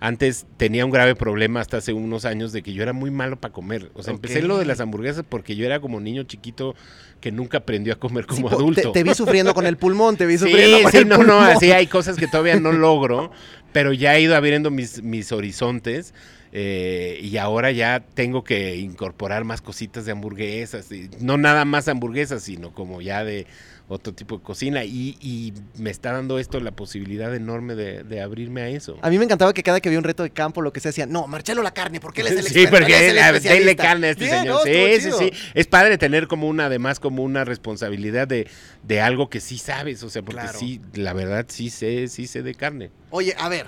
antes 0.01 0.47
tenía 0.57 0.85
un 0.85 0.91
grave 0.91 1.15
problema 1.15 1.61
hasta 1.61 1.79
hace 1.79 1.93
unos 1.93 2.25
años 2.25 2.53
de 2.53 2.63
que 2.63 2.73
yo 2.73 2.83
era 2.83 2.93
muy 2.93 3.11
malo 3.11 3.37
para 3.41 3.53
comer. 3.53 3.91
O 3.95 4.03
sea, 4.03 4.13
empecé 4.15 4.43
lo 4.43 4.59
de 4.59 4.65
las 4.67 4.81
hamburguesas 4.81 5.25
porque 5.29 5.57
yo 5.57 5.67
era 5.67 5.81
como 5.81 6.01
niño 6.01 6.25
chiquito 6.25 6.75
que 7.21 7.33
nunca 7.33 7.59
aprendió 7.59 7.93
a 7.95 7.97
comer 7.97 8.27
Sí, 8.29 8.37
como 8.37 8.51
adulto. 8.51 8.93
Te, 8.93 9.03
te 9.03 9.09
vi 9.09 9.15
sufriendo 9.15 9.55
con 9.55 9.67
el 9.67 9.77
pulmón, 9.77 10.17
te 10.17 10.27
vi 10.27 10.39
Sí, 10.39 10.45
sufriendo 10.45 10.83
con 10.83 10.93
sí, 10.93 10.99
el 10.99 11.09
no, 11.09 11.17
pulmón. 11.17 11.37
no, 11.37 11.41
así 11.43 11.73
hay 11.73 11.87
cosas 11.87 12.17
que 12.17 12.27
todavía 12.29 12.61
no 12.61 12.73
logro, 12.73 13.31
pero 13.73 13.93
ya 13.93 14.17
he 14.17 14.21
ido 14.21 14.37
abriendo 14.37 14.71
mis, 14.71 15.03
mis 15.03 15.33
horizontes 15.33 16.13
eh, 16.53 17.19
y 17.23 17.37
ahora 17.39 17.71
ya 17.73 18.01
tengo 18.15 18.45
que 18.45 18.77
incorporar 18.77 19.45
más 19.45 19.61
cositas 19.61 20.07
de 20.07 20.13
hamburguesas, 20.13 20.91
y 20.93 21.11
no 21.21 21.37
nada 21.37 21.65
más 21.65 21.89
hamburguesas, 21.89 22.43
sino 22.45 22.73
como 22.73 23.03
ya 23.03 23.25
de 23.25 23.47
otro 23.89 24.13
tipo 24.13 24.39
de 24.39 24.43
cocina 24.43 24.85
y, 24.85 25.17
y 25.21 25.53
me 25.79 25.91
está 25.91 26.13
dando 26.13 26.39
esto 26.41 26.59
la 26.59 26.73
posibilidad 26.73 27.33
enorme 27.35 27.75
de, 27.77 28.03
de 28.03 28.21
abrirme 28.21 28.63
a 28.63 28.69
eso. 28.69 28.97
A 29.01 29.11
mí 29.11 29.19
me 29.19 29.25
encantaba 29.25 29.53
que 29.53 29.63
cada 29.63 29.81
que 29.81 29.89
había 29.89 29.99
un 29.99 30.05
reto 30.05 30.23
de 30.25 30.31
campo, 30.31 30.61
lo 30.63 30.73
que 30.73 30.81
se 30.81 30.89
hacía, 30.89 31.07
no, 31.07 31.27
Marcelo 31.29 31.63
la 31.63 31.73
carne, 31.73 32.01
porque 32.01 32.23
él 32.23 32.27
es 32.29 32.33
el 32.37 32.43
Sí, 32.47 32.63
experto, 32.63 32.79
porque 32.79 32.97
él 32.99 33.05
es 33.05 33.11
el 33.13 33.19
a- 33.19 33.27
denle 33.27 33.37
especialista". 33.39 33.83
carne 33.85 34.07
a 34.07 34.11
este 34.11 34.25
Bien, 34.25 34.39
señor. 34.41 34.55
¿no? 34.57 34.63
Sí, 34.65 35.01
sí, 35.01 35.11
sí. 35.19 35.33
Es 35.55 35.67
padre 35.69 35.99
tener 35.99 36.27
como 36.27 36.49
una, 36.49 36.67
además, 36.67 36.99
como 36.99 37.23
una 37.23 37.45
responsabilidad 37.45 38.27
de, 38.27 38.49
de 38.83 39.01
algo 39.01 39.31
que 39.31 39.41
sí 39.41 39.57
sabes. 39.59 40.03
O 40.03 40.11
sea, 40.11 40.23
porque 40.23 40.41
Claro. 40.43 40.59
sí, 40.59 40.81
la 40.95 41.13
verdad, 41.13 41.47
sí 41.49 41.71
sé, 41.71 42.09
sí 42.09 42.27
sé 42.27 42.43
de 42.43 42.55
carne. 42.57 42.91
Oye, 43.11 43.35
a 43.39 43.49
ver, 43.49 43.67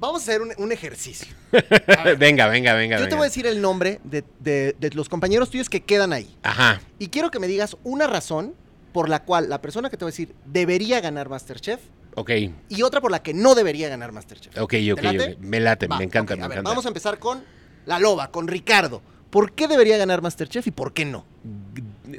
vamos 0.00 0.22
a 0.22 0.24
hacer 0.24 0.42
un, 0.42 0.50
un 0.58 0.72
ejercicio. 0.72 1.32
venga, 2.18 2.48
venga, 2.48 2.74
venga. 2.74 2.98
Yo 2.98 3.08
te 3.08 3.14
voy 3.14 3.22
a 3.22 3.28
decir 3.28 3.46
el 3.46 3.60
nombre 3.60 4.00
de, 4.04 4.24
de- 4.40 4.74
de 4.78 4.90
los 4.90 5.08
compañeros 5.08 5.50
tuyos 5.50 5.68
que 5.70 5.80
quedan 5.82 6.12
ahí. 6.12 6.34
Ajá. 6.42 6.80
Y 6.98 7.06
quiero 7.08 7.30
que 7.30 7.38
me 7.38 7.46
digas 7.46 7.76
una 7.84 8.06
razón 8.06 8.54
por 8.94 9.08
la 9.08 9.24
cual 9.24 9.48
la 9.50 9.60
persona 9.60 9.90
que 9.90 9.96
te 9.96 10.04
voy 10.04 10.10
a 10.10 10.12
decir 10.12 10.32
debería 10.46 11.00
ganar 11.00 11.28
Masterchef 11.28 11.80
Ok, 12.14 12.30
y 12.68 12.82
otra 12.82 13.00
por 13.00 13.10
la 13.10 13.24
que 13.24 13.34
no 13.34 13.56
debería 13.56 13.88
ganar 13.88 14.12
Masterchef. 14.12 14.56
ok, 14.56 14.74
ok, 14.92 15.02
late? 15.02 15.32
ok. 15.32 15.38
Me 15.40 15.58
late, 15.58 15.88
Va, 15.88 15.98
me 15.98 16.04
encanta, 16.04 16.36
me 16.36 16.44
a 16.44 16.46
ver, 16.46 16.58
encanta. 16.58 16.70
Vamos 16.70 16.84
a 16.84 16.88
empezar 16.88 17.18
con 17.18 17.42
la 17.86 17.98
loba, 17.98 18.30
con 18.30 18.46
Ricardo. 18.46 19.02
¿Por 19.30 19.50
qué 19.52 19.66
debería 19.66 19.96
ganar 19.96 20.22
Masterchef 20.22 20.68
y 20.68 20.70
por 20.70 20.92
qué 20.94 21.04
no? 21.06 21.26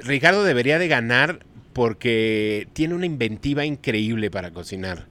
Ricardo 0.03 0.43
debería 0.43 0.77
de 0.77 0.89
ganar 0.89 1.45
porque 1.71 2.67
tiene 2.73 2.93
una 2.93 3.05
inventiva 3.05 3.63
increíble 3.63 4.29
para 4.29 4.51
cocinar. 4.51 5.07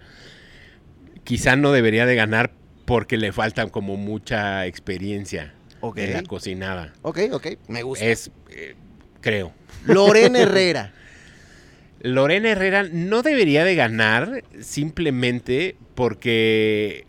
Quizá 1.24 1.56
no 1.56 1.72
debería 1.72 2.04
de 2.04 2.14
ganar 2.14 2.52
porque 2.84 3.16
le 3.16 3.32
falta 3.32 3.66
como 3.68 3.96
mucha 3.96 4.66
experiencia 4.66 5.54
Ok. 5.80 5.96
en 5.96 6.12
la 6.12 6.22
cocinada. 6.24 6.92
Ok, 7.00 7.20
ok, 7.32 7.46
me 7.68 7.82
gusta. 7.82 8.04
Es, 8.04 8.30
eh, 8.50 8.74
creo. 9.22 9.52
Lorena 9.86 10.38
Herrera. 10.42 10.92
Lorena 12.04 12.50
Herrera 12.50 12.86
no 12.92 13.22
debería 13.22 13.64
de 13.64 13.74
ganar 13.74 14.44
simplemente 14.60 15.74
porque 15.94 17.06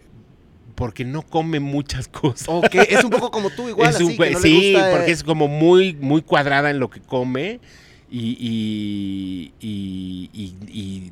porque 0.75 1.03
no 1.03 1.21
come 1.21 1.59
muchas 1.59 2.07
cosas. 2.07 2.47
Ok, 2.47 2.75
es 2.75 3.03
un 3.03 3.09
poco 3.09 3.29
como 3.29 3.49
tú 3.49 3.67
igual, 3.67 3.93
Es 3.93 3.99
un 3.99 4.15
que 4.15 4.31
no 4.31 4.39
sí, 4.39 4.71
le 4.71 4.71
gusta, 4.73 4.89
eh, 4.89 4.95
porque 4.95 5.11
es 5.11 5.23
como 5.23 5.49
muy, 5.49 5.95
muy 5.95 6.21
cuadrada 6.21 6.69
en 6.69 6.79
lo 6.79 6.89
que 6.89 7.01
come 7.01 7.59
y, 8.09 9.51
y, 9.59 10.29
y- 10.31 11.11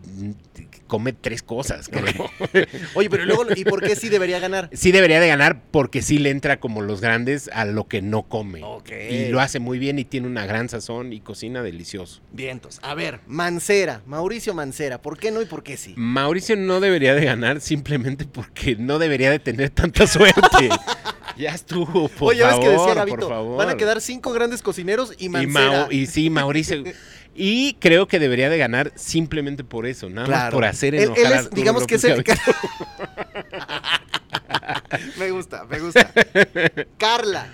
come 0.88 1.12
tres 1.14 1.42
cosas, 1.42 1.90
creo. 1.90 2.30
Oye, 2.94 3.10
pero 3.10 3.26
luego, 3.26 3.46
¿y 3.56 3.64
por 3.64 3.82
qué 3.82 3.96
sí 3.96 4.10
debería 4.10 4.40
ganar? 4.40 4.70
Sí 4.74 4.92
debería 4.92 5.20
de 5.20 5.28
ganar 5.28 5.64
porque 5.72 6.02
sí 6.04 6.20
le 6.20 6.30
entra 6.30 6.60
como 6.60 6.82
los 6.82 7.02
grandes 7.02 7.50
a 7.54 7.66
lo 7.66 7.88
que 7.88 8.02
no 8.04 8.24
come. 8.24 8.62
Ok. 8.64 8.92
Y 9.10 9.28
lo 9.30 9.40
hace 9.40 9.60
muy 9.60 9.80
bien 9.80 9.98
y 9.98 10.06
tiene 10.06 10.28
una 10.28 10.46
gran 10.46 10.70
sazón 10.70 11.12
y 11.12 11.20
cocina 11.20 11.64
delicioso. 11.64 12.22
Vientos. 12.32 12.80
A 12.84 12.94
ver, 12.94 13.22
Mancera, 13.26 14.02
Mauricio 14.06 14.54
Mancera, 14.54 15.02
¿por 15.02 15.18
qué 15.18 15.32
no 15.32 15.42
y 15.42 15.46
por 15.46 15.64
qué 15.64 15.78
sí? 15.78 15.94
Mauricio 15.98 16.56
no 16.56 16.80
debería 16.80 17.16
de 17.16 17.26
ganar 17.26 17.60
simplemente 17.62 18.26
porque 18.26 18.76
no 18.76 19.00
debería 19.00 19.32
de 19.32 19.40
tener 19.40 19.72
tanta 19.72 20.06
suerte. 20.06 20.70
ya 21.38 21.52
estuvo, 21.54 22.08
por 22.10 22.30
Oye, 22.30 22.44
ves 22.44 22.52
favor, 22.52 22.64
que 22.64 22.70
decía 22.70 22.94
Gabito, 22.94 23.56
van 23.56 23.70
a 23.70 23.78
quedar 23.78 24.02
cinco 24.02 24.32
grandes 24.34 24.62
cocineros 24.62 25.14
y 25.18 25.26
y, 25.26 25.30
Mancera. 25.30 25.88
Mau- 25.88 25.92
y 25.92 26.06
sí, 26.08 26.30
Mauricio. 26.30 26.84
Y 27.36 27.74
creo 27.80 28.08
que 28.08 28.20
debería 28.20 28.48
de 28.48 28.60
ganar 28.60 28.92
simplemente 28.94 29.64
por 29.64 29.88
eso, 29.88 30.08
nada 30.08 30.28
más 30.28 30.52
por 30.54 30.66
hacer 30.66 30.94
Él- 30.94 31.06
enojar 31.06 31.26
él 31.26 31.32
es, 31.32 31.38
Arturo 31.40 31.56
digamos 31.56 31.88
que 31.88 31.96
es 31.96 32.04
el... 32.04 32.24
Me 35.18 35.32
gusta, 35.32 35.66
me 35.66 35.80
gusta. 35.80 36.12
Carla. 37.00 37.48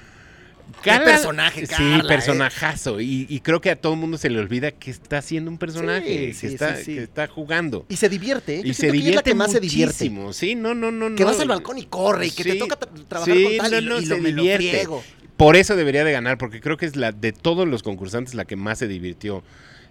Carla- 0.84 1.06
personaje, 1.06 1.62
Sí, 1.66 1.74
Carla, 1.76 1.98
¿eh? 1.98 2.08
personajazo. 2.08 3.00
Y, 3.02 3.26
y 3.30 3.40
creo 3.42 3.62
que 3.62 3.70
a 3.72 3.76
todo 3.76 3.94
el 3.94 4.00
mundo 4.00 4.18
se 4.18 4.30
le 4.30 4.40
olvida 4.40 4.72
que 4.72 4.92
está 4.92 5.18
haciendo 5.20 5.52
un 5.52 5.58
personaje, 5.58 6.08
Sí, 6.08 6.18
que, 6.28 6.34
sí, 6.34 6.48
está, 6.54 6.76
sí, 6.78 6.84
sí. 6.86 6.96
que 6.96 7.04
está 7.04 7.28
jugando. 7.28 7.86
Y 7.90 7.96
se 7.98 8.10
divierte, 8.10 8.56
¿eh? 8.60 8.62
Yo 8.64 8.70
Y 8.70 8.74
se 8.74 8.82
siento 8.82 8.94
que 8.94 8.98
ella 9.00 9.10
es 9.10 9.16
la 9.16 9.22
divierte 9.22 9.30
que 9.32 9.36
más 9.36 9.52
se 9.52 9.60
divierte. 9.60 10.12
Sí, 10.34 10.56
no, 10.56 10.74
no, 10.74 10.92
no. 10.92 11.16
Que 11.16 11.24
no. 11.24 11.30
vas 11.30 11.40
al 11.40 11.48
balcón 11.48 11.78
y 11.78 11.86
corre 11.86 12.28
y 12.28 12.32
que 12.32 12.44
te 12.44 12.52
Sí, 12.54 12.60
toca 12.60 12.80
tra- 12.80 13.08
trabajar 13.08 13.36
sí, 13.36 13.44
con 13.44 13.58
tal 13.58 13.72
no, 13.72 13.78
y, 13.80 13.86
no, 13.86 14.02
se 14.02 14.22
lo 14.22 14.24
divierte. 14.24 14.88
Por 15.38 15.56
eso 15.56 15.76
debería 15.76 16.04
de 16.04 16.12
ganar, 16.12 16.38
porque 16.38 16.60
creo 16.60 16.76
que 16.78 16.86
es 16.86 16.96
la 16.98 17.12
de 17.14 17.32
todos 17.32 17.68
los 17.68 17.82
concursantes 17.84 18.34
la 18.34 18.46
que 18.46 18.56
más 18.58 18.80
se 18.80 18.88
divirtió. 18.88 19.44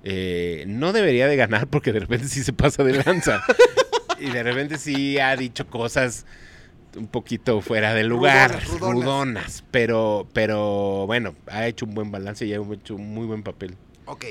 Eh, 0.05 0.65
no 0.69 0.93
debería 0.93 1.27
de 1.27 1.37
ganar 1.37 1.67
porque 1.67 1.93
de 1.93 2.01
repente 2.01 2.29
sí 2.29 2.45
se 2.45 2.53
pasa 2.53 2.85
de 2.85 3.03
lanza. 3.03 3.43
y 4.21 4.31
de 4.31 4.43
repente 4.43 4.79
sí 4.79 5.19
ha 5.19 5.35
dicho 5.37 5.67
cosas 5.67 6.27
un 6.97 7.07
poquito 7.07 7.61
fuera 7.61 7.95
de 7.95 8.05
lugar, 8.05 8.51
Rudonas, 8.65 8.69
rudonas, 8.81 9.05
rudonas. 9.05 9.65
pero, 9.71 10.29
pero 10.33 11.05
bueno, 11.07 11.35
ha 11.47 11.67
hecho 11.67 11.85
un 11.87 11.95
buen 11.95 12.11
balance 12.11 12.47
y 12.47 12.53
ha 12.55 12.61
hecho 12.73 12.95
un 12.97 13.13
muy 13.15 13.27
buen 13.27 13.43
papel. 13.43 13.75
Ok. 14.07 14.25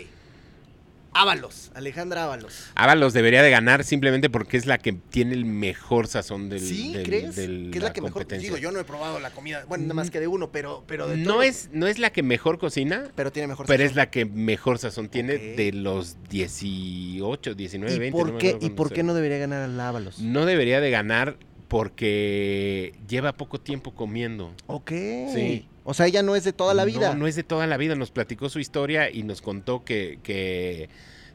Ábalos, 1.19 1.71
Alejandra 1.73 2.25
Ábalos. 2.25 2.69
Ábalos 2.75 3.11
debería 3.11 3.41
de 3.41 3.49
ganar 3.49 3.83
simplemente 3.83 4.29
porque 4.29 4.55
es 4.55 4.67
la 4.67 4.77
que 4.77 4.93
tiene 4.93 5.33
el 5.33 5.45
mejor 5.45 6.05
sazón 6.05 6.47
del, 6.47 6.59
¿Sí? 6.59 6.93
del- 6.93 7.03
¿Crees? 7.07 7.35
del- 7.35 7.69
que 7.71 7.79
es 7.79 7.83
la 7.83 7.91
que 7.91 8.01
mejor. 8.01 8.27
Digo, 8.27 8.57
yo 8.57 8.71
no 8.71 8.79
he 8.79 8.83
probado 8.83 9.19
la 9.19 9.31
comida. 9.31 9.65
Bueno, 9.67 9.85
nada 9.85 9.95
más 9.95 10.11
que 10.11 10.19
de 10.19 10.27
uno, 10.27 10.51
pero, 10.51 10.83
pero 10.85 11.07
de 11.07 11.17
no 11.17 11.31
todo- 11.33 11.41
es, 11.41 11.69
no 11.73 11.87
es 11.87 11.97
la 11.97 12.11
que 12.11 12.21
mejor 12.21 12.59
cocina, 12.59 13.09
Pero 13.15 13.31
tiene 13.31 13.47
mejor 13.47 13.65
Pero 13.65 13.79
sazón. 13.83 13.89
es 13.91 13.95
la 13.95 14.11
que 14.11 14.25
mejor 14.25 14.77
sazón 14.77 15.09
tiene 15.09 15.37
de 15.37 15.71
los 15.71 16.17
18, 16.29 17.55
19, 17.55 17.95
¿Y 17.95 17.99
20. 17.99 18.11
por, 18.19 18.37
qué, 18.37 18.57
¿Y 18.61 18.69
por 18.71 18.93
qué 18.93 19.01
no 19.01 19.15
debería 19.15 19.39
ganar 19.39 19.63
al 19.63 19.79
Ábalos? 19.79 20.19
No 20.19 20.45
debería 20.45 20.81
de 20.81 20.91
ganar 20.91 21.37
porque 21.67 22.93
lleva 23.07 23.33
poco 23.33 23.59
tiempo 23.59 23.93
comiendo. 23.93 24.53
Ok. 24.67 24.91
Sí. 25.33 25.67
O 25.83 25.93
sea, 25.93 26.07
ella 26.07 26.23
no 26.23 26.35
es 26.35 26.43
de 26.43 26.53
toda 26.53 26.73
la 26.73 26.83
No, 26.83 26.91
vida. 26.91 27.15
No, 27.15 27.27
es 27.27 27.35
de 27.35 27.43
toda 27.43 27.67
la 27.67 27.77
vida. 27.77 27.95
Nos 27.95 28.11
platicó 28.11 28.49
su 28.49 28.59
historia 28.59 29.09
y 29.09 29.23
nos 29.23 29.41
contó 29.41 29.83
que, 29.83 30.19
que 30.23 30.89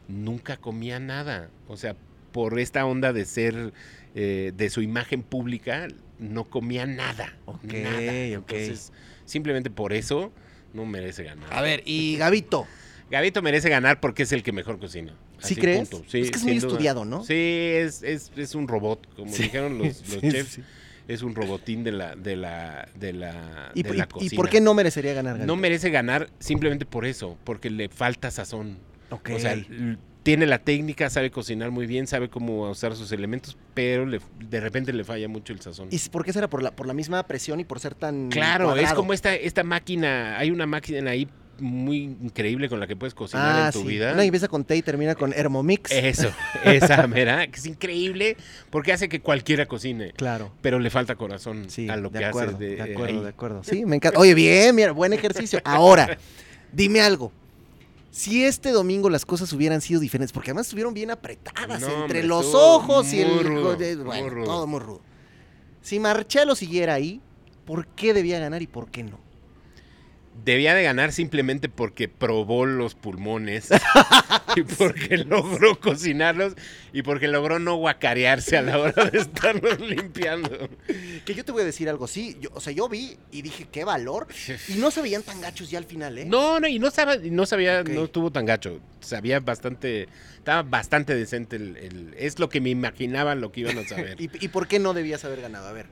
nunca 0.09 0.57
comía 0.57 1.01
nada. 1.01 1.51
O 1.69 1.77
sea, 1.77 1.97
por 2.33 2.59
esta 2.59 2.85
onda 2.87 3.13
de 3.13 3.25
ser, 3.25 3.73
eh, 4.15 4.53
de 4.55 4.71
su 4.71 4.83
imagen 4.83 5.23
pública, 5.23 5.89
no 6.19 6.45
comía 6.45 6.87
nada. 6.87 7.37
Ok, 7.47 7.65
nada. 7.65 7.99
ok. 8.39 8.53
Entonces, 8.53 8.93
simplemente 9.25 9.71
por 9.71 9.93
eso 9.93 10.33
no 10.73 10.87
merece 10.87 11.25
ganar. 11.25 11.53
A 11.53 11.61
ver, 11.63 11.83
y 11.85 12.17
Gabito. 12.17 12.67
Gabito 13.11 13.43
merece 13.43 13.69
ganar 13.69 14.01
porque 14.01 14.23
es 14.23 14.33
el 14.33 14.43
que 14.43 14.53
mejor 14.53 14.79
cocina. 14.79 15.15
¿Sí 15.43 15.57
crees? 15.57 15.89
punto. 15.89 16.05
Sí, 16.09 16.21
es 16.21 16.31
que 16.31 16.37
es 16.39 16.43
muy 16.45 16.59
duda. 16.59 16.69
estudiado, 16.69 17.05
¿no? 17.05 17.25
Sí, 17.25 17.35
es, 17.35 18.03
es, 18.03 18.31
es 18.37 18.55
un 18.55 18.69
robot, 18.69 19.07
como 19.17 19.33
Sí. 19.33 19.45
dijeron 19.45 19.79
los, 19.79 20.01
los 20.11 20.21
Sí, 20.21 20.31
chefs. 20.31 20.61
Es 21.09 21.23
un 21.23 21.35
robotín 21.35 21.83
de 21.83 21.91
la, 21.93 22.15
de 22.15 22.37
la, 22.37 22.89
de 22.95 23.13
la, 23.13 23.73
¿Y, 23.75 23.83
de 23.83 23.91
y- 23.91 23.97
la 23.97 24.05
y 24.05 24.07
cocina. 24.07 24.37
por 24.37 24.49
qué 24.49 24.61
no 24.61 24.73
merecería 24.73 25.13
ganar? 25.15 25.33
No 25.35 25.39
Gabito? 25.41 25.57
merece 25.57 25.91
ganar 25.91 26.31
simplemente 26.39 26.87
por 26.87 27.05
eso, 27.05 27.37
porque 27.45 27.71
le 27.71 27.89
falta 27.89 28.31
sazón. 28.31 28.79
Ok. 29.11 29.31
O 29.35 29.39
sea, 29.41 29.57
tiene 30.23 30.47
la 30.47 30.61
técnica, 30.61 31.11
sabe 31.11 31.33
cocinar 31.33 31.73
muy 31.73 31.87
bien, 31.87 32.07
sabe 32.07 32.31
cómo 32.31 32.71
usar 32.71 32.95
sus 32.95 33.11
elementos, 33.11 33.59
pero 33.75 34.07
le- 34.07 34.21
de 34.49 34.61
repente 34.61 34.93
le 34.93 35.03
falla 35.03 35.27
mucho 35.27 35.53
el 35.53 35.61
sazón. 35.61 35.89
¿Y 35.91 35.99
por 36.09 36.25
qué 36.25 36.33
será? 36.33 36.49
¿Por 36.49 36.63
la, 36.63 36.71
por 36.71 36.87
la 36.87 36.95
misma 36.95 37.27
presión 37.27 37.59
y 37.59 37.65
por 37.65 37.81
ser 37.81 37.97
tan. 37.97 38.31
Claro, 38.31 38.77
es 38.77 38.93
como 38.95 39.13
esta, 39.13 39.35
esta 39.35 39.65
máquina, 39.65 40.39
hay 40.39 40.53
una 40.53 40.67
máquina 40.67 41.11
ahí 41.11 41.29
muy 41.63 41.99
increíble 42.03 42.69
con 42.69 42.81
la 42.81 42.87
que 42.87 42.97
puedes 42.97 43.15
cocinar 43.15 43.61
Ah, 43.63 43.67
en 43.69 43.73
tu 43.73 43.81
sí. 43.83 43.87
vida. 43.89 44.13
Una 44.13 44.25
empieza 44.25 44.49
con 44.49 44.65
T 44.65 44.77
y 44.77 44.83
termina 44.83 45.15
con 45.15 45.33
Hermomix. 45.33 45.91
Eso, 45.91 46.29
esa 46.65 47.07
mera, 47.07 47.47
que 47.47 47.59
es 47.59 47.67
increíble 47.67 48.37
porque 48.71 48.93
hace 48.93 49.09
que 49.09 49.21
cualquiera 49.21 49.67
cocine, 49.67 50.13
Claro. 50.13 50.53
pero 50.61 50.79
le 50.79 50.91
falta 50.91 51.15
corazón 51.15 51.71
Sí, 51.71 51.89
a 51.89 51.97
lo 51.97 52.11
de 52.11 52.19
que 52.19 52.25
acuerdo, 52.27 52.57
hace 52.57 52.65
de, 52.65 52.77
de 52.77 52.91
eh, 52.91 52.93
acuerdo, 52.95 53.17
ahí. 53.19 53.23
de 53.23 53.29
acuerdo. 53.29 53.65
Sí, 53.65 53.87
me 53.87 53.97
encanta. 53.97 54.19
Oye, 54.19 54.35
bien, 54.35 54.75
mira, 54.75 54.93
buen 54.93 55.13
ejercicio. 55.13 55.61
Ahora, 55.65 56.19
dime 56.73 57.01
algo. 57.01 57.33
Si 58.11 58.45
este 58.45 58.73
domingo 58.73 59.09
las 59.09 59.25
cosas 59.25 59.51
hubieran 59.55 59.81
sido 59.81 59.99
diferentes, 60.01 60.33
porque 60.33 60.51
además 60.51 60.67
estuvieron 60.67 60.93
bien 60.93 61.11
apretadas 61.11 61.81
No, 61.81 62.03
entre 62.03 62.23
los 62.25 62.53
ojos 62.55 63.11
y 63.15 63.23
el. 63.23 63.29
muy 63.29 63.43
rudo, 63.45 63.77
muy 63.79 64.05
bueno, 64.05 64.29
rudo. 64.29 64.45
todo 64.45 64.67
muy 64.67 64.81
rudo. 64.81 65.01
Si 65.81 65.99
Marcelo 65.99 66.55
siguiera 66.55 66.93
ahí, 66.95 67.21
¿por 67.65 67.87
qué 67.87 68.13
debía 68.13 68.39
ganar 68.39 68.61
y 68.61 68.67
por 68.67 68.91
qué 68.91 69.03
no? 69.03 69.19
Debía 70.45 70.75
de 70.75 70.83
ganar 70.83 71.13
simplemente 71.13 71.69
porque 71.69 72.09
probó 72.09 72.67
los 72.67 72.95
pulmones 72.97 73.69
y 74.57 74.63
porque 74.63 75.19
logró 75.19 75.79
cocinarlos 75.79 76.55
y 76.93 77.03
porque 77.03 77.29
logró 77.29 77.59
no 77.59 77.77
guacarearse 77.77 78.57
a 78.57 78.63
la 78.63 78.79
hora 78.79 79.05
de 79.11 79.19
estarlos 79.19 79.79
limpiando. 79.79 80.69
Que 81.25 81.35
yo 81.35 81.45
te 81.45 81.53
voy 81.53 81.63
a 81.63 81.65
decir 81.67 81.89
algo, 81.89 82.09
sí. 82.09 82.39
Yo, 82.41 82.49
o 82.55 82.61
sea, 82.61 82.73
yo 82.73 82.89
vi 82.89 83.17
y 83.31 83.43
dije, 83.43 83.69
qué 83.71 83.85
valor. 83.85 84.27
Y 84.69 84.75
no 84.75 84.91
se 84.91 85.03
veían 85.03 85.23
tan 85.23 85.41
gachos 85.41 85.71
ya 85.71 85.79
al 85.79 85.85
final, 85.85 86.19
¿eh? 86.19 86.25
No, 86.25 86.59
no, 86.59 86.67
y 86.67 86.79
no 86.79 86.91
sabía, 86.91 87.19
no 87.31 87.47
sabía, 87.47 87.83
no 87.85 88.05
estuvo 88.05 88.33
tan 88.33 88.45
gacho. 88.47 88.81
Sabía 89.01 89.39
bastante, 89.39 90.09
estaba 90.39 90.63
bastante 90.63 91.15
decente 91.15 91.57
el, 91.57 91.77
el- 91.77 92.15
es 92.19 92.39
lo 92.41 92.49
que 92.49 92.61
me 92.61 92.71
imaginaba 92.71 93.35
lo 93.35 93.53
que 93.53 93.61
iban 93.61 93.79
a 93.79 93.87
saber. 93.87 94.17
¿Y, 94.21 94.31
y 94.45 94.49
por 94.49 94.67
qué 94.67 94.79
no 94.81 94.93
debías 94.95 95.25
haber 95.25 95.41
ganado? 95.43 95.69
A 95.69 95.73
ver. 95.73 95.87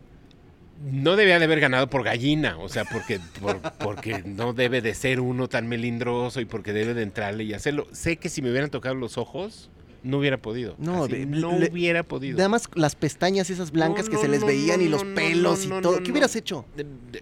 No 0.81 1.17
debía 1.17 1.39
de 1.39 1.45
haber 1.45 1.61
ganado 1.61 1.89
por 1.91 2.03
gallina, 2.05 2.57
o 2.59 2.69
sea, 2.71 2.85
porque, 2.87 3.21
por- 3.41 3.61
porque 3.79 4.23
no 4.25 4.55
debe 4.55 4.81
de 4.81 4.95
ser 4.95 5.21
uno 5.21 5.47
tan 5.49 5.69
melindroso 5.69 6.41
y 6.41 6.47
porque 6.47 6.73
debe 6.73 6.95
de 6.95 7.03
entrarle 7.03 7.45
y 7.45 7.53
hacerlo. 7.53 7.87
Sé 7.93 8.17
que 8.17 8.29
si 8.31 8.41
me 8.41 8.51
hubieran 8.51 8.71
tocado 8.71 8.95
los 8.95 9.19
ojos, 9.19 9.69
no 10.03 10.17
hubiera 10.19 10.39
podido. 10.39 10.77
No, 10.79 11.05
Así, 11.05 11.27
no 11.27 11.59
le- 11.59 11.69
hubiera 11.71 12.03
podido. 12.03 12.39
Nada 12.39 12.49
más 12.49 12.71
las 12.75 12.95
pestañas 12.95 13.51
esas 13.51 13.71
blancas 13.73 14.07
No, 14.07 14.13
que 14.13 14.17
se 14.17 14.29
les 14.29 14.41
no, 14.41 14.47
veían 14.47 14.81
y 14.81 14.89
los 14.89 15.05
pelos 15.05 15.67
y 15.67 15.69
todo. 15.69 16.03
¿Qué 16.03 16.11
hubieras 16.13 16.35
hecho? 16.37 16.65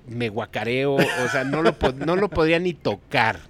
Me 0.07 0.29
guacareo, 0.29 0.95
o 0.95 1.29
sea, 1.33 1.43
no 1.43 1.61
lo, 1.63 1.75
no 2.07 2.15
lo 2.15 2.29
podría 2.29 2.61
ni 2.61 2.75
tocar. 2.75 3.41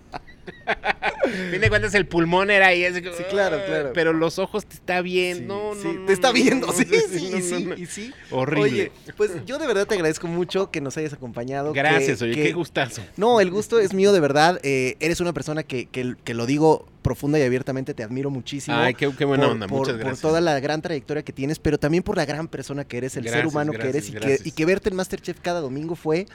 A 0.66 1.28
fin 1.50 1.60
de 1.60 1.68
cuentas, 1.68 1.94
el 1.94 2.06
pulmón 2.06 2.50
era 2.50 2.68
ahí. 2.68 2.84
así 2.84 3.00
Sí, 3.00 3.22
claro, 3.30 3.58
claro. 3.66 3.90
Pero 3.94 4.12
los 4.12 4.38
ojos 4.38 4.64
te 4.66 4.74
está 4.74 5.00
bien. 5.02 5.38
Sí, 5.38 5.44
no, 5.46 5.74
no, 5.74 5.80
sí, 5.80 5.88
no, 5.94 6.06
te 6.06 6.12
está 6.12 6.32
viendo, 6.32 6.66
no, 6.68 6.72
sí, 6.72 6.84
sí, 6.84 7.30
y 7.36 7.42
sí, 7.42 7.68
y 7.76 7.86
sí. 7.86 8.12
Horrible. 8.30 8.62
Oye, 8.62 8.92
pues 9.16 9.32
yo 9.46 9.58
de 9.58 9.66
verdad 9.66 9.86
te 9.86 9.94
agradezco 9.94 10.26
mucho 10.26 10.70
que 10.70 10.80
nos 10.80 10.96
hayas 10.96 11.12
acompañado. 11.12 11.72
que- 11.72 11.78
Gracias, 11.80 12.22
oye, 12.22 12.34
que- 12.34 12.42
qué 12.44 12.52
gustazo. 12.52 13.02
No, 13.16 13.40
el 13.40 13.50
gusto 13.50 13.78
es 13.78 13.92
mío 13.94 14.12
de 14.12 14.20
verdad. 14.20 14.60
eh, 14.62 14.96
eres 15.00 15.20
una 15.20 15.32
persona 15.32 15.62
que, 15.62 15.86
que- 15.86 16.14
que 16.24 16.34
lo 16.34 16.46
digo 16.46 16.86
profunda 17.02 17.38
y 17.38 17.42
abiertamente, 17.42 17.94
te 17.94 18.02
admiro 18.02 18.28
muchísimo. 18.30 18.76
Ay, 18.76 18.92
qué, 18.94 19.10
qué 19.16 19.24
buena 19.24 19.44
por, 19.44 19.52
onda, 19.52 19.66
por- 19.66 19.78
muchas 19.78 19.94
por 19.94 20.00
gracias. 20.00 20.20
toda 20.20 20.40
la 20.40 20.58
gran 20.60 20.82
trayectoria 20.82 21.22
que 21.22 21.32
tienes, 21.32 21.58
pero 21.58 21.78
también 21.78 22.02
por 22.02 22.16
la 22.16 22.24
gran 22.26 22.48
persona 22.48 22.84
que 22.84 22.98
eres, 22.98 23.16
el 23.16 23.22
ser 23.24 23.32
Gracias, 23.32 23.52
humano 23.52 23.72
que 23.72 23.88
eres 23.88 24.08
y 24.08 24.12
que, 24.12 24.38
y 24.44 24.50
que 24.52 24.64
verte 24.66 24.90
en 24.90 24.96
Masterchef 24.96 25.38
cada 25.40 25.60
domingo 25.60 25.94
fue 25.96 26.26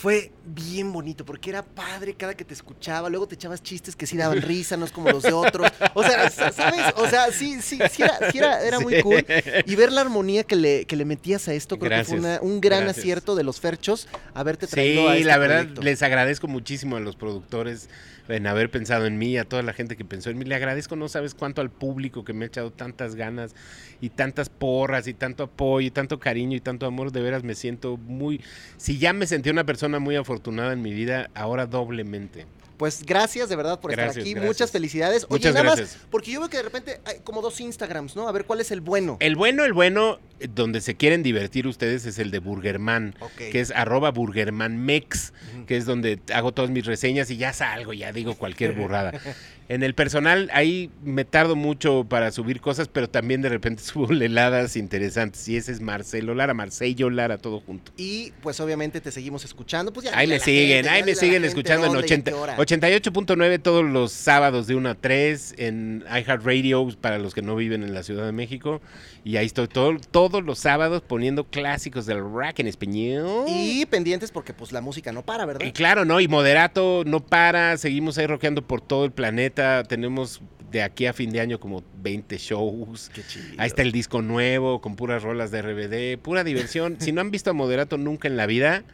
fue 0.00 0.32
bien 0.46 0.90
bonito 0.94 1.26
porque 1.26 1.50
era 1.50 1.62
padre 1.62 2.14
cada 2.14 2.32
que 2.34 2.42
te 2.44 2.54
escuchaba. 2.54 3.10
Luego 3.10 3.28
te 3.28 3.34
echabas 3.34 3.62
chistes 3.62 3.94
que 3.94 4.06
sí 4.06 4.16
daban 4.16 4.40
risa, 4.40 4.78
no 4.78 4.86
es 4.86 4.92
como 4.92 5.10
los 5.10 5.22
de 5.22 5.32
otros. 5.34 5.70
O 5.92 6.02
sea, 6.02 6.30
¿sabes? 6.30 6.80
O 6.96 7.06
sea, 7.06 7.30
sí, 7.30 7.60
sí, 7.60 7.78
sí 7.90 8.02
era, 8.02 8.18
sí 8.32 8.38
era, 8.38 8.64
era 8.66 8.80
muy 8.80 9.02
cool. 9.02 9.22
Y 9.66 9.76
ver 9.76 9.92
la 9.92 10.00
armonía 10.00 10.44
que 10.44 10.56
le, 10.56 10.86
que 10.86 10.96
le 10.96 11.04
metías 11.04 11.46
a 11.48 11.52
esto, 11.52 11.78
creo 11.78 11.98
que 11.98 12.04
fue 12.04 12.18
una- 12.18 12.38
un 12.40 12.62
gran 12.62 12.84
gracias. 12.84 12.98
acierto 13.04 13.36
de 13.36 13.44
los 13.44 13.60
Ferchos 13.60 14.08
haberte 14.32 14.66
traído 14.66 15.06
a 15.08 15.12
Sí, 15.12 15.18
este 15.18 15.28
la 15.28 15.36
verdad, 15.38 15.58
proyecto. 15.60 15.82
les 15.82 16.02
agradezco 16.02 16.48
muchísimo 16.48 16.96
a 16.96 17.00
los 17.00 17.16
productores 17.16 17.90
en 18.28 18.46
haber 18.46 18.70
pensado 18.70 19.06
en 19.06 19.18
mí, 19.18 19.36
a 19.38 19.44
toda 19.44 19.62
la 19.62 19.72
gente 19.72 19.96
que 19.96 20.04
pensó 20.04 20.30
en 20.30 20.38
mí. 20.38 20.44
Le 20.44 20.54
agradezco, 20.54 20.94
no 20.94 21.08
sabes 21.08 21.34
cuánto 21.34 21.60
al 21.60 21.70
público 21.70 22.24
que 22.24 22.32
me 22.32 22.44
ha 22.44 22.48
echado 22.48 22.70
tantas 22.70 23.16
ganas 23.16 23.56
y 24.00 24.10
tantas 24.10 24.48
porras 24.48 25.08
y 25.08 25.14
tanto 25.14 25.42
apoyo 25.42 25.88
y 25.88 25.90
tanto 25.90 26.20
cariño 26.20 26.56
y 26.56 26.60
tanto 26.60 26.86
amor. 26.86 27.10
De 27.10 27.20
veras 27.20 27.42
me 27.42 27.56
siento 27.56 27.96
muy... 27.96 28.40
Si 28.76 28.98
ya 28.98 29.12
me 29.12 29.26
sentí 29.26 29.50
una 29.50 29.66
persona 29.66 29.89
muy 29.98 30.16
afortunada 30.16 30.72
en 30.72 30.82
mi 30.82 30.92
vida, 30.92 31.30
ahora 31.34 31.66
doblemente. 31.66 32.46
Pues 32.76 33.04
gracias 33.04 33.50
de 33.50 33.56
verdad 33.56 33.78
por 33.78 33.90
estar 33.90 34.08
aquí. 34.08 34.20
gracias. 34.32 34.42
Muchas 34.46 34.70
felicidades. 34.70 35.24
Oye, 35.24 35.32
Muchas 35.32 35.52
nada 35.52 35.66
gracias. 35.66 35.96
más, 35.98 36.06
porque 36.10 36.30
yo 36.30 36.40
veo 36.40 36.48
que 36.48 36.56
de 36.56 36.62
repente 36.62 36.98
hay 37.04 37.18
como 37.24 37.42
dos 37.42 37.60
Instagrams, 37.60 38.16
¿no? 38.16 38.26
A 38.26 38.32
ver 38.32 38.46
cuál 38.46 38.62
es 38.62 38.70
el 38.70 38.80
bueno. 38.80 39.18
El 39.20 39.36
bueno, 39.36 39.66
el 39.66 39.74
bueno, 39.74 40.18
eh, 40.38 40.48
donde 40.50 40.80
se 40.80 40.96
quieren 40.96 41.22
divertir 41.22 41.66
ustedes 41.66 42.06
es 42.06 42.18
el 42.18 42.30
de 42.30 42.38
Burgerman. 42.38 43.14
Que 43.36 43.60
es 43.60 43.70
arroba 43.70 44.12
burgermanmex, 44.12 45.34
Ujú. 45.56 45.66
que 45.66 45.76
es 45.76 45.84
donde 45.84 46.20
hago 46.32 46.52
todas 46.52 46.70
mis 46.70 46.86
reseñas 46.86 47.30
y 47.30 47.36
ya 47.36 47.52
salgo, 47.52 47.92
ya 47.92 48.12
digo 48.12 48.34
cualquier 48.36 48.72
burrada. 48.72 49.12
En 49.70 49.84
el 49.84 49.94
personal, 49.94 50.50
ahí 50.52 50.90
me 51.04 51.24
tardo 51.24 51.54
mucho 51.54 52.04
para 52.08 52.32
subir 52.32 52.60
cosas, 52.60 52.88
pero 52.88 53.08
también 53.08 53.40
de 53.40 53.48
repente 53.48 53.80
subo 53.84 54.10
heladas 54.10 54.74
interesantes. 54.74 55.46
Y 55.46 55.56
ese 55.56 55.70
es 55.70 55.80
Marcelo 55.80 56.34
Lara, 56.34 56.54
Marcello 56.54 57.08
Lara, 57.08 57.38
todo 57.38 57.60
junto. 57.60 57.92
Y 57.96 58.32
pues 58.42 58.58
obviamente 58.58 59.00
te 59.00 59.12
seguimos 59.12 59.44
escuchando. 59.44 59.92
Pues 59.92 60.06
ya 60.06 60.18
Ahí 60.18 60.26
me 60.26 60.40
siguen, 60.40 60.78
gente, 60.78 60.88
ahí 60.88 61.04
me 61.04 61.14
siguen 61.14 61.44
escuchando 61.44 61.86
en 61.86 61.92
dónde 61.92 62.08
y 62.08 62.10
a 62.10 62.14
80 62.16 62.30
qué 62.32 62.36
hora. 62.36 62.56
88.9 62.56 63.62
todos 63.62 63.84
los 63.84 64.10
sábados 64.10 64.66
de 64.66 64.74
1 64.74 64.88
a 64.88 64.94
3 64.96 65.54
en 65.58 66.04
iHeartRadio 66.08 66.88
para 67.00 67.18
los 67.20 67.32
que 67.32 67.42
no 67.42 67.54
viven 67.54 67.84
en 67.84 67.94
la 67.94 68.02
Ciudad 68.02 68.26
de 68.26 68.32
México. 68.32 68.80
Y 69.24 69.36
ahí 69.36 69.46
estoy 69.46 69.68
todo- 69.68 69.98
todos 70.10 70.42
los 70.42 70.58
sábados 70.58 71.02
poniendo 71.06 71.44
clásicos 71.44 72.06
del 72.06 72.20
rock 72.20 72.60
en 72.60 72.66
español. 72.68 73.44
Y 73.48 73.84
pendientes 73.86 74.30
porque 74.30 74.54
pues 74.54 74.72
la 74.72 74.80
música 74.80 75.12
no 75.12 75.22
para, 75.22 75.44
¿verdad? 75.44 75.66
Y 75.66 75.72
claro, 75.72 76.04
¿no? 76.04 76.20
Y 76.20 76.28
Moderato 76.28 77.02
no 77.04 77.20
para, 77.20 77.76
seguimos 77.76 78.16
ahí 78.18 78.26
rockeando 78.26 78.62
por 78.66 78.80
todo 78.80 79.04
el 79.04 79.12
planeta. 79.12 79.82
Tenemos 79.84 80.40
de 80.70 80.82
aquí 80.82 81.06
a 81.06 81.12
fin 81.12 81.30
de 81.32 81.40
año 81.40 81.58
como 81.60 81.82
20 82.00 82.38
shows. 82.38 83.10
Qué 83.12 83.22
chido. 83.26 83.44
Ahí 83.58 83.66
está 83.66 83.82
el 83.82 83.92
disco 83.92 84.22
nuevo 84.22 84.80
con 84.80 84.96
puras 84.96 85.22
rolas 85.22 85.50
de 85.50 85.62
RBD, 85.62 86.16
pura 86.22 86.44
diversión. 86.44 86.96
si 87.00 87.12
no 87.12 87.20
han 87.20 87.30
visto 87.30 87.50
a 87.50 87.52
Moderato 87.52 87.98
nunca 87.98 88.28
en 88.28 88.36
la 88.36 88.46
vida, 88.46 88.84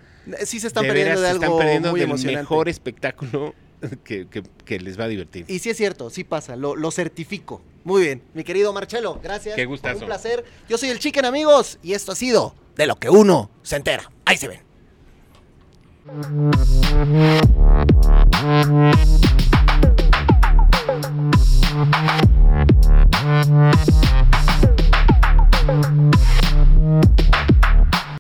Sí 0.45 0.59
se 0.59 0.67
están 0.67 0.83
de 0.83 0.89
perdiendo 0.89 1.21
veras 1.21 1.21
de 1.21 1.27
se 1.27 1.31
algo 1.31 1.45
están 1.45 1.59
perdiendo 1.59 1.91
muy 1.93 2.01
del 2.01 2.09
emocionante. 2.09 2.41
mejor 2.41 2.69
espectáculo 2.69 3.55
que, 4.05 4.81
les 4.81 4.99
va 4.99 5.05
a 5.05 5.09
divertir. 5.09 5.45
Y 5.49 5.59
sí 5.59 5.71
es 5.71 5.77
cierto, 5.77 6.11
sí 6.11 6.25
pasa, 6.25 6.57
lo, 6.57 6.77
lo 6.77 6.91
certifico. 6.91 7.63
Muy 7.85 8.03
bien, 8.03 8.23
mi 8.35 8.45
querido 8.45 8.73
Marcelo, 8.73 9.21
gracias. 9.23 9.55
Qué 9.55 9.65
gustazo. 9.65 10.01
Un 10.01 10.07
placer. 10.07 10.45
Yo 10.69 10.77
soy 10.79 10.89
el 10.89 10.99
Chicken, 10.99 11.25
amigos, 11.25 11.79
y 11.83 11.93
esto 11.93 12.13
ha 12.13 12.17
sido 12.17 12.55
de 12.77 12.87
lo 12.87 12.97
que 12.97 13.11
uno 13.11 13.51
se 13.63 13.77
entera. 13.77 14.11
Ahí 14.25 14.37
se 14.37 14.49
ven. 14.49 14.67